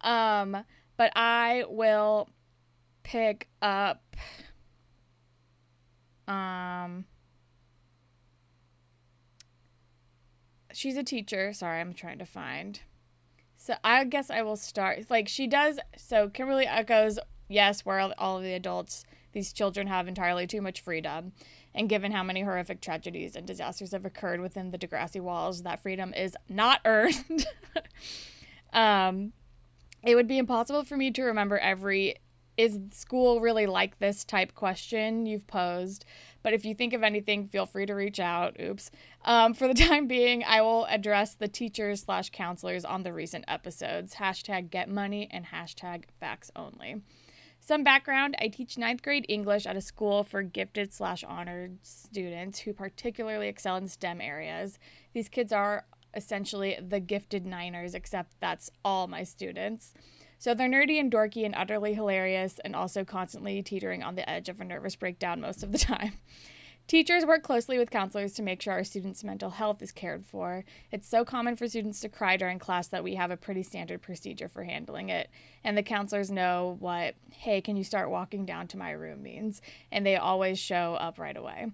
Um, 0.00 0.64
but 0.96 1.12
I 1.14 1.64
will 1.68 2.28
pick 3.02 3.48
up. 3.62 4.16
Um. 6.28 7.04
She's 10.72 10.96
a 10.96 11.02
teacher. 11.02 11.52
Sorry, 11.52 11.80
I'm 11.80 11.92
trying 11.92 12.18
to 12.18 12.26
find. 12.26 12.80
So 13.56 13.74
I 13.84 14.04
guess 14.04 14.30
I 14.30 14.42
will 14.42 14.56
start. 14.56 15.10
Like 15.10 15.28
she 15.28 15.46
does. 15.46 15.78
So 15.96 16.28
Kimberly 16.28 16.66
echoes, 16.66 17.18
yes, 17.48 17.84
where 17.84 17.98
all- 17.98 18.38
of 18.38 18.42
the 18.42 18.54
adults, 18.54 19.04
these 19.32 19.52
children 19.52 19.86
have 19.88 20.08
entirely 20.08 20.46
too 20.46 20.62
much 20.62 20.80
freedom. 20.80 21.32
And 21.74 21.88
given 21.88 22.12
how 22.12 22.22
many 22.22 22.42
horrific 22.42 22.80
tragedies 22.80 23.36
and 23.36 23.46
disasters 23.46 23.92
have 23.92 24.04
occurred 24.04 24.40
within 24.40 24.70
the 24.70 24.78
Degrassi 24.78 25.20
walls, 25.20 25.62
that 25.64 25.82
freedom 25.82 26.14
is 26.14 26.36
not 26.48 26.80
earned. 26.84 27.46
um, 28.72 29.32
it 30.02 30.14
would 30.14 30.26
be 30.28 30.38
impossible 30.38 30.84
for 30.84 30.96
me 30.96 31.10
to 31.10 31.22
remember 31.22 31.58
every 31.58 32.16
is 32.60 32.78
school 32.92 33.40
really 33.40 33.66
like 33.66 33.98
this 33.98 34.24
type 34.24 34.54
question 34.54 35.24
you've 35.24 35.46
posed? 35.46 36.04
But 36.42 36.52
if 36.52 36.64
you 36.64 36.74
think 36.74 36.92
of 36.92 37.02
anything 37.02 37.48
feel 37.48 37.66
free 37.66 37.86
to 37.86 37.94
reach 37.94 38.20
out. 38.20 38.60
Oops. 38.60 38.90
Um, 39.24 39.54
for 39.54 39.66
the 39.66 39.74
time 39.88 40.06
being 40.06 40.44
i 40.44 40.60
will 40.60 40.84
address 40.86 41.34
the 41.34 41.48
teachers 41.48 42.02
slash 42.02 42.30
counselors 42.30 42.84
on 42.84 43.02
the 43.02 43.12
recent 43.12 43.44
episodes. 43.48 44.14
Hashtag 44.16 44.70
get 44.70 44.88
money 44.88 45.28
and 45.30 45.46
hashtag 45.46 46.04
facts 46.18 46.50
only. 46.54 47.02
Some 47.60 47.84
background 47.84 48.36
I 48.40 48.48
teach 48.48 48.78
ninth 48.78 49.02
grade 49.02 49.26
English 49.28 49.66
at 49.66 49.76
a 49.76 49.80
school 49.80 50.24
for 50.24 50.42
gifted 50.42 50.92
slash 50.92 51.24
honored 51.24 51.78
students 51.82 52.60
who 52.60 52.72
particularly 52.72 53.48
excel 53.48 53.76
in 53.76 53.86
STEM 53.86 54.20
areas. 54.20 54.78
These 55.12 55.28
kids 55.28 55.52
are 55.52 55.84
essentially 56.14 56.78
the 56.80 57.00
gifted 57.00 57.46
Niners, 57.46 57.94
except 57.94 58.32
that's 58.40 58.70
all 58.84 59.06
my 59.06 59.22
students. 59.24 59.94
So 60.40 60.54
they're 60.54 60.70
nerdy 60.70 60.98
and 60.98 61.12
dorky 61.12 61.44
and 61.44 61.54
utterly 61.54 61.92
hilarious, 61.92 62.58
and 62.64 62.74
also 62.74 63.04
constantly 63.04 63.62
teetering 63.62 64.02
on 64.02 64.14
the 64.14 64.28
edge 64.28 64.48
of 64.48 64.58
a 64.58 64.64
nervous 64.64 64.96
breakdown 64.96 65.42
most 65.42 65.62
of 65.62 65.70
the 65.70 65.78
time. 65.78 66.14
Teachers 66.86 67.26
work 67.26 67.42
closely 67.42 67.76
with 67.76 67.90
counselors 67.90 68.32
to 68.32 68.42
make 68.42 68.62
sure 68.62 68.72
our 68.72 68.82
students' 68.82 69.22
mental 69.22 69.50
health 69.50 69.82
is 69.82 69.92
cared 69.92 70.24
for. 70.24 70.64
It's 70.90 71.06
so 71.06 71.26
common 71.26 71.56
for 71.56 71.68
students 71.68 72.00
to 72.00 72.08
cry 72.08 72.38
during 72.38 72.58
class 72.58 72.88
that 72.88 73.04
we 73.04 73.16
have 73.16 73.30
a 73.30 73.36
pretty 73.36 73.62
standard 73.62 74.00
procedure 74.00 74.48
for 74.48 74.64
handling 74.64 75.10
it. 75.10 75.28
And 75.62 75.76
the 75.76 75.82
counselors 75.82 76.30
know 76.30 76.78
what, 76.80 77.16
hey, 77.32 77.60
can 77.60 77.76
you 77.76 77.84
start 77.84 78.08
walking 78.08 78.46
down 78.46 78.66
to 78.68 78.78
my 78.78 78.92
room 78.92 79.22
means, 79.22 79.60
and 79.92 80.06
they 80.06 80.16
always 80.16 80.58
show 80.58 80.94
up 80.94 81.18
right 81.18 81.36
away. 81.36 81.66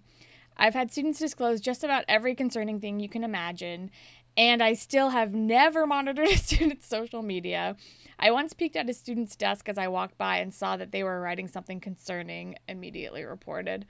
I've 0.59 0.75
had 0.75 0.91
students 0.91 1.19
disclose 1.19 1.61
just 1.61 1.85
about 1.85 2.05
every 2.09 2.35
concerning 2.35 2.81
thing 2.81 2.99
you 2.99 3.09
can 3.09 3.25
imagine, 3.25 3.91
and 4.37 4.63
I 4.63 4.75
still 4.75 5.11
have 5.11 5.35
never 5.35 5.87
monitored 5.87 6.29
a 6.29 6.37
student's 6.37 6.87
social 6.87 7.23
media. 7.23 7.77
I 8.19 8.31
once 8.31 8.53
peeked 8.53 8.77
at 8.77 8.89
a 8.89 8.95
student's 8.95 9.37
desk 9.37 9.69
as 9.69 9.79
I 9.79 9.89
walked 9.89 10.17
by 10.17 10.39
and 10.39 10.53
saw 10.53 10.77
that 10.77 10.91
they 10.91 11.03
were 11.03 11.21
writing 11.21 11.49
something 11.49 11.81
concerning, 11.81 12.57
immediately 12.69 13.25
reported. 13.25 13.87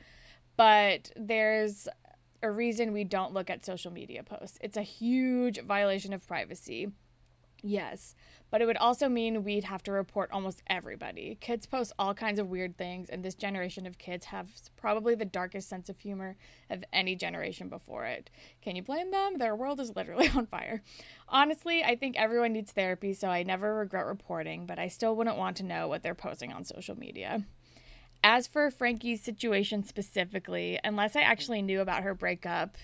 But 0.57 1.13
there's 1.17 1.89
a 2.43 2.51
reason 2.51 2.93
we 2.93 3.05
don't 3.05 3.33
look 3.33 3.51
at 3.51 3.65
social 3.65 3.93
media 3.93 4.23
posts. 4.23 4.59
It's 4.61 4.77
a 4.77 4.83
huge 4.83 5.61
violation 5.63 6.13
of 6.13 6.27
privacy. 6.27 6.89
Yes, 7.67 8.15
but 8.49 8.63
it 8.63 8.67
would 8.67 8.77
also 8.77 9.09
mean 9.09 9.43
we'd 9.43 9.65
have 9.65 9.83
to 9.85 9.93
report 9.93 10.31
almost 10.31 10.63
everybody. 10.69 11.37
Kids 11.41 11.67
post 11.67 11.93
all 11.99 12.15
kinds 12.15 12.39
of 12.39 12.49
weird 12.49 12.79
things, 12.79 13.11
and 13.11 13.25
this 13.25 13.35
generation 13.35 13.87
of 13.87 13.99
kids 13.99 14.27
have 14.27 14.47
probably 14.77 15.17
the 15.17 15.25
darkest 15.25 15.69
sense 15.69 15.89
of 15.89 15.99
humor 15.99 16.37
of 16.71 16.85
any 16.93 17.17
generation 17.17 17.69
before 17.69 18.05
it. 18.05 18.31
Can 18.63 18.77
you 18.77 18.83
blame 18.83 19.11
them? 19.11 19.39
Their 19.39 19.57
world 19.57 19.81
is 19.81 19.97
literally 19.97 20.29
on 20.37 20.47
fire. 20.47 20.85
Honestly, 21.29 21.83
I 21.83 21.97
think 21.97 22.17
everyone 22.17 22.53
needs 22.53 22.71
therapy, 22.71 23.13
so 23.15 23.27
I 23.29 23.43
never 23.43 23.75
regret 23.75 24.07
reporting, 24.07 24.65
but 24.65 24.79
I 24.79 24.87
still 24.87 25.17
wouldn't 25.17 25.37
want 25.37 25.57
to 25.57 25.65
know 25.65 25.89
what 25.89 26.05
they're 26.05 26.15
posting 26.15 26.53
on 26.53 26.65
social 26.65 26.97
media. 26.97 27.45
As 28.23 28.47
for 28.47 28.71
Frankie's 28.71 29.23
situation 29.23 29.83
specifically, 29.85 30.79
unless 30.85 31.17
I 31.17 31.23
actually 31.23 31.63
knew 31.63 31.81
about 31.81 32.05
her 32.05 32.15
breakup, 32.15 32.77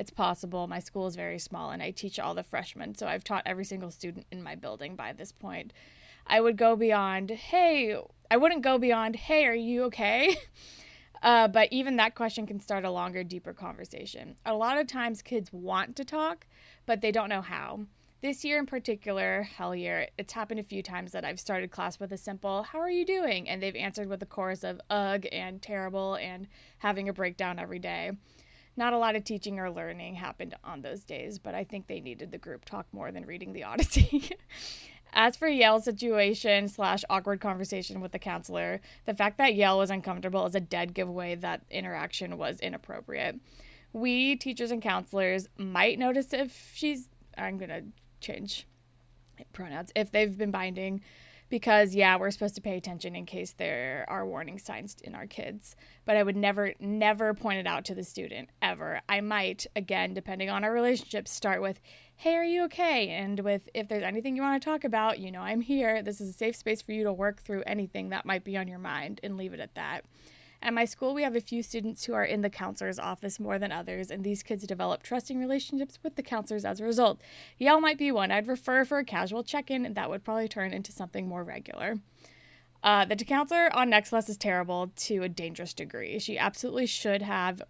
it's 0.00 0.10
possible. 0.10 0.66
My 0.66 0.78
school 0.78 1.06
is 1.06 1.14
very 1.14 1.38
small 1.38 1.70
and 1.70 1.82
I 1.82 1.90
teach 1.90 2.18
all 2.18 2.34
the 2.34 2.42
freshmen, 2.42 2.94
so 2.94 3.06
I've 3.06 3.22
taught 3.22 3.42
every 3.44 3.66
single 3.66 3.90
student 3.90 4.24
in 4.32 4.42
my 4.42 4.54
building 4.54 4.96
by 4.96 5.12
this 5.12 5.30
point. 5.30 5.74
I 6.26 6.40
would 6.40 6.56
go 6.56 6.74
beyond, 6.74 7.30
hey, 7.30 7.94
I 8.30 8.38
wouldn't 8.38 8.62
go 8.62 8.78
beyond, 8.78 9.16
hey, 9.16 9.44
are 9.44 9.54
you 9.54 9.84
okay? 9.84 10.36
Uh, 11.22 11.46
but 11.46 11.70
even 11.70 11.96
that 11.96 12.14
question 12.14 12.46
can 12.46 12.58
start 12.58 12.82
a 12.82 12.90
longer, 12.90 13.22
deeper 13.22 13.52
conversation. 13.52 14.36
A 14.46 14.54
lot 14.54 14.78
of 14.78 14.86
times 14.86 15.20
kids 15.20 15.52
want 15.52 15.94
to 15.96 16.02
talk, 16.02 16.46
but 16.86 17.02
they 17.02 17.12
don't 17.12 17.28
know 17.28 17.42
how. 17.42 17.80
This 18.22 18.42
year 18.42 18.58
in 18.58 18.64
particular, 18.64 19.42
hell 19.42 19.74
year, 19.74 20.08
it's 20.16 20.32
happened 20.32 20.60
a 20.60 20.62
few 20.62 20.82
times 20.82 21.12
that 21.12 21.26
I've 21.26 21.38
started 21.38 21.70
class 21.70 22.00
with 22.00 22.10
a 22.10 22.16
simple, 22.16 22.62
How 22.62 22.78
are 22.78 22.88
you 22.88 23.04
doing? 23.04 23.50
And 23.50 23.62
they've 23.62 23.76
answered 23.76 24.08
with 24.08 24.22
a 24.22 24.26
chorus 24.26 24.64
of 24.64 24.80
ugh 24.88 25.26
and 25.30 25.60
terrible 25.60 26.14
and 26.14 26.46
having 26.78 27.06
a 27.06 27.12
breakdown 27.12 27.58
every 27.58 27.78
day 27.78 28.12
not 28.80 28.94
a 28.94 28.98
lot 28.98 29.14
of 29.14 29.22
teaching 29.22 29.60
or 29.60 29.70
learning 29.70 30.16
happened 30.16 30.56
on 30.64 30.80
those 30.80 31.04
days, 31.04 31.38
but 31.38 31.54
I 31.54 31.62
think 31.62 31.86
they 31.86 32.00
needed 32.00 32.32
the 32.32 32.38
group 32.38 32.64
talk 32.64 32.86
more 32.90 33.12
than 33.12 33.26
reading 33.26 33.52
the 33.52 33.62
Odyssey. 33.70 34.30
As 35.12 35.36
for 35.36 35.48
Yale's 35.48 35.84
situation 35.84 36.66
slash 36.66 37.04
awkward 37.10 37.40
conversation 37.40 38.00
with 38.00 38.12
the 38.12 38.18
counselor, 38.18 38.80
the 39.04 39.14
fact 39.14 39.38
that 39.38 39.54
Yale 39.54 39.78
was 39.78 39.90
uncomfortable 39.90 40.46
is 40.46 40.54
a 40.54 40.60
dead 40.60 40.94
giveaway 40.94 41.34
that 41.34 41.62
interaction 41.70 42.38
was 42.38 42.58
inappropriate. 42.60 43.38
We, 43.92 44.36
teachers 44.36 44.70
and 44.70 44.80
counselors, 44.80 45.48
might 45.58 45.98
notice 45.98 46.32
if 46.32 46.72
she's, 46.74 47.08
I'm 47.36 47.58
to 47.58 47.82
change 48.20 48.66
pronouns, 49.52 49.92
if 49.94 50.10
they've 50.10 50.36
been 50.36 50.52
binding 50.52 51.02
because 51.50 51.94
yeah, 51.94 52.16
we're 52.16 52.30
supposed 52.30 52.54
to 52.54 52.60
pay 52.60 52.76
attention 52.76 53.14
in 53.14 53.26
case 53.26 53.52
there 53.52 54.06
are 54.08 54.24
warning 54.24 54.58
signs 54.58 54.96
in 55.02 55.14
our 55.14 55.26
kids. 55.26 55.76
But 56.06 56.16
I 56.16 56.22
would 56.22 56.36
never, 56.36 56.72
never 56.80 57.34
point 57.34 57.58
it 57.58 57.66
out 57.66 57.84
to 57.86 57.94
the 57.94 58.04
student 58.04 58.48
ever. 58.62 59.02
I 59.08 59.20
might, 59.20 59.66
again, 59.76 60.14
depending 60.14 60.48
on 60.48 60.64
our 60.64 60.72
relationship, 60.72 61.28
start 61.28 61.60
with, 61.60 61.80
hey, 62.16 62.36
are 62.36 62.44
you 62.44 62.64
okay? 62.64 63.10
And 63.10 63.40
with, 63.40 63.68
if 63.74 63.88
there's 63.88 64.04
anything 64.04 64.36
you 64.36 64.42
want 64.42 64.62
to 64.62 64.68
talk 64.68 64.84
about, 64.84 65.18
you 65.18 65.30
know, 65.30 65.40
I'm 65.40 65.60
here. 65.60 66.02
This 66.02 66.20
is 66.20 66.30
a 66.30 66.32
safe 66.32 66.56
space 66.56 66.80
for 66.80 66.92
you 66.92 67.04
to 67.04 67.12
work 67.12 67.42
through 67.42 67.64
anything 67.66 68.10
that 68.10 68.24
might 68.24 68.44
be 68.44 68.56
on 68.56 68.68
your 68.68 68.78
mind 68.78 69.20
and 69.22 69.36
leave 69.36 69.52
it 69.52 69.60
at 69.60 69.74
that. 69.74 70.04
At 70.62 70.74
my 70.74 70.84
school, 70.84 71.14
we 71.14 71.22
have 71.22 71.34
a 71.34 71.40
few 71.40 71.62
students 71.62 72.04
who 72.04 72.12
are 72.12 72.24
in 72.24 72.42
the 72.42 72.50
counselor's 72.50 72.98
office 72.98 73.40
more 73.40 73.58
than 73.58 73.72
others, 73.72 74.10
and 74.10 74.22
these 74.22 74.42
kids 74.42 74.66
develop 74.66 75.02
trusting 75.02 75.38
relationships 75.38 75.98
with 76.02 76.16
the 76.16 76.22
counselors 76.22 76.66
as 76.66 76.80
a 76.80 76.84
result. 76.84 77.20
Yale 77.56 77.80
might 77.80 77.96
be 77.96 78.12
one 78.12 78.30
I'd 78.30 78.46
refer 78.46 78.84
for 78.84 78.98
a 78.98 79.04
casual 79.04 79.42
check 79.42 79.70
in, 79.70 79.86
and 79.86 79.94
that 79.94 80.10
would 80.10 80.22
probably 80.22 80.48
turn 80.48 80.74
into 80.74 80.92
something 80.92 81.26
more 81.26 81.44
regular. 81.44 81.96
Uh, 82.82 83.06
the 83.06 83.16
counselor 83.16 83.74
on 83.74 83.88
Next 83.88 84.10
Class 84.10 84.28
is 84.28 84.36
terrible 84.36 84.90
to 84.96 85.22
a 85.22 85.28
dangerous 85.28 85.72
degree. 85.72 86.18
She 86.18 86.38
absolutely 86.38 86.86
should 86.86 87.22
have 87.22 87.62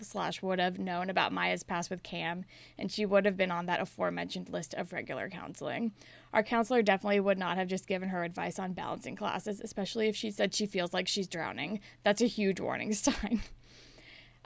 slash 0.00 0.42
would 0.42 0.58
have 0.58 0.78
known 0.78 1.10
about 1.10 1.32
Maya's 1.32 1.62
past 1.62 1.90
with 1.90 2.02
Cam, 2.02 2.44
and 2.78 2.90
she 2.90 3.06
would 3.06 3.24
have 3.24 3.36
been 3.36 3.50
on 3.50 3.66
that 3.66 3.80
aforementioned 3.80 4.48
list 4.48 4.74
of 4.74 4.92
regular 4.92 5.28
counseling. 5.28 5.92
Our 6.32 6.42
counselor 6.42 6.82
definitely 6.82 7.20
would 7.20 7.38
not 7.38 7.56
have 7.56 7.68
just 7.68 7.86
given 7.86 8.08
her 8.10 8.24
advice 8.24 8.58
on 8.58 8.72
balancing 8.72 9.16
classes, 9.16 9.60
especially 9.60 10.08
if 10.08 10.16
she 10.16 10.30
said 10.30 10.54
she 10.54 10.66
feels 10.66 10.92
like 10.92 11.08
she's 11.08 11.28
drowning. 11.28 11.80
That's 12.04 12.22
a 12.22 12.26
huge 12.26 12.60
warning 12.60 12.92
sign. 12.94 13.42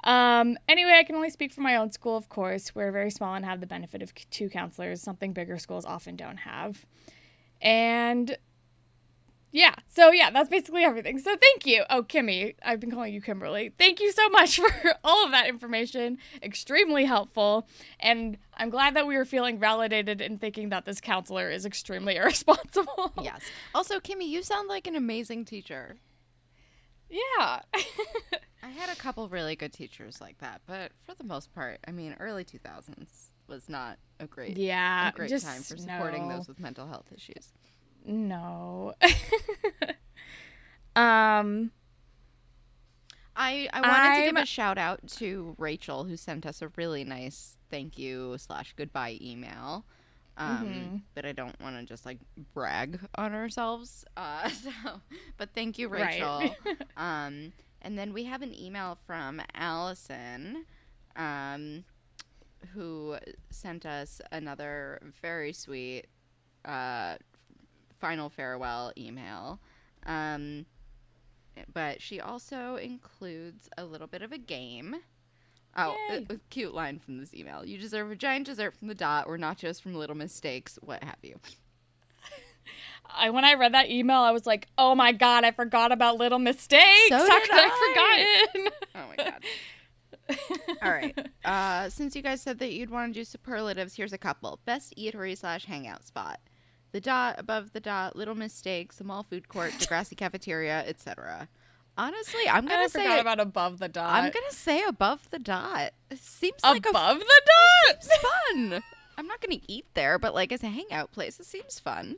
Um, 0.04 0.56
anyway, 0.68 0.96
I 0.98 1.04
can 1.04 1.16
only 1.16 1.30
speak 1.30 1.52
for 1.52 1.60
my 1.60 1.76
own 1.76 1.92
school, 1.92 2.16
of 2.16 2.28
course. 2.28 2.74
We're 2.74 2.92
very 2.92 3.10
small 3.10 3.34
and 3.34 3.44
have 3.44 3.60
the 3.60 3.66
benefit 3.66 4.02
of 4.02 4.14
two 4.14 4.48
counselors, 4.48 5.02
something 5.02 5.32
bigger 5.32 5.58
schools 5.58 5.84
often 5.84 6.16
don't 6.16 6.38
have. 6.38 6.86
And 7.60 8.36
yeah. 9.52 9.74
So 9.88 10.10
yeah, 10.12 10.30
that's 10.30 10.48
basically 10.48 10.84
everything. 10.84 11.18
So 11.18 11.36
thank 11.36 11.66
you. 11.66 11.84
Oh, 11.90 12.02
Kimmy, 12.02 12.54
I've 12.62 12.80
been 12.80 12.90
calling 12.90 13.12
you 13.12 13.20
Kimberly. 13.20 13.72
Thank 13.78 14.00
you 14.00 14.12
so 14.12 14.28
much 14.28 14.56
for 14.60 14.94
all 15.02 15.24
of 15.24 15.32
that 15.32 15.48
information. 15.48 16.18
Extremely 16.42 17.04
helpful. 17.04 17.66
And 17.98 18.38
I'm 18.54 18.70
glad 18.70 18.94
that 18.94 19.06
we 19.06 19.16
were 19.16 19.24
feeling 19.24 19.58
validated 19.58 20.20
in 20.20 20.38
thinking 20.38 20.68
that 20.68 20.84
this 20.84 21.00
counselor 21.00 21.50
is 21.50 21.66
extremely 21.66 22.16
irresponsible. 22.16 23.12
Yes. 23.22 23.42
Also, 23.74 23.98
Kimmy, 23.98 24.28
you 24.28 24.42
sound 24.42 24.68
like 24.68 24.86
an 24.86 24.96
amazing 24.96 25.44
teacher. 25.44 25.96
Yeah. 27.08 27.60
I 28.62 28.68
had 28.68 28.90
a 28.90 28.94
couple 28.94 29.28
really 29.28 29.56
good 29.56 29.72
teachers 29.72 30.20
like 30.20 30.38
that, 30.38 30.60
but 30.66 30.92
for 31.02 31.14
the 31.14 31.24
most 31.24 31.52
part, 31.52 31.80
I 31.88 31.90
mean, 31.90 32.14
early 32.20 32.44
2000s 32.44 33.30
was 33.48 33.68
not 33.68 33.98
a 34.20 34.26
great 34.26 34.56
yeah, 34.56 35.08
a 35.08 35.12
great 35.12 35.30
time 35.30 35.62
for 35.62 35.76
supporting 35.76 36.28
no. 36.28 36.36
those 36.36 36.46
with 36.46 36.60
mental 36.60 36.86
health 36.86 37.06
issues. 37.12 37.52
No. 38.04 38.94
um 40.96 41.70
I, 43.36 43.68
I 43.72 43.80
wanted 43.80 44.20
to 44.20 44.32
give 44.32 44.36
a 44.42 44.46
shout 44.46 44.76
out 44.76 45.06
to 45.18 45.54
Rachel 45.58 46.04
who 46.04 46.16
sent 46.16 46.44
us 46.44 46.60
a 46.60 46.68
really 46.76 47.04
nice 47.04 47.56
thank 47.70 47.96
you 47.98 48.36
slash 48.38 48.74
goodbye 48.76 49.18
email. 49.20 49.84
Um, 50.36 50.66
Mhm. 50.66 51.00
But 51.14 51.24
I 51.26 51.32
don't 51.32 51.58
want 51.60 51.76
to 51.76 51.84
just 51.84 52.04
like 52.04 52.18
brag 52.54 53.00
on 53.14 53.32
ourselves. 53.34 54.04
Uh, 54.16 54.48
so, 54.50 54.70
but 55.38 55.50
thank 55.54 55.78
you, 55.78 55.88
Right. 55.88 56.20
Rachel. 56.20 56.54
um, 56.96 57.52
and 57.82 57.98
then 57.98 58.12
we 58.12 58.24
have 58.24 58.42
an 58.42 58.54
email 58.54 58.98
from 59.06 59.40
Allison, 59.54 60.64
um, 61.16 61.84
who 62.74 63.16
sent 63.50 63.86
us 63.86 64.20
another 64.32 65.00
very 65.22 65.52
sweet 65.52 66.06
uh, 66.64 67.16
final 68.00 68.28
farewell 68.28 68.92
email. 68.96 69.60
Um, 70.06 70.66
but 71.72 72.00
she 72.00 72.20
also 72.20 72.76
includes 72.76 73.68
a 73.76 73.84
little 73.84 74.06
bit 74.06 74.22
of 74.22 74.32
a 74.32 74.38
game. 74.38 74.96
Oh, 75.76 75.94
a, 76.10 76.34
a 76.34 76.38
cute 76.48 76.74
line 76.74 76.98
from 76.98 77.18
this 77.18 77.32
email. 77.32 77.64
You 77.64 77.78
deserve 77.78 78.10
a 78.10 78.16
giant 78.16 78.46
dessert 78.46 78.74
from 78.74 78.88
the 78.88 78.94
dot 78.94 79.26
or 79.28 79.38
nachos 79.38 79.80
from 79.80 79.94
Little 79.94 80.16
Mistakes, 80.16 80.78
what 80.82 81.04
have 81.04 81.18
you. 81.22 81.38
I 83.12 83.30
when 83.30 83.44
I 83.44 83.54
read 83.54 83.74
that 83.74 83.90
email, 83.90 84.18
I 84.18 84.30
was 84.30 84.46
like, 84.46 84.68
"Oh 84.78 84.94
my 84.94 85.12
god, 85.12 85.44
I 85.44 85.50
forgot 85.50 85.90
about 85.92 86.16
little 86.16 86.38
mistakes. 86.38 87.08
So 87.08 87.18
How 87.18 87.40
could 87.40 87.50
I 87.52 87.60
have 87.62 88.52
forgotten?" 88.54 88.72
Oh 88.94 89.04
my 89.08 89.16
god. 89.16 89.44
All 90.82 90.90
right. 90.90 91.26
Uh, 91.42 91.88
since 91.88 92.14
you 92.14 92.20
guys 92.20 92.42
said 92.42 92.58
that 92.58 92.70
you'd 92.74 92.90
want 92.90 93.14
to 93.14 93.18
do 93.18 93.24
superlatives, 93.24 93.96
here's 93.96 94.12
a 94.12 94.18
couple. 94.18 94.60
Best 94.66 94.94
eatery 94.98 95.36
slash 95.36 95.64
hangout 95.64 96.04
spot. 96.04 96.38
The 96.92 97.00
dot, 97.00 97.36
above 97.38 97.72
the 97.72 97.80
dot, 97.80 98.16
Little 98.16 98.34
Mistakes, 98.34 98.96
the 98.96 99.04
mall 99.04 99.22
food 99.22 99.48
court, 99.48 99.72
Degrassi 99.72 100.16
cafeteria, 100.16 100.84
etc. 100.86 101.48
Honestly, 101.96 102.48
I'm 102.48 102.66
gonna 102.66 102.88
forgot 102.88 103.06
say 103.06 103.20
about 103.20 103.40
above 103.40 103.78
the 103.78 103.88
dot. 103.88 104.10
I'm 104.10 104.30
gonna 104.30 104.50
say 104.50 104.82
above 104.82 105.30
the 105.30 105.38
dot. 105.38 105.92
It 106.10 106.18
seems 106.18 106.62
like 106.64 106.86
above 106.86 107.18
the 107.18 107.42
dot. 107.46 107.96
It's 107.96 108.16
fun. 108.16 108.82
I'm 109.16 109.26
not 109.26 109.40
gonna 109.40 109.60
eat 109.68 109.86
there, 109.94 110.18
but 110.18 110.34
like 110.34 110.50
as 110.50 110.62
a 110.62 110.68
hangout 110.68 111.12
place, 111.12 111.38
it 111.38 111.46
seems 111.46 111.78
fun. 111.78 112.16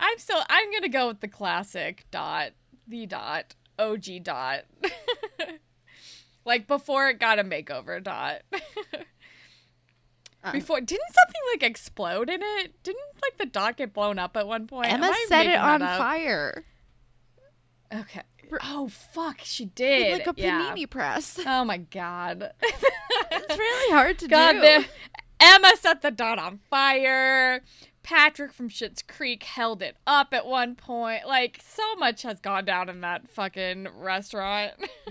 I'm 0.00 0.18
still. 0.18 0.42
I'm 0.48 0.72
gonna 0.72 0.88
go 0.88 1.08
with 1.08 1.20
the 1.20 1.28
classic 1.28 2.04
dot, 2.10 2.50
the 2.86 3.06
dot, 3.06 3.54
OG 3.78 4.24
dot. 4.24 4.64
like 6.44 6.66
before 6.66 7.08
it 7.08 7.20
got 7.20 7.38
a 7.38 7.44
makeover 7.44 8.02
dot. 8.02 8.42
Uh. 10.48 10.52
Before 10.52 10.80
didn't 10.80 11.12
something 11.12 11.40
like 11.52 11.62
explode 11.62 12.30
in 12.30 12.40
it? 12.42 12.82
Didn't 12.82 13.00
like 13.22 13.38
the 13.38 13.46
dot 13.46 13.76
get 13.76 13.92
blown 13.92 14.18
up 14.18 14.36
at 14.36 14.46
one 14.46 14.66
point? 14.66 14.92
Emma 14.92 15.12
set 15.28 15.46
it 15.46 15.58
on 15.58 15.80
fire. 15.80 16.64
Okay. 17.92 18.22
Oh 18.62 18.88
fuck, 18.88 19.40
she 19.42 19.66
did. 19.66 20.12
like 20.12 20.26
a 20.26 20.40
yeah. 20.40 20.72
panini 20.74 20.88
press. 20.88 21.38
Oh 21.46 21.64
my 21.64 21.78
god. 21.78 22.52
it's 22.62 23.58
really 23.58 23.92
hard 23.92 24.18
to 24.20 24.28
God, 24.28 24.52
do. 24.52 24.60
the, 24.60 24.84
Emma 25.40 25.72
set 25.78 26.02
the 26.02 26.10
dot 26.10 26.38
on 26.38 26.60
fire. 26.70 27.62
Patrick 28.02 28.52
from 28.52 28.70
Schitt's 28.70 29.02
Creek 29.02 29.42
held 29.42 29.82
it 29.82 29.96
up 30.06 30.32
at 30.32 30.46
one 30.46 30.74
point. 30.74 31.26
Like, 31.26 31.60
so 31.62 31.94
much 31.96 32.22
has 32.22 32.40
gone 32.40 32.64
down 32.64 32.88
in 32.88 33.02
that 33.02 33.28
fucking 33.28 33.88
restaurant. 33.94 34.72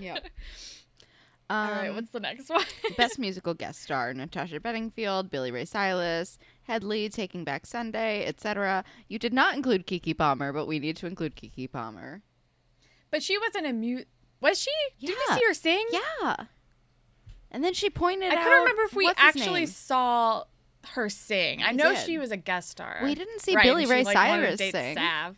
Yeah. 1.50 1.56
All 1.66 1.70
right, 1.72 1.88
Um, 1.88 1.94
what's 1.96 2.10
the 2.10 2.20
next 2.20 2.48
one? 2.50 2.64
Best 2.96 3.18
musical 3.18 3.54
guest 3.54 3.82
star: 3.82 4.12
Natasha 4.12 4.60
Bedingfield, 4.60 5.30
Billy 5.30 5.50
Ray 5.50 5.64
Cyrus, 5.64 6.38
Hedley, 6.64 7.08
Taking 7.08 7.44
Back 7.44 7.64
Sunday, 7.66 8.26
etc. 8.26 8.84
You 9.08 9.18
did 9.18 9.32
not 9.32 9.54
include 9.56 9.86
Keke 9.86 10.16
Palmer, 10.16 10.52
but 10.52 10.66
we 10.66 10.78
need 10.78 10.96
to 10.98 11.06
include 11.06 11.36
Keke 11.36 11.70
Palmer. 11.72 12.22
but 13.10 13.22
she 13.22 13.38
wasn't 13.38 13.66
a 13.66 13.72
mute. 13.72 14.06
Was 14.40 14.58
she? 14.60 14.70
Did 15.00 15.10
we 15.10 15.16
Yeah. 15.28 15.36
see 15.36 15.44
her 15.48 15.54
sing? 15.54 15.86
Yeah. 15.90 16.36
And 17.50 17.64
then 17.64 17.72
she 17.72 17.88
pointed 17.88 18.30
I 18.30 18.36
couldn't 18.36 18.58
remember 18.60 18.82
if 18.82 18.94
we 18.94 19.10
actually 19.16 19.64
saw 19.66 20.44
her 20.92 21.08
sing. 21.08 21.62
I 21.62 21.70
We 21.70 21.76
know 21.78 21.94
did. 21.94 22.04
she 22.04 22.18
was 22.18 22.30
a 22.30 22.36
guest 22.36 22.68
star. 22.68 23.00
We 23.02 23.14
didn't 23.14 23.40
see 23.40 23.56
Right, 23.56 23.64
Billy 23.64 23.84
and 23.84 23.88
she, 23.88 23.94
Ray 23.94 24.04
like, 24.04 24.14
Cyrus 24.16 24.58
sing. 24.58 24.94
Sav. 24.96 25.36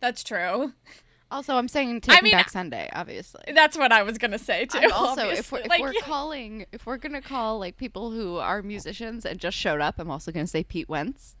That's 0.00 0.24
true. 0.24 0.72
Also, 1.30 1.54
I'm 1.54 1.68
saying 1.68 2.00
Taking 2.00 2.24
mean, 2.24 2.32
Back 2.32 2.50
Sunday, 2.50 2.88
obviously. 2.92 3.42
That's 3.54 3.78
what 3.78 3.92
I 3.92 4.02
was 4.02 4.18
gonna 4.18 4.38
say 4.38 4.66
too. 4.66 4.78
I'm 4.78 4.92
also, 4.92 5.28
if 5.28 5.52
we're, 5.52 5.60
if 5.60 5.68
Like, 5.68 5.80
we're 5.80 5.92
yeah. 5.92 6.00
calling, 6.00 6.66
if 6.72 6.86
we're 6.86 6.96
gonna 6.96 7.22
call 7.22 7.58
like 7.58 7.76
people 7.76 8.10
who 8.10 8.38
are 8.38 8.62
musicians 8.62 9.24
and 9.24 9.38
just 9.38 9.56
showed 9.56 9.80
up, 9.80 9.96
I'm 9.98 10.10
also 10.10 10.32
gonna 10.32 10.46
say 10.48 10.64
Pete 10.64 10.88
Wentz. 10.88 11.36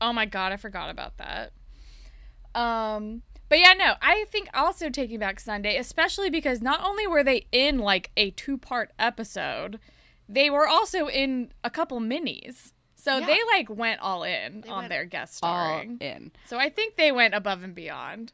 Oh 0.00 0.12
my 0.12 0.24
god, 0.24 0.52
I 0.52 0.56
forgot 0.56 0.88
about 0.88 1.18
that. 1.18 1.52
Um, 2.54 3.22
but 3.48 3.58
yeah, 3.58 3.74
no, 3.74 3.94
I 4.00 4.24
think 4.30 4.48
also 4.54 4.88
Taking 4.88 5.18
Back 5.18 5.40
Sunday, 5.40 5.76
especially 5.76 6.30
because 6.30 6.62
not 6.62 6.82
only 6.82 7.06
were 7.06 7.22
they 7.22 7.46
in 7.52 7.78
like 7.78 8.10
a 8.16 8.30
two-part 8.30 8.92
episode, 8.98 9.78
they 10.28 10.48
were 10.50 10.66
also 10.66 11.08
in 11.08 11.52
a 11.62 11.70
couple 11.70 12.00
minis. 12.00 12.72
So 13.08 13.18
Yeah. 13.18 13.26
they 13.26 13.38
like 13.52 13.70
went 13.70 14.00
all 14.00 14.22
in 14.22 14.60
They 14.60 14.68
on 14.68 14.88
their 14.88 15.04
guest 15.06 15.38
All 15.42 15.54
starring. 15.54 15.98
in. 15.98 16.32
So 16.46 16.58
I 16.58 16.68
think 16.68 16.96
they 16.96 17.10
went 17.10 17.34
above 17.34 17.62
and 17.62 17.74
beyond. 17.74 18.32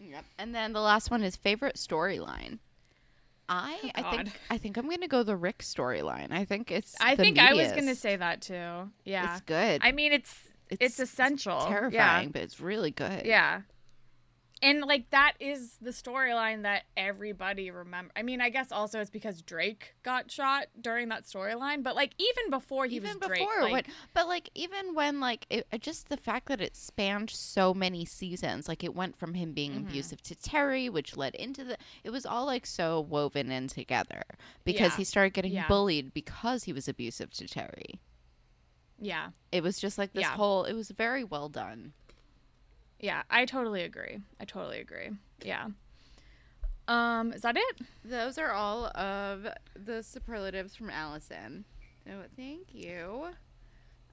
Yep. 0.00 0.24
And 0.38 0.54
then 0.54 0.72
the 0.72 0.80
last 0.80 1.10
one 1.10 1.22
is 1.22 1.36
favorite 1.36 1.76
storyline. 1.76 2.58
I 3.50 3.78
oh, 3.84 3.90
I 3.94 4.16
think 4.16 4.40
I 4.50 4.58
think 4.58 4.76
I'm 4.76 4.88
gonna 4.88 5.08
go 5.08 5.22
the 5.22 5.36
Rick 5.36 5.58
storyline. 5.58 6.32
I 6.32 6.44
think 6.44 6.70
it's. 6.70 6.94
I 7.00 7.16
think 7.16 7.38
I 7.38 7.54
was 7.54 7.72
gonna 7.72 7.94
say 7.94 8.16
that 8.16 8.42
too. 8.42 8.90
Yeah. 9.04 9.32
it's 9.32 9.40
good. 9.42 9.80
I 9.82 9.92
mean, 9.92 10.12
it's 10.12 10.34
it's, 10.70 10.98
essential. 11.00 11.58
Yeah. 11.62 11.68
terrifying, 11.68 12.30
but 12.30 12.42
it's 12.42 12.60
really 12.60 12.90
good. 12.90 13.24
Yeah. 13.24 13.62
And 14.60 14.80
like 14.80 15.08
that 15.10 15.34
is 15.38 15.76
the 15.80 15.90
storyline 15.90 16.62
that 16.62 16.82
everybody 16.96 17.70
remember. 17.70 18.10
I 18.16 18.22
mean, 18.22 18.40
I 18.40 18.50
guess 18.50 18.72
also 18.72 19.00
it's 19.00 19.08
because 19.10 19.40
Drake 19.42 19.94
got 20.02 20.30
shot 20.30 20.66
during 20.80 21.08
that 21.10 21.22
storyline, 21.24 21.82
but 21.84 21.94
like 21.94 22.12
even 22.18 22.50
before 22.50 22.86
he 22.86 22.96
even 22.96 23.18
was 23.20 23.28
before 23.28 23.60
Drake, 23.60 23.72
when, 23.72 23.82
but 24.14 24.26
like 24.26 24.50
even 24.56 24.94
when 24.94 25.20
like 25.20 25.46
it, 25.48 25.66
it- 25.70 25.82
just 25.82 26.08
the 26.08 26.16
fact 26.16 26.46
that 26.48 26.60
it 26.60 26.74
spanned 26.76 27.30
so 27.30 27.72
many 27.72 28.04
seasons 28.04 28.66
like 28.66 28.82
it 28.82 28.94
went 28.94 29.16
from 29.16 29.34
him 29.34 29.52
being 29.52 29.72
Mm-hmm. 29.72 29.88
abusive 29.88 30.22
to 30.22 30.34
terry 30.34 30.88
which 30.88 31.16
led 31.16 31.34
into 31.36 31.62
the 31.62 31.76
it 32.02 32.10
was 32.10 32.26
all 32.26 32.44
like 32.46 32.66
so 32.66 33.00
woven 33.00 33.50
in 33.52 33.68
together 33.68 34.22
because 34.64 34.92
Yeah. 34.92 34.96
he 34.96 35.04
started 35.04 35.34
getting 35.34 35.52
Yeah. 35.52 35.68
bullied 35.68 36.12
because 36.12 36.64
he 36.64 36.72
was 36.72 36.88
abusive 36.88 37.30
to 37.34 37.46
terry 37.46 38.00
yeah, 39.00 39.28
it 39.52 39.62
was 39.62 39.78
just 39.78 39.96
like 39.98 40.12
this 40.12 40.22
Yeah. 40.22 40.30
whole 40.34 40.64
it 40.64 40.72
was 40.72 40.90
very 40.90 41.22
well 41.22 41.48
done 41.48 41.92
yeah, 42.98 43.22
I 43.30 43.44
totally 43.44 43.82
agree. 43.82 44.18
I 44.40 44.44
totally 44.44 44.80
agree. 44.80 45.10
Yeah. 45.42 45.68
Um, 46.86 47.32
is 47.32 47.42
that 47.42 47.56
it? 47.56 47.80
those 48.04 48.38
are 48.38 48.50
all 48.52 48.86
of 48.86 49.46
the 49.76 50.02
superlatives 50.02 50.74
from 50.74 50.88
allison 50.88 51.66
so 52.04 52.12
thank 52.34 52.72
you 52.72 53.26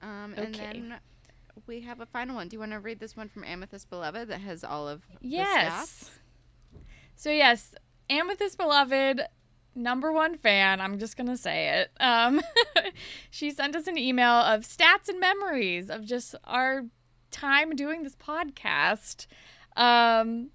um 0.02 0.34
and 0.36 0.54
then 0.54 0.96
we 1.66 1.80
have 1.80 2.00
a 2.00 2.06
final 2.06 2.34
one 2.36 2.48
do 2.48 2.54
you 2.54 2.60
want 2.60 2.72
to 2.72 2.78
read 2.78 3.00
this 3.00 3.16
one 3.16 3.30
from 3.30 3.44
amethyst 3.44 3.88
beloved 3.88 4.28
that 4.28 4.40
has 4.42 4.62
all 4.62 4.86
of 4.86 5.00
the? 5.08 5.16
Yes. 5.26 6.10
So 7.14 7.30
yes, 7.30 7.74
Amethyst 8.10 8.58
Beloved, 8.58 9.22
number 9.74 10.12
one 10.12 10.36
fan. 10.36 10.80
I'm 10.82 10.98
just 10.98 11.16
gonna 11.16 11.36
say 11.38 11.80
it. 11.80 11.90
Um, 11.98 12.42
she 13.30 13.50
sent 13.50 13.74
us 13.74 13.86
an 13.86 13.96
email 13.96 14.32
of 14.32 14.62
stats 14.62 15.08
and 15.08 15.18
memories 15.18 15.88
of 15.88 16.04
just 16.04 16.34
our 16.44 16.84
time 17.36 17.76
doing 17.76 18.02
this 18.02 18.16
podcast. 18.16 19.26
Um, 19.76 20.48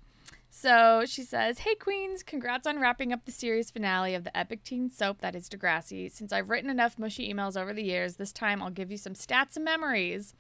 so 0.50 1.04
she 1.06 1.22
says, 1.22 1.60
Hey, 1.60 1.76
Queens, 1.76 2.24
congrats 2.24 2.66
on 2.66 2.80
wrapping 2.80 3.14
up 3.14 3.26
the 3.26 3.32
series 3.32 3.70
finale 3.70 4.16
of 4.16 4.24
the 4.24 4.36
epic 4.36 4.64
teen 4.64 4.90
soap 4.90 5.22
that 5.22 5.36
is 5.36 5.48
Degrassi. 5.48 6.12
Since 6.12 6.34
I've 6.34 6.50
written 6.50 6.70
enough 6.70 6.98
mushy 6.98 7.32
emails 7.32 7.60
over 7.60 7.72
the 7.72 7.84
years, 7.84 8.16
this 8.16 8.32
time 8.32 8.62
I'll 8.64 8.72
give 8.72 8.90
you 8.90 8.98
some 8.98 9.14
stats 9.14 9.56
and 9.56 9.64
memories. 9.64 10.34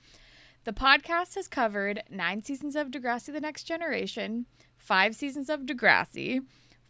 The 0.63 0.73
podcast 0.73 1.35
has 1.35 1.47
covered 1.47 2.03
nine 2.09 2.43
seasons 2.43 2.75
of 2.75 2.89
Degrassi 2.89 3.31
The 3.31 3.39
Next 3.39 3.63
Generation, 3.63 4.47
five 4.77 5.15
seasons 5.15 5.49
of 5.49 5.61
Degrassi, 5.61 6.41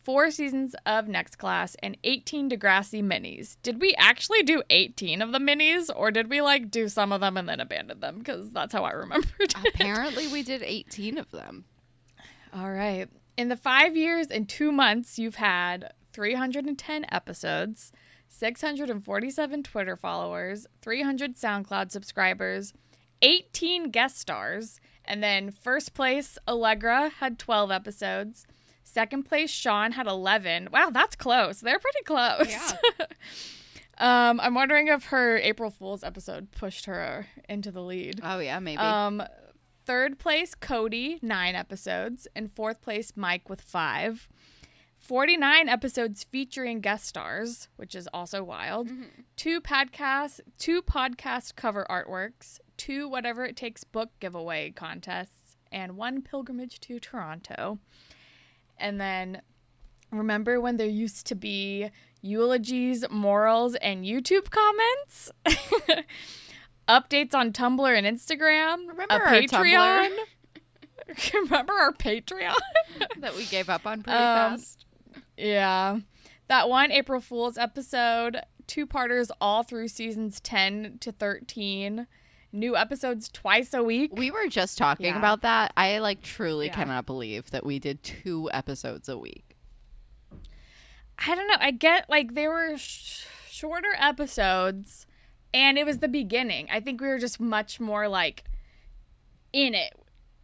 four 0.04 0.32
seasons 0.32 0.76
of 0.86 1.08
Next 1.08 1.38
Class, 1.38 1.76
and 1.82 1.98
18 2.04 2.50
Degrassi 2.50 3.04
minis. 3.04 3.58
Did 3.64 3.82
we 3.82 3.94
actually 3.98 4.44
do 4.44 4.64
18 4.70 5.22
of 5.22 5.32
the 5.32 5.40
minis, 5.40 5.90
or 5.96 6.12
did 6.12 6.30
we 6.30 6.42
like 6.42 6.72
do 6.72 6.88
some 6.88 7.12
of 7.12 7.22
them 7.22 7.38
and 7.38 7.48
then 7.48 7.60
abandon 7.60 8.00
them? 8.00 8.20
Because 8.20 8.50
that's 8.50 8.74
how 8.74 8.84
I 8.84 8.92
remembered 8.92 9.32
it. 9.40 9.56
apparently 9.76 10.28
we 10.28 10.44
did 10.44 10.64
18 10.64 11.18
of 11.18 11.32
them 11.32 11.66
All 12.54 12.72
right. 12.72 13.08
In 13.38 13.50
the 13.50 13.58
five 13.58 13.96
years 13.96 14.28
and 14.28 14.48
two 14.48 14.72
months, 14.72 15.18
you've 15.18 15.36
had 15.36 15.94
310 16.14 17.06
episodes, 17.12 17.92
647 18.28 19.64
Twitter 19.64 19.96
followers, 19.96 20.68
300 20.82 21.36
SoundCloud 21.36 21.92
subscribers, 21.92 22.74
18 23.22 23.90
guest 23.92 24.18
stars, 24.20 24.80
and 25.06 25.24
then 25.24 25.52
first 25.52 25.94
place, 25.94 26.38
Allegra 26.48 27.10
had 27.20 27.40
12 27.40 27.72
episodes. 27.72 28.46
Second 28.84 29.24
place, 29.24 29.50
Sean 29.50 29.94
had 29.94 30.08
11. 30.08 30.70
Wow, 30.72 30.90
that's 30.92 31.16
close. 31.16 31.60
They're 31.60 31.80
pretty 31.80 32.04
close. 32.04 32.50
Yeah. 32.50 33.06
um, 34.30 34.40
I'm 34.40 34.54
wondering 34.54 34.88
if 34.88 35.06
her 35.06 35.38
April 35.38 35.70
Fool's 35.70 36.04
episode 36.04 36.52
pushed 36.52 36.86
her 36.86 37.28
into 37.48 37.72
the 37.72 37.82
lead. 37.82 38.20
Oh 38.24 38.40
yeah, 38.40 38.60
maybe. 38.60 38.80
Um, 38.80 39.24
third 39.86 40.20
place, 40.20 40.56
Cody, 40.56 41.20
nine 41.22 41.56
episodes, 41.56 42.28
and 42.36 42.52
fourth 42.52 42.82
place, 42.82 43.14
Mike 43.16 43.50
with 43.50 43.62
five. 43.62 44.28
49 45.02 45.68
episodes 45.68 46.24
featuring 46.24 46.80
guest 46.80 47.08
stars, 47.08 47.68
which 47.76 47.96
is 47.96 48.08
also 48.14 48.44
wild. 48.44 48.88
Two 49.36 49.60
podcast, 49.60 50.42
two 50.60 50.84
podcast 50.84 51.56
cover 51.56 51.88
artworks, 51.90 52.60
two 52.78 53.10
whatever 53.10 53.44
it 53.44 53.56
takes 53.56 53.84
book 53.84 54.12
giveaway 54.20 54.70
contests, 54.70 55.58
and 55.72 55.98
one 55.98 56.22
pilgrimage 56.22 56.80
to 56.82 57.00
Toronto. 57.00 57.80
And 58.82 59.00
then 59.00 59.42
remember 60.12 60.60
when 60.60 60.78
there 60.78 60.88
used 60.88 61.28
to 61.28 61.36
be 61.36 61.90
eulogies, 62.22 63.06
morals, 63.10 63.76
and 63.76 64.04
YouTube 64.04 64.50
comments? 64.50 65.32
Updates 66.90 67.34
on 67.34 67.54
Tumblr 67.54 67.98
and 67.98 68.06
Instagram. 68.06 68.88
Remember 68.88 69.06
a 69.16 69.20
our 69.20 69.28
Patreon. 69.28 70.10
remember 71.34 71.74
our 71.74 71.94
Patreon? 71.94 72.56
that 73.20 73.36
we 73.36 73.46
gave 73.46 73.70
up 73.70 73.86
on 73.86 74.02
pretty 74.04 74.18
Um, 74.18 74.52
fast. 74.58 74.86
yeah. 75.38 76.00
That 76.48 76.68
one 76.68 76.92
April 76.92 77.22
Fool's 77.22 77.58
episode, 77.58 78.42
two 78.68 78.86
parters 78.86 79.32
all 79.40 79.64
through 79.64 79.88
seasons 79.88 80.42
10 80.42 80.98
to 81.00 81.12
13. 81.14 82.08
New 82.54 82.76
episodes 82.76 83.30
twice 83.30 83.74
a 83.74 83.82
week. 83.84 84.12
We 84.16 84.30
were 84.32 84.48
just 84.48 84.78
talking 84.78 85.06
Yeah. 85.08 85.18
about 85.18 85.42
that. 85.42 85.72
I 85.78 86.00
like 86.00 86.22
truly 86.22 86.66
Yeah. 86.68 86.74
cannot 86.76 87.06
believe 87.06 87.52
that 87.52 87.66
we 87.66 87.80
did 87.80 88.04
two 88.04 88.50
episodes 88.52 89.08
a 89.08 89.18
week. 89.18 89.56
I 91.18 91.36
don't 91.36 91.48
know. 91.48 91.56
I 91.60 91.72
get 91.72 92.10
like 92.10 92.34
they 92.34 92.48
were 92.48 92.78
sh- 92.78 93.26
shorter 93.50 93.96
episodes 93.98 95.06
and 95.54 95.78
it 95.78 95.86
was 95.86 96.00
the 96.00 96.08
beginning. 96.08 96.68
I 96.72 96.80
think 96.80 97.00
we 97.00 97.08
were 97.08 97.20
just 97.20 97.40
much 97.40 97.80
more 97.80 98.08
like 98.08 98.44
in 99.54 99.76
it, 99.76 99.94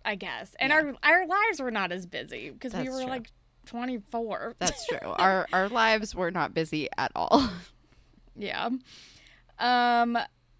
I 0.05 0.16
guess. 0.16 0.55
And 0.60 0.70
Yeah. 0.70 0.76
our 0.78 0.95
our 1.03 1.28
lives 1.28 1.60
were 1.60 1.72
not 1.72 1.91
as 1.91 2.05
busy 2.05 2.51
because 2.51 2.74
we 2.74 2.89
were 2.89 3.01
true. 3.01 3.10
like 3.10 3.32
24. 3.66 4.55
That's 4.60 4.86
true. 4.88 4.99
our 5.03 5.47
our 5.51 5.68
lives 5.68 6.14
were 6.16 6.32
not 6.32 6.53
busy 6.53 6.88
at 6.97 7.12
all. 7.16 7.49
Yeah. 8.36 8.70
Um 9.60 10.18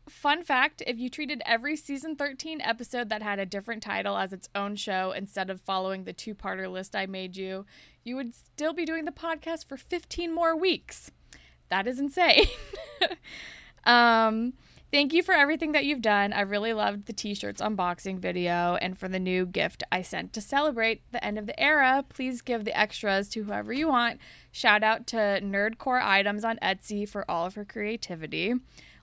fun 0.10 0.44
fact, 0.44 0.82
if 0.86 0.98
you 0.98 1.10
treated 1.10 1.42
every 1.46 1.76
season 1.76 2.16
13 2.16 2.62
episode 2.62 3.10
that 3.10 3.22
had 3.22 3.40
a 3.40 3.46
different 3.46 3.84
title 3.84 4.18
as 4.18 4.34
its 4.34 4.50
own 4.56 4.76
show 4.76 5.12
instead 5.12 5.50
of 5.50 5.62
following 5.62 6.04
the 6.04 6.14
two-parter 6.14 6.72
list 6.72 6.96
I 6.96 7.06
made 7.06 7.36
you, 7.38 7.66
you 8.04 8.16
would 8.16 8.34
still 8.36 8.74
be 8.74 8.86
doing 8.86 9.06
the 9.06 9.12
podcast 9.12 9.68
for 9.68 9.78
15 9.78 10.34
more 10.34 10.56
weeks. 10.56 11.12
That 11.70 11.88
is 11.88 12.00
insane. 12.00 12.48
um 13.86 14.54
Thank 14.90 15.12
you 15.12 15.22
for 15.22 15.34
everything 15.34 15.74
that 15.74 15.84
you've 15.84 16.02
done. 16.02 16.32
I 16.32 16.42
really 16.42 16.72
loved 16.72 17.08
the 17.08 17.14
t 17.14 17.36
shirts 17.36 17.62
unboxing 17.62 18.20
video 18.20 18.78
and 18.82 18.98
for 18.98 19.10
the 19.10 19.20
new 19.20 19.46
gift 19.46 19.84
I 19.92 20.02
sent 20.02 20.32
to 20.32 20.40
celebrate 20.40 21.02
the 21.12 21.22
end 21.24 21.38
of 21.38 21.46
the 21.46 21.60
era. 21.60 22.06
Please 22.08 22.42
give 22.42 22.64
the 22.64 22.78
extras 22.78 23.28
to 23.30 23.44
whoever 23.44 23.74
you 23.74 23.90
want. 23.90 24.22
Shout 24.50 24.84
out 24.84 25.06
to 25.08 25.18
Nerdcore 25.18 26.02
Items 26.02 26.46
on 26.46 26.58
Etsy 26.64 27.08
for 27.08 27.30
all 27.30 27.46
of 27.46 27.56
her 27.56 27.66
creativity. 27.66 28.54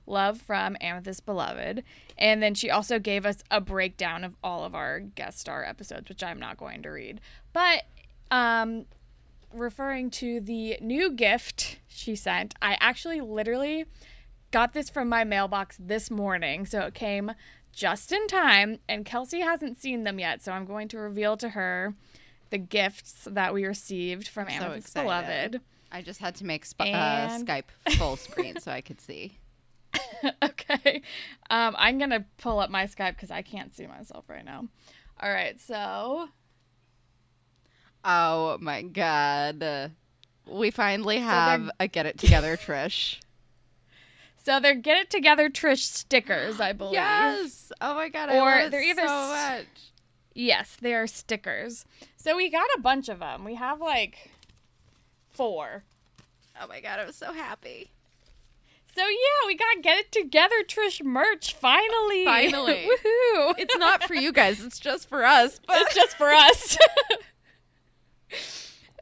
Love 0.06 0.40
from 0.40 0.76
Amethyst 0.80 1.24
Beloved. 1.24 1.82
And 2.18 2.42
then 2.42 2.54
she 2.54 2.70
also 2.70 2.98
gave 2.98 3.24
us 3.24 3.38
a 3.50 3.60
breakdown 3.60 4.24
of 4.24 4.34
all 4.42 4.64
of 4.64 4.74
our 4.74 5.00
guest 5.00 5.40
star 5.40 5.64
episodes, 5.64 6.08
which 6.08 6.22
I'm 6.22 6.38
not 6.38 6.56
going 6.56 6.82
to 6.82 6.90
read. 6.90 7.20
But 7.52 7.84
um, 8.30 8.86
referring 9.52 10.10
to 10.10 10.40
the 10.40 10.78
new 10.80 11.10
gift 11.10 11.78
she 11.88 12.14
sent, 12.16 12.54
I 12.60 12.76
actually 12.80 13.20
literally 13.20 13.86
got 14.50 14.72
this 14.72 14.90
from 14.90 15.08
my 15.08 15.24
mailbox 15.24 15.76
this 15.80 16.10
morning. 16.10 16.66
So 16.66 16.80
it 16.80 16.94
came 16.94 17.32
just 17.72 18.12
in 18.12 18.26
time, 18.28 18.78
and 18.88 19.04
Kelsey 19.04 19.40
hasn't 19.40 19.80
seen 19.80 20.04
them 20.04 20.18
yet. 20.18 20.42
So 20.42 20.52
I'm 20.52 20.64
going 20.64 20.88
to 20.88 20.98
reveal 20.98 21.36
to 21.38 21.50
her 21.50 21.94
the 22.50 22.58
gifts 22.58 23.26
that 23.30 23.52
we 23.52 23.64
received 23.64 24.28
from 24.28 24.46
I'm 24.48 24.60
so 24.60 24.66
Amethyst. 24.66 24.94
Beloved. 24.94 25.60
I 25.90 26.02
just 26.02 26.20
had 26.20 26.34
to 26.36 26.44
make 26.44 26.64
sp- 26.66 26.82
uh, 26.82 27.38
Skype 27.38 27.64
full 27.96 28.16
screen 28.16 28.58
so 28.60 28.70
I 28.70 28.80
could 28.80 29.00
see. 29.00 29.38
okay. 30.44 31.02
Um, 31.50 31.74
I'm 31.78 31.98
gonna 31.98 32.24
pull 32.38 32.58
up 32.58 32.70
my 32.70 32.84
Skype 32.86 33.16
because 33.16 33.30
I 33.30 33.42
can't 33.42 33.74
see 33.74 33.86
myself 33.86 34.24
right 34.28 34.44
now. 34.44 34.68
All 35.20 35.30
right, 35.30 35.60
so 35.60 36.28
Oh 38.04 38.58
my 38.60 38.82
god. 38.82 39.92
We 40.46 40.70
finally 40.70 41.18
have 41.18 41.70
a 41.80 41.88
get 41.88 42.06
it 42.06 42.18
together, 42.18 42.56
Trish. 42.56 43.18
so 44.36 44.60
they're 44.60 44.74
get 44.74 44.98
it 44.98 45.10
together 45.10 45.48
Trish 45.48 45.78
stickers, 45.82 46.60
I 46.60 46.72
believe. 46.72 46.94
Yes. 46.94 47.72
Oh 47.80 47.94
my 47.94 48.08
god. 48.08 48.28
I 48.28 48.38
Or 48.38 48.62
love 48.62 48.70
they're 48.70 48.82
either 48.82 49.06
so 49.06 49.28
much. 49.28 49.66
Yes, 50.34 50.76
they 50.80 50.92
are 50.94 51.06
stickers. 51.06 51.84
So 52.16 52.36
we 52.36 52.50
got 52.50 52.66
a 52.76 52.80
bunch 52.80 53.08
of 53.08 53.20
them. 53.20 53.44
We 53.44 53.54
have 53.54 53.80
like 53.80 54.32
four. 55.30 55.84
Oh 56.60 56.66
my 56.68 56.80
god, 56.80 56.98
I 56.98 57.04
was 57.06 57.16
so 57.16 57.32
happy. 57.32 57.90
So 58.94 59.02
yeah, 59.02 59.46
we 59.46 59.56
got 59.56 59.82
get 59.82 59.98
it 59.98 60.12
together 60.12 60.62
Trish 60.66 61.02
merch 61.02 61.54
finally. 61.54 62.24
Finally. 62.24 62.88
Woohoo. 63.04 63.54
It's 63.58 63.76
not 63.76 64.04
for 64.04 64.14
you 64.14 64.32
guys, 64.32 64.62
it's 64.62 64.78
just 64.78 65.08
for 65.08 65.24
us. 65.24 65.60
But 65.66 65.78
It's 65.82 65.94
just 65.94 66.16
for 66.16 66.30
us. 66.30 66.78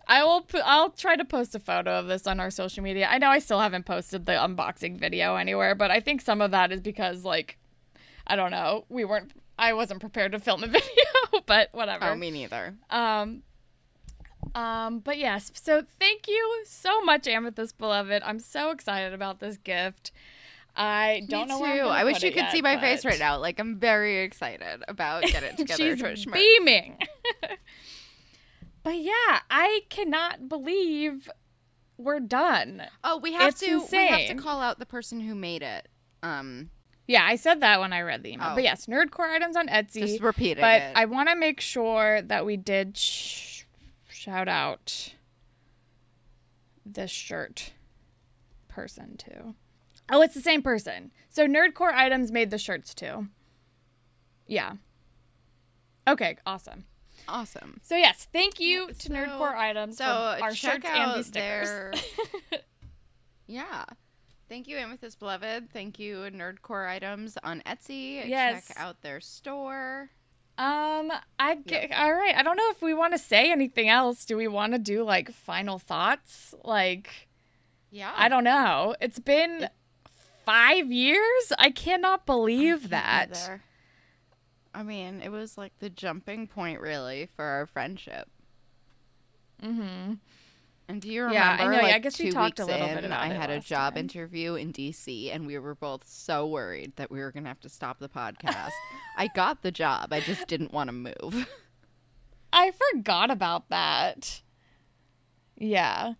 I 0.08 0.24
will. 0.24 0.46
I'll 0.64 0.90
try 0.90 1.16
to 1.16 1.24
post 1.24 1.54
a 1.54 1.58
photo 1.58 1.98
of 1.98 2.06
this 2.06 2.26
on 2.26 2.40
our 2.40 2.50
social 2.50 2.82
media. 2.82 3.06
I 3.08 3.18
know 3.18 3.28
I 3.28 3.38
still 3.38 3.60
haven't 3.60 3.86
posted 3.86 4.26
the 4.26 4.32
unboxing 4.32 4.98
video 4.98 5.36
anywhere, 5.36 5.74
but 5.74 5.90
I 5.90 6.00
think 6.00 6.20
some 6.20 6.40
of 6.40 6.50
that 6.50 6.72
is 6.72 6.80
because, 6.80 7.24
like, 7.24 7.56
I 8.26 8.36
don't 8.36 8.50
know, 8.50 8.84
we 8.88 9.04
weren't. 9.04 9.32
I 9.58 9.72
wasn't 9.74 10.00
prepared 10.00 10.32
to 10.32 10.38
film 10.38 10.64
a 10.64 10.66
video, 10.78 11.42
but 11.46 11.68
whatever. 11.72 12.06
Oh, 12.06 12.14
me 12.16 12.30
neither. 12.30 12.74
Um. 12.90 13.42
Um, 14.54 14.98
but 15.00 15.18
yes, 15.18 15.50
so 15.54 15.82
thank 15.98 16.28
you 16.28 16.62
so 16.66 17.00
much, 17.02 17.26
Amethyst 17.26 17.78
Beloved. 17.78 18.22
I'm 18.24 18.38
so 18.38 18.70
excited 18.70 19.12
about 19.14 19.40
this 19.40 19.56
gift. 19.56 20.12
I 20.74 21.22
don't 21.28 21.48
Me 21.48 21.54
know 21.54 21.56
too. 21.58 21.62
where 21.62 21.72
I'm 21.72 21.78
gonna 21.78 21.90
I 21.90 22.04
wish 22.04 22.22
you 22.22 22.30
could 22.30 22.36
yet, 22.44 22.52
see 22.52 22.62
my 22.62 22.78
face 22.80 23.04
right 23.04 23.18
now. 23.18 23.38
Like 23.38 23.58
I'm 23.58 23.76
very 23.78 24.20
excited 24.22 24.82
about 24.88 25.22
get 25.26 25.42
it 25.42 25.56
together, 25.58 25.96
She's 26.16 26.26
Trish. 26.26 26.32
beaming. 26.32 26.98
but 28.82 28.96
yeah, 28.96 29.40
I 29.50 29.80
cannot 29.90 30.48
believe 30.48 31.30
we're 31.98 32.20
done. 32.20 32.84
Oh, 33.04 33.18
we 33.18 33.34
have 33.34 33.50
It's 33.50 33.60
to. 33.60 33.84
We 33.92 34.06
have 34.06 34.28
to 34.28 34.34
call 34.34 34.60
out 34.60 34.78
the 34.78 34.86
person 34.86 35.20
who 35.20 35.34
made 35.34 35.62
it. 35.62 35.88
Um, 36.22 36.70
Yeah, 37.06 37.24
I 37.24 37.36
said 37.36 37.60
that 37.60 37.78
when 37.80 37.92
I 37.92 38.00
read 38.00 38.22
the 38.22 38.32
email. 38.32 38.48
Oh. 38.52 38.54
But 38.54 38.64
yes, 38.64 38.86
Nerdcore 38.86 39.30
items 39.30 39.56
on 39.56 39.68
Etsy. 39.68 40.00
just 40.00 40.20
repeating 40.22 40.62
but 40.62 40.80
it. 40.82 40.92
I 40.96 41.04
want 41.04 41.28
to 41.28 41.36
make 41.36 41.60
sure 41.60 42.22
that 42.22 42.46
we 42.46 42.56
did 42.56 42.96
sh- 42.96 43.51
shout 44.22 44.46
out 44.48 45.14
the 46.86 47.08
shirt 47.08 47.72
person 48.68 49.16
too. 49.16 49.54
Oh, 50.10 50.22
it's 50.22 50.34
the 50.34 50.40
same 50.40 50.62
person. 50.62 51.10
So 51.28 51.46
Nerdcore 51.48 51.92
items 51.92 52.30
made 52.30 52.50
the 52.50 52.58
shirts 52.58 52.94
too. 52.94 53.26
Yeah. 54.46 54.74
Okay, 56.06 56.36
awesome. 56.46 56.84
awesome. 57.28 57.80
So 57.82 57.96
yes, 57.96 58.28
thank 58.32 58.60
you 58.60 58.88
to 58.88 58.94
So- 58.94 59.12
Nerdcore 59.12 59.56
items 59.56 59.96
So 59.96 60.04
for 60.04 60.44
our 60.44 60.54
shirts 60.54 60.86
and 60.88 61.16
these 61.18 61.26
stickers. 61.26 62.00
their. 62.50 62.60
yeah. 63.48 63.84
Thank 64.48 64.68
you, 64.68 64.76
Amethyst 64.76 65.18
Beloved. 65.18 65.70
Thank 65.72 65.98
you, 65.98 66.18
Nerdcore 66.30 66.86
Items 66.88 67.38
on 67.42 67.62
Etsy. 67.66 68.28
Yes. 68.28 68.68
Check 68.68 68.76
out 68.78 69.00
their 69.00 69.20
store. 69.20 70.10
Um, 70.62 71.10
I 71.40 71.56
get, 71.56 71.90
all 71.92 72.14
right. 72.14 72.36
I 72.36 72.42
don't 72.44 72.56
know 72.56 72.70
if 72.70 72.80
we 72.80 72.94
want 72.94 73.14
to 73.14 73.18
say 73.18 73.50
anything 73.50 73.88
else. 73.88 74.24
Do 74.24 74.36
we 74.36 74.46
want 74.46 74.74
to 74.74 74.78
do 74.78 75.02
like 75.02 75.32
final 75.32 75.80
thoughts? 75.80 76.54
Like, 76.62 77.28
Yeah. 77.90 78.12
I 78.16 78.28
don't 78.28 78.44
know. 78.44 78.94
It's 79.00 79.18
been 79.18 79.68
five 80.46 80.92
years. 80.92 81.52
I 81.58 81.70
cannot 81.70 82.26
believe 82.26 82.90
that. 82.90 83.30
Either. 83.32 83.62
I 84.72 84.84
mean, 84.84 85.20
it 85.20 85.30
was 85.30 85.58
like 85.58 85.72
the 85.80 85.90
jumping 85.90 86.46
point, 86.46 86.80
really, 86.80 87.28
for 87.34 87.44
our 87.44 87.66
friendship. 87.66 88.28
Mm-hmm. 89.62 90.14
And 90.88 91.00
do 91.00 91.08
you 91.08 91.22
remember? 91.22 91.34
Yeah, 91.38 91.56
I 91.60 91.64
know. 91.64 91.76
Yeah, 91.76 91.82
Like, 91.82 91.94
I 91.94 91.98
guess 92.00 92.18
we 92.18 92.26
two 92.26 92.32
talked 92.32 92.58
a 92.58 92.66
weeks 92.66 92.72
little 92.72 92.94
bit 92.94 93.04
about 93.04 93.20
I 93.20 93.28
had 93.28 93.50
a 93.50 93.60
job 93.60 93.94
time. 93.94 94.00
interview 94.00 94.54
in 94.56 94.72
DC, 94.72 95.34
and 95.34 95.46
we 95.46 95.58
were 95.58 95.74
both 95.74 96.06
so 96.06 96.46
worried 96.46 96.96
that 96.96 97.10
we 97.10 97.20
were 97.20 97.30
going 97.32 97.44
to 97.44 97.48
have 97.48 97.60
to 97.60 97.68
stop 97.68 97.98
the 97.98 98.08
podcast. 98.08 98.70
I 99.16 99.28
got 99.28 99.62
the 99.62 99.70
job. 99.70 100.12
I 100.12 100.20
just 100.20 100.46
didn't 100.48 100.72
want 100.72 100.88
to 100.88 100.92
move. 100.92 101.46
I 102.52 102.72
forgot 102.92 103.30
about 103.30 103.70
that. 103.70 104.42
Yeah. 105.56 106.14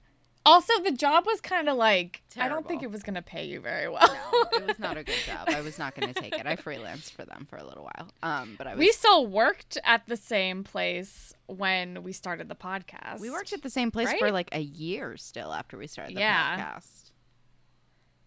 Also, 0.45 0.73
the 0.83 0.91
job 0.91 1.25
was 1.25 1.41
kind 1.41 1.69
of 1.69 1.77
like 1.77 2.23
I 2.37 2.49
don't 2.49 2.67
think 2.67 2.83
it 2.83 2.91
was 2.91 3.03
gonna 3.05 3.23
pay 3.23 3.45
you 3.45 3.61
very 3.61 3.89
well. 3.89 4.09
No, 4.33 4.59
it 4.59 4.67
was 4.67 4.79
not 4.81 4.97
a 4.97 5.05
good 5.05 5.19
job. 5.25 5.49
I 5.49 5.61
was 5.61 5.79
not 5.79 5.95
going 5.95 6.13
to 6.15 6.21
take 6.21 6.35
it. 6.37 6.47
I 6.47 6.57
freelanced 6.57 7.13
for 7.13 7.25
them 7.25 7.47
for 7.49 7.57
a 7.59 7.65
little 7.65 7.85
while. 7.85 8.09
Um, 8.25 8.57
but 8.59 8.67
I 8.67 8.71
was. 8.75 8.79
we 8.81 8.91
still 8.91 9.25
worked 9.27 9.79
at 9.85 10.07
the 10.07 10.17
same 10.17 10.65
place 10.65 11.33
when 11.47 12.03
we 12.03 12.13
started 12.13 12.49
the 12.49 12.57
podcast. 12.57 13.21
we 13.21 13.31
worked 13.31 13.53
at 13.53 13.63
the 13.63 13.71
same 13.71 13.93
place 13.93 14.13
for 14.19 14.33
like 14.33 14.49
a 14.53 14.61
year 14.61 15.17
still 15.17 15.53
after 15.53 15.79
we 15.79 15.87
started 15.87 16.17
the 16.17 16.21
Yeah. 16.21 16.75
podcast. 16.79 17.11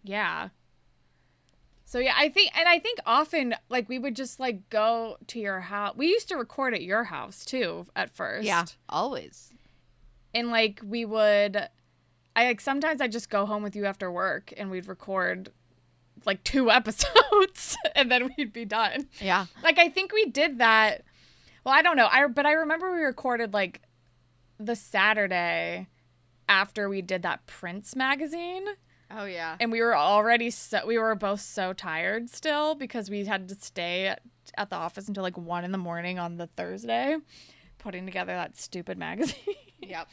Yeah. 0.03 0.49
So 1.83 1.99
yeah, 1.99 2.13
I 2.17 2.29
think 2.29 2.51
and 2.57 2.67
I 2.67 2.79
think 2.79 2.99
often 3.05 3.55
like 3.69 3.89
we 3.89 3.99
would 3.99 4.15
just 4.15 4.39
like 4.39 4.69
go 4.69 5.17
to 5.27 5.39
your 5.39 5.59
house. 5.59 5.95
We 5.95 6.07
used 6.07 6.29
to 6.29 6.35
record 6.37 6.73
at 6.73 6.81
your 6.81 7.03
house 7.05 7.43
too 7.45 7.85
at 7.95 8.09
first. 8.15 8.45
Yeah, 8.45 8.65
always. 8.89 9.53
And 10.33 10.49
like 10.49 10.81
we 10.83 11.05
would 11.05 11.67
I 12.35 12.45
like 12.45 12.61
sometimes 12.61 13.01
I 13.01 13.07
just 13.07 13.29
go 13.29 13.45
home 13.45 13.63
with 13.63 13.75
you 13.75 13.85
after 13.85 14.11
work 14.11 14.53
and 14.57 14.69
we'd 14.69 14.87
record 14.87 15.51
like 16.25 16.43
two 16.43 16.69
episodes 16.79 17.77
and 17.95 18.11
then 18.11 18.29
we'd 18.37 18.51
be 18.53 18.65
done. 18.65 19.07
Yeah. 19.21 19.45
Like 19.63 19.79
I 19.79 19.89
think 19.89 20.11
we 20.11 20.25
did 20.25 20.57
that. 20.59 21.03
Well, 21.63 21.73
I 21.73 21.81
don't 21.81 21.95
know. 21.97 22.07
I 22.11 22.27
but 22.27 22.45
I 22.45 22.53
remember 22.53 22.93
we 22.93 23.01
recorded 23.01 23.53
like 23.53 23.81
the 24.59 24.75
Saturday 24.75 25.87
after 26.47 26.87
we 26.89 27.01
did 27.01 27.23
that 27.23 27.45
Prince 27.47 27.95
magazine 27.95 28.65
Oh 29.11 29.25
yeah. 29.25 29.55
and 29.59 29.71
we 29.71 29.81
were 29.81 29.95
already 29.95 30.49
so 30.49 30.85
we 30.85 30.97
were 30.97 31.15
both 31.15 31.41
so 31.41 31.73
tired 31.73 32.29
still 32.29 32.75
because 32.75 33.09
we 33.09 33.25
had 33.25 33.47
to 33.49 33.55
stay 33.55 34.07
at, 34.07 34.21
at 34.57 34.69
the 34.69 34.75
office 34.75 35.07
until 35.07 35.23
like 35.23 35.37
one 35.37 35.63
in 35.63 35.71
the 35.71 35.77
morning 35.77 36.19
on 36.19 36.37
the 36.37 36.47
Thursday 36.47 37.17
putting 37.77 38.05
together 38.05 38.33
that 38.33 38.57
stupid 38.57 38.97
magazine. 39.07 39.35
Yep. 39.79 40.07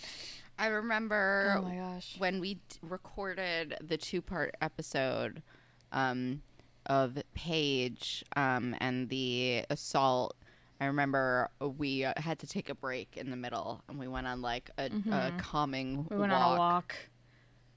I 0.62 0.68
remember 0.68 1.56
oh 1.58 1.62
my 1.62 1.74
gosh. 1.74 2.14
when 2.18 2.38
we 2.38 2.54
d- 2.54 2.60
recorded 2.82 3.76
the 3.82 3.96
two-part 3.96 4.54
episode 4.62 5.42
um, 5.90 6.40
of 6.86 7.18
Paige 7.34 8.24
um, 8.36 8.76
and 8.78 9.08
the 9.08 9.64
assault. 9.70 10.36
I 10.80 10.84
remember 10.86 11.50
we 11.78 12.04
uh, 12.04 12.12
had 12.16 12.38
to 12.40 12.46
take 12.46 12.68
a 12.68 12.76
break 12.76 13.16
in 13.16 13.30
the 13.30 13.36
middle, 13.36 13.82
and 13.88 13.98
we 13.98 14.06
went 14.06 14.28
on 14.28 14.40
like 14.40 14.70
a, 14.78 14.88
a 15.10 15.32
calming 15.38 16.06
We 16.08 16.16
went 16.16 16.30
walk. 16.32 16.42
on 16.46 16.54
a 16.54 16.58
walk. 16.60 16.94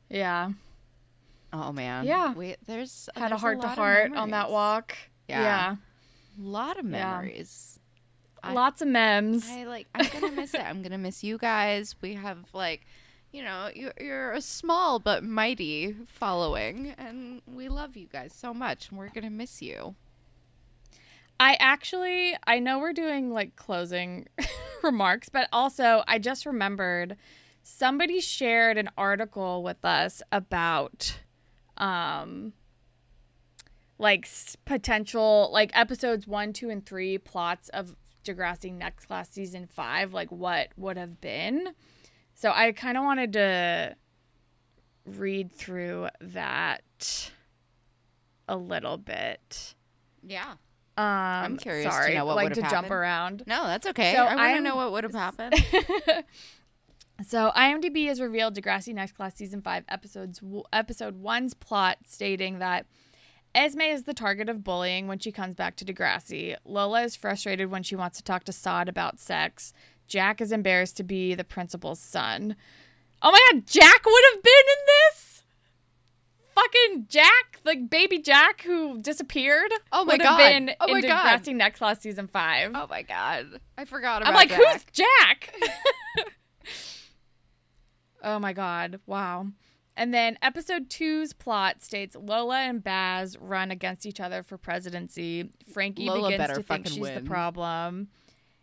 Yeah. 0.08 0.52
Oh 1.54 1.72
man, 1.72 2.06
Yeah. 2.06 2.34
We 2.36 2.56
there's 2.68 3.10
Had 3.16 3.28
a 3.28 3.30
there's 3.30 3.42
heart 3.42 3.62
to 3.62 3.68
heart 3.68 4.12
on 4.16 4.30
that 4.30 4.52
walk. 4.52 4.96
Yeah. 5.28 5.42
Yeah. 5.42 5.76
lot 6.38 6.78
of 6.78 6.86
Yeah. 6.86 6.92
memories. 6.92 7.80
I- 8.46 8.54
Lots 8.54 8.82
of 8.82 8.88
memes. 8.88 9.48
I 9.50 9.64
like. 9.66 9.88
I'm 9.96 10.08
gonna 10.08 10.32
miss 10.34 10.54
it. 10.54 10.62
I'm 10.62 10.82
gonna 10.82 10.98
miss 10.98 11.24
you 11.24 11.38
guys. 11.38 11.96
We 12.02 12.14
have 12.16 12.40
like, 12.54 12.86
you 13.32 13.44
know, 13.44 13.70
you're, 13.74 13.94
you're 14.00 14.32
a 14.34 14.42
small 14.42 15.00
but 15.00 15.24
mighty 15.24 15.96
following, 16.08 16.94
and 16.98 17.42
we 17.48 17.68
love 17.70 17.96
you 17.98 18.08
guys 18.08 18.34
so 18.34 18.54
much. 18.54 18.90
And 18.90 18.98
we're 19.00 19.10
gonna 19.10 19.30
miss 19.30 19.62
you. 19.62 19.96
I 21.40 21.56
actually 21.60 22.36
I 22.48 22.60
know 22.60 22.80
we're 22.80 22.94
doing 22.94 23.32
like 23.34 23.56
closing 23.56 24.28
remarks, 24.84 25.28
but 25.30 25.50
also 25.52 26.04
I 26.08 26.18
just 26.20 26.46
remembered 26.46 27.18
somebody 27.62 28.22
shared 28.22 28.78
an 28.78 28.90
article 28.98 29.62
with 29.64 29.84
us 29.84 30.22
about 30.32 31.18
um 31.78 32.54
like 33.98 34.28
potential 34.66 35.50
like 35.52 35.72
episodes 35.78 36.28
1, 36.28 36.54
2 36.54 36.70
and 36.70 36.86
3 36.86 37.18
plots 37.20 37.70
of 37.70 37.96
Degrassi 38.26 38.74
Next 38.74 39.06
Class 39.06 39.30
season 39.30 39.68
5 39.68 40.14
like 40.14 40.32
what 40.32 40.70
would 40.78 40.98
have 40.98 41.22
been. 41.22 41.70
So 42.34 42.52
I 42.54 42.72
kind 42.72 42.98
of 42.98 43.04
wanted 43.04 43.34
to 43.34 43.96
read 45.06 45.52
through 45.52 46.10
that 46.20 47.32
a 48.48 48.58
little 48.58 48.98
bit. 48.98 49.76
Yeah. 50.22 50.54
Um, 50.98 51.06
I'm 51.06 51.58
curious 51.58 51.94
to 51.94 52.14
know 52.14 52.26
what 52.26 52.36
like 52.38 52.54
to 52.54 52.62
have 52.62 52.72
jump 52.72 52.92
around. 52.92 53.44
No, 53.48 53.66
that's 53.66 53.88
okay. 53.88 54.14
So 54.14 54.24
I 54.24 54.36
want 54.36 54.58
to 54.58 54.62
know 54.62 54.76
what 54.76 54.92
would 54.92 55.04
have 55.04 55.14
happened. 55.14 55.56
So 57.26 57.52
IMDb 57.56 58.08
has 58.08 58.20
revealed 58.20 58.56
Degrassi 58.56 58.94
Next 58.94 59.14
Class 59.14 59.36
season 59.36 59.62
five 59.62 59.86
episodes 59.88 60.42
episode 60.74 61.16
one's 61.16 61.54
plot, 61.54 62.00
stating 62.06 62.60
that 62.60 62.88
Esme 63.56 63.82
is 63.82 64.04
the 64.04 64.14
target 64.14 64.50
of 64.50 64.64
bullying 64.64 65.08
when 65.08 65.18
she 65.18 65.32
comes 65.32 65.56
back 65.56 65.76
to 65.78 65.86
Degrassi. 65.86 66.56
Lola 66.66 67.04
is 67.04 67.16
frustrated 67.16 67.72
when 67.72 67.84
she 67.84 67.96
wants 67.96 68.18
to 68.18 68.24
talk 68.24 68.44
to 68.44 68.52
Saad 68.52 68.90
about 68.90 69.20
sex. 69.20 69.74
Jack 70.08 70.42
is 70.42 70.52
embarrassed 70.52 70.98
to 70.98 71.04
be 71.04 71.34
the 71.34 71.44
principal's 71.44 72.00
son. 72.00 72.56
Oh 73.22 73.32
my 73.32 73.40
god, 73.52 73.66
Jack 73.66 74.06
would 74.06 74.24
have 74.34 74.44
been 74.44 74.52
in 74.52 74.86
this? 74.86 75.36
fucking 76.56 77.06
Jack, 77.10 77.60
like 77.64 77.90
baby 77.90 78.20
Jack 78.20 78.62
who 78.64 79.02
disappeared. 79.02 79.72
Oh 79.92 80.06
my 80.06 80.14
would 80.14 80.22
have 80.22 80.38
God. 80.38 80.38
Been 80.38 80.72
Oh 80.80 80.92
my 80.92 81.00
in 81.00 81.06
God. 81.06 81.26
Degrassi 81.42 81.56
Next 81.56 81.80
Class 81.80 82.00
season 82.00 82.28
five. 82.28 82.72
Oh 82.74 82.88
my 82.90 83.04
god. 83.04 83.60
I 83.78 83.86
forgot 83.86 84.22
about 84.22 84.30
I'm 84.30 84.36
like, 84.36 84.50
Jack. 84.50 84.60
who's 84.60 84.86
Jack? 84.92 85.56
oh 88.24 88.40
my 88.40 88.54
god! 88.54 89.00
Wow. 89.06 89.48
And 89.98 90.14
then 90.14 90.38
episode 90.42 90.90
two's 90.90 91.32
plot 91.32 91.82
states 91.82 92.16
Lola 92.20 92.60
and 92.60 92.84
Baz 92.84 93.38
run 93.40 93.72
against 93.72 94.06
each 94.06 94.20
other 94.20 94.44
for 94.44 94.58
presidency. 94.58 95.50
Frankie 95.74 96.06
Lola 96.06 96.32
begins 96.32 96.58
to 96.58 96.64
think 96.64 96.88
she's 96.88 97.10
the 97.10 97.22
problem 97.22 98.10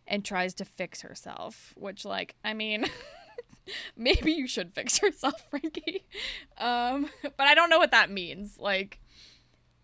and 0.07 0.25
tries 0.25 0.53
to 0.55 0.65
fix 0.65 1.01
herself. 1.01 1.73
Which, 1.77 2.05
like, 2.05 2.35
I 2.45 2.53
mean, 2.53 2.85
maybe 3.97 4.33
you 4.33 4.47
should 4.47 4.75
fix 4.75 5.01
yourself, 5.01 5.43
Frankie. 5.51 6.05
Um, 6.59 7.09
but 7.23 7.47
I 7.47 7.55
don't 7.55 7.71
know 7.71 7.79
what 7.79 7.93
that 7.93 8.11
means. 8.11 8.59
Like, 8.59 9.01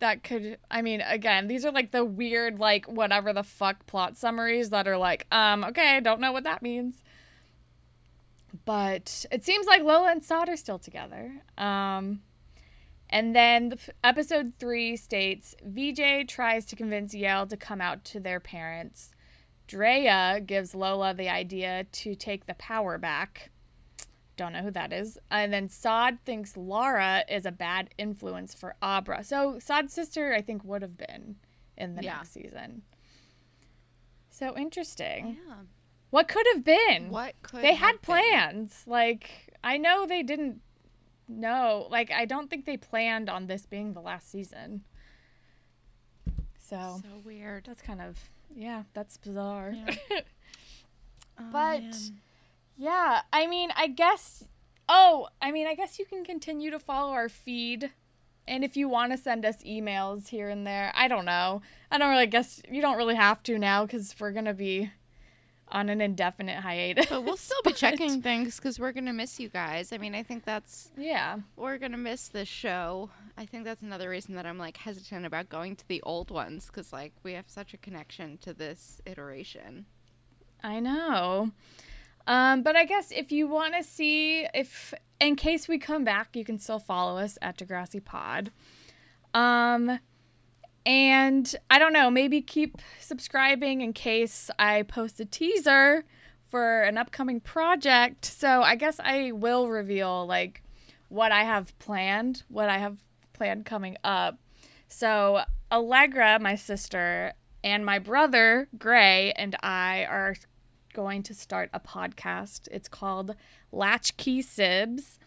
that 0.01 0.23
could 0.23 0.59
I 0.71 0.83
mean, 0.83 1.01
again, 1.01 1.49
these 1.49 1.65
are 1.65 1.73
like 1.73 1.93
the 1.93 2.05
weird, 2.05 2.59
like, 2.59 2.85
whatever 2.87 3.33
the 3.33 3.43
fuck 3.43 3.87
plot 3.87 4.19
summaries 4.19 4.69
that 4.71 4.87
are 4.87 4.99
like, 4.99 5.27
um, 5.33 5.65
okay, 5.65 6.01
don't 6.01 6.21
know 6.21 6.33
what 6.33 6.45
that 6.45 6.61
means. 6.63 7.03
But 8.69 9.25
it 9.33 9.45
seems 9.47 9.67
like 9.67 9.83
Lola 9.83 10.11
and 10.11 10.23
Saad 10.23 10.51
are 10.51 10.57
still 10.57 10.79
together. 10.79 11.41
Um, 11.57 12.21
and 13.09 13.35
then 13.35 13.71
the, 13.71 13.79
episode 14.05 14.53
three 14.59 14.95
states 14.95 15.55
VJ 15.65 16.29
tries 16.29 16.67
to 16.67 16.77
convince 16.77 17.15
Yale 17.15 17.47
to 17.47 17.57
come 17.57 17.81
out 17.81 18.05
to 18.05 18.21
their 18.21 18.41
parents. 18.41 19.11
Drea 19.67 20.43
gives 20.45 20.75
Lola 20.75 21.15
the 21.15 21.31
idea 21.31 21.85
to 21.93 22.15
take 22.15 22.45
the 22.45 22.53
power 22.53 22.99
back. 22.99 23.51
Don't 24.37 24.53
know 24.53 24.61
who 24.61 24.71
that 24.73 24.93
is. 24.93 25.17
And 25.31 25.51
then 25.51 25.71
Saad 25.71 26.19
thinks 26.27 26.55
Laura 26.55 27.25
is 27.27 27.47
a 27.47 27.51
bad 27.53 27.89
influence 27.97 28.53
for 28.53 28.77
Abra. 28.83 29.25
So 29.25 29.59
Saad's 29.59 29.95
sister, 29.95 30.35
I 30.35 30.43
think, 30.43 30.63
would 30.63 30.83
have 30.83 30.99
been 30.99 31.37
in 31.79 31.95
the 31.95 32.03
Yeah. 32.03 32.17
next 32.17 32.33
season. 32.35 32.83
So 34.29 34.55
interesting. 34.59 35.39
Yeah. 35.49 35.55
What 36.11 36.29
could 36.29 36.47
have 36.55 36.65
been? 36.65 37.11
What 37.11 37.35
could 37.43 37.63
they 37.63 37.75
had 37.75 37.93
have 37.93 38.03
been? 38.03 38.07
plans. 38.23 38.83
Like 38.87 39.53
I 39.63 39.77
know 39.77 40.07
they 40.07 40.23
didn't 40.23 40.61
know. 41.29 41.87
Like 41.91 42.11
I 42.11 42.25
don't 42.25 42.49
think 42.49 42.65
they 42.65 42.77
planned 42.77 43.29
on 43.29 43.47
this 43.47 43.67
being 43.67 43.93
the 43.93 44.01
last 44.01 44.31
season. 44.31 44.85
So 46.59 47.01
So 47.03 47.09
weird. 47.25 47.65
that's 47.67 47.83
kind 47.83 48.01
of 48.01 48.19
yeah, 48.55 48.85
that's 48.95 49.17
bizarre. 49.17 49.75
Yeah. 49.75 49.95
Oh, 51.41 51.45
But- 51.53 51.81
man. 51.83 51.93
Yeah, 52.81 53.23
I 53.33 53.47
mean, 53.47 53.71
I 53.77 53.87
guess. 53.89 54.45
Oh, 54.89 55.29
I 55.43 55.51
mean, 55.53 55.67
I 55.69 55.75
guess 55.75 55.99
you 56.01 56.05
can 56.05 56.25
continue 56.25 56.71
to 56.73 56.79
follow 56.81 57.13
our 57.13 57.29
feed. 57.29 57.91
And 58.47 58.65
if 58.65 58.77
you 58.77 58.89
want 58.89 59.13
to 59.13 59.19
send 59.19 59.45
us 59.45 59.63
emails 59.65 60.29
here 60.29 60.49
and 60.49 60.67
there, 60.67 60.91
I 60.97 61.07
don't 61.09 61.25
know. 61.25 61.61
I 61.93 61.99
don't 61.99 62.11
really 62.11 62.27
guess 62.27 62.61
you 62.69 62.81
don't 62.81 62.97
really 62.97 63.15
have 63.17 63.43
to 63.45 63.59
now 63.59 63.85
because 63.85 64.15
we're 64.19 64.33
going 64.33 64.47
to 64.47 64.55
be 64.55 64.91
on 65.71 65.89
an 65.89 66.01
indefinite 66.01 66.61
hiatus. 66.61 67.07
But 67.07 67.25
we'll 67.25 67.37
still 67.37 67.61
be 67.63 67.71
But- 67.71 67.77
checking 67.77 68.23
things 68.23 68.57
because 68.57 68.79
we're 68.81 68.93
gonna 68.93 69.13
miss 69.13 69.39
you 69.39 69.49
guys. 69.49 69.93
I 69.93 69.99
mean, 69.99 70.15
I 70.15 70.23
think 70.23 70.45
that's 70.45 70.91
Yeah. 70.97 71.39
we're 71.57 71.79
gonna 71.79 71.97
miss 71.99 72.29
this 72.29 72.49
show. 72.49 73.11
I 73.37 73.47
think 73.47 73.65
that's 73.65 73.83
another 73.83 74.09
reason 74.11 74.35
that 74.35 74.47
I'm 74.47 74.59
like 74.59 74.77
hesitant 74.79 75.25
about 75.27 75.49
going 75.49 75.77
to 75.77 75.87
the 75.89 76.03
old 76.03 76.31
ones 76.31 76.67
because 76.67 76.93
like 76.93 77.13
we 77.23 77.35
have 77.35 77.45
such 77.49 77.73
a 77.75 77.77
connection 77.77 78.39
to 78.39 78.53
this 78.53 79.01
iteration. 79.07 79.87
I 80.63 80.81
know. 80.81 81.53
Um, 82.27 82.63
but 82.63 82.77
I 82.77 82.85
guess 82.85 83.11
if 83.11 83.31
you 83.33 83.47
want 83.47 83.75
to 83.75 83.83
see 83.83 84.47
if 84.53 84.93
in 85.21 85.37
case 85.37 85.67
we 85.69 85.79
come 85.79 86.05
back, 86.05 86.35
you 86.35 86.45
can 86.45 86.59
still 86.59 86.79
follow 86.79 87.19
us 87.19 87.39
at 87.41 87.57
Degrassi 87.57 88.05
Pod. 88.05 88.51
Um 89.35 90.01
and 90.89 91.55
I 91.69 91.79
don't 91.79 91.93
know, 91.93 92.11
maybe 92.11 92.41
keep 92.41 92.79
subscribing 92.99 93.83
in 93.83 93.93
case 93.93 94.51
I 94.59 94.85
post 94.85 95.21
a 95.21 95.27
teaser 95.27 96.05
for 96.49 96.81
an 96.81 96.97
upcoming 96.97 97.41
project. 97.41 98.25
So 98.25 98.63
I 98.63 98.75
guess 98.75 98.99
I 98.99 99.33
will 99.33 99.69
reveal 99.69 100.27
like 100.27 100.63
what 101.11 101.31
I 101.31 101.45
have 101.45 101.79
planned, 101.79 102.43
what 102.49 102.71
I 102.71 102.79
have 102.79 102.97
planned 103.35 103.67
coming 103.67 103.99
up. 104.03 104.39
So 104.89 105.43
Allegra, 105.71 106.39
my 106.41 106.55
sister, 106.55 107.35
and 107.63 107.85
my 107.85 107.99
brother, 107.99 108.69
Gray, 108.79 109.33
and 109.33 109.57
I 109.63 110.07
are 110.09 110.37
going 110.95 111.23
to 111.25 111.35
start 111.35 111.69
a 111.75 111.81
podcast. 111.81 112.67
It's 112.71 112.89
called 112.89 113.35
Latchkey 113.73 114.43
Sibs. 114.43 115.19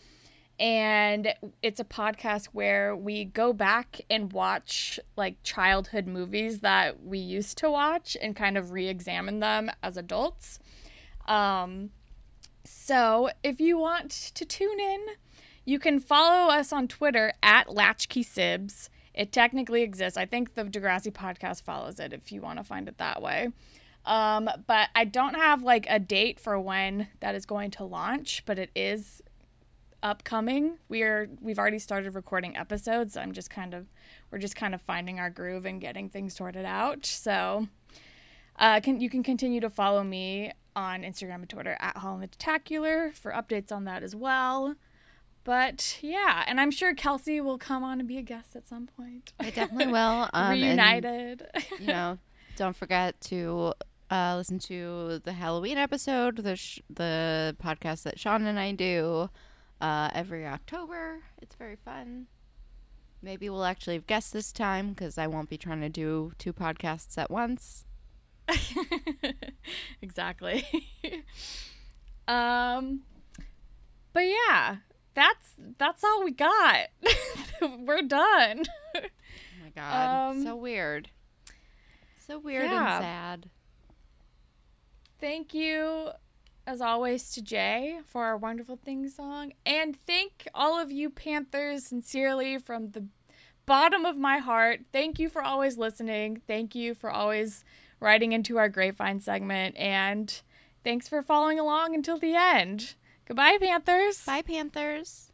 And 0.62 1.34
it's 1.64 1.80
a 1.80 1.84
podcast 1.84 2.50
where 2.52 2.96
we 2.96 3.26
go 3.26 3.52
back 3.52 4.00
and 4.12 4.32
watch 4.32 5.00
like 5.18 5.42
childhood 5.42 6.06
movies 6.06 6.60
that 6.60 7.04
we 7.04 7.18
used 7.18 7.58
to 7.58 7.72
watch 7.72 8.16
and 8.22 8.36
kind 8.36 8.60
of 8.60 8.72
re 8.72 8.88
examine 8.88 9.40
them 9.40 9.72
as 9.82 9.98
adults. 9.98 10.60
Um, 11.28 11.90
so 12.64 13.32
if 13.44 13.60
you 13.60 13.80
want 13.80 14.12
to 14.36 14.46
tune 14.46 14.80
in, 14.80 15.08
you 15.66 15.80
can 15.80 16.00
follow 16.00 16.52
us 16.52 16.72
on 16.72 16.88
Twitter 16.88 17.34
at 17.42 17.74
Latchkey 17.74 18.24
Sibs. 18.24 18.90
It 19.16 19.32
technically 19.32 19.82
exists. 19.82 20.16
I 20.16 20.28
think 20.28 20.54
the 20.54 20.64
Degrassi 20.64 21.12
podcast 21.12 21.64
follows 21.64 22.00
it 22.00 22.14
if 22.14 22.32
you 22.32 22.40
want 22.40 22.60
to 22.60 22.64
find 22.64 22.88
it 22.88 23.00
that 23.00 23.20
way. 23.20 23.50
Um, 24.06 24.48
but 24.68 24.90
I 24.94 25.06
don't 25.06 25.36
have 25.36 25.64
like 25.64 25.88
a 25.90 25.98
date 25.98 26.40
for 26.40 26.60
when 26.60 27.08
that 27.20 27.34
is 27.34 27.48
going 27.48 27.72
to 27.72 27.84
launch, 27.84 28.44
but 28.46 28.60
it 28.60 28.70
is 28.76 29.24
upcoming. 30.04 30.78
We're 30.90 31.30
we've 31.42 31.60
already 31.60 31.80
started 31.80 32.16
recording 32.16 32.58
episodes. 32.58 33.16
I'm 33.18 33.32
just 33.32 33.50
kind 33.50 33.74
of 33.74 33.88
we're 34.32 34.40
just 34.40 34.56
kind 34.56 34.74
of 34.74 34.82
finding 34.82 35.20
our 35.20 35.30
groove 35.30 35.66
and 35.66 35.80
getting 35.80 36.10
things 36.10 36.36
sorted 36.36 36.66
out. 36.66 37.06
So 37.06 37.68
uh, 38.58 38.80
can 38.82 39.00
you 39.00 39.10
can 39.10 39.24
continue 39.24 39.60
to 39.62 39.70
follow 39.70 40.04
me 40.04 40.52
on 40.76 41.02
Instagram 41.04 41.36
and 41.36 41.50
Twitter 41.50 41.78
at 41.80 41.98
Holland 41.98 42.24
the 42.24 42.28
Tentacular 42.28 43.12
for 43.14 43.32
updates 43.32 43.72
on 43.72 43.86
that 43.86 44.04
as 44.04 44.16
well. 44.16 44.76
But 45.44 45.98
yeah, 46.02 46.44
and 46.46 46.62
I'm 46.62 46.70
sure 46.70 46.94
Kelsey 46.94 47.42
will 47.42 47.58
come 47.58 47.84
on 47.84 48.00
and 48.00 48.08
be 48.08 48.18
a 48.18 48.22
guest 48.22 48.56
at 48.56 48.68
some 48.68 48.88
point. 48.88 49.34
I 49.40 49.50
definitely 49.50 49.92
will. 49.92 50.30
Um, 50.34 50.52
and, 50.54 50.62
Reunited. 50.62 51.48
you 51.80 51.88
know, 51.88 52.20
don't 52.58 52.76
forget 52.76 53.20
to 53.22 53.74
uh, 54.12 54.36
listen 54.38 54.60
to 54.60 55.20
the 55.24 55.34
Halloween 55.34 55.78
episode, 55.78 56.38
the 56.38 56.56
sh- 56.56 56.82
the 56.90 57.56
podcast 57.62 58.04
that 58.04 58.20
Sean 58.20 58.46
and 58.46 58.60
I 58.60 58.74
do 58.74 59.30
uh, 59.82 60.10
every 60.14 60.48
October. 60.48 61.24
It's 61.42 61.56
very 61.56 61.76
fun. 61.76 62.28
Maybe 63.22 63.50
we'll 63.50 63.66
actually 63.66 63.96
have 63.96 64.08
guests 64.08 64.32
this 64.32 64.52
time 64.52 64.90
because 64.90 65.18
I 65.18 65.28
won't 65.28 65.50
be 65.50 65.58
trying 65.58 65.82
to 65.82 65.90
do 65.90 66.32
two 66.38 66.54
podcasts 66.54 67.18
at 67.18 67.30
once. 67.30 67.86
exactly. 70.02 70.66
um 72.28 73.02
but 74.14 74.22
yeah, 74.22 74.78
that's 75.14 75.54
that's 75.78 76.04
all 76.04 76.24
we 76.24 76.32
got. 76.32 76.88
We're 77.62 78.02
done. 78.02 78.64
Oh 78.96 79.02
my 79.64 79.70
god, 79.76 80.32
Um, 80.32 80.44
so 80.44 80.56
weird, 80.56 81.10
so 82.28 82.40
weird 82.40 82.66
yeah. 82.66 82.96
and 82.96 83.04
sad. 83.04 83.50
Thank 85.20 85.54
you 85.54 86.10
as 86.66 86.82
always 86.82 87.32
to 87.32 87.42
Jay 87.42 88.00
for 88.06 88.26
our 88.26 88.38
wonderful 88.38 88.78
thing 88.78 89.10
song 89.10 89.54
and 89.66 89.98
thank 90.06 90.48
all 90.54 90.80
of 90.80 90.92
you 90.92 91.10
Panthers 91.10 91.86
sincerely 91.88 92.58
from 92.58 92.92
the 92.92 93.06
bottom 93.66 94.06
of 94.06 94.18
my 94.18 94.38
heart. 94.38 94.82
Thank 94.92 95.20
you 95.20 95.30
for 95.30 95.42
always 95.42 95.78
listening. 95.78 96.42
Thank 96.48 96.76
you 96.76 96.94
for 96.94 97.10
always 97.10 97.64
writing 98.00 98.32
into 98.32 98.58
our 98.58 98.70
grapevine 98.70 99.20
segment 99.20 99.76
and 99.78 100.42
thanks 100.84 101.08
for 101.08 101.22
following 101.22 101.60
along 101.60 101.96
until 101.96 102.18
the 102.18 102.36
end. 102.36 102.96
Goodbye 103.26 103.58
Panthers. 103.60 104.26
Bye, 104.26 104.42
Panthers. 104.42 105.31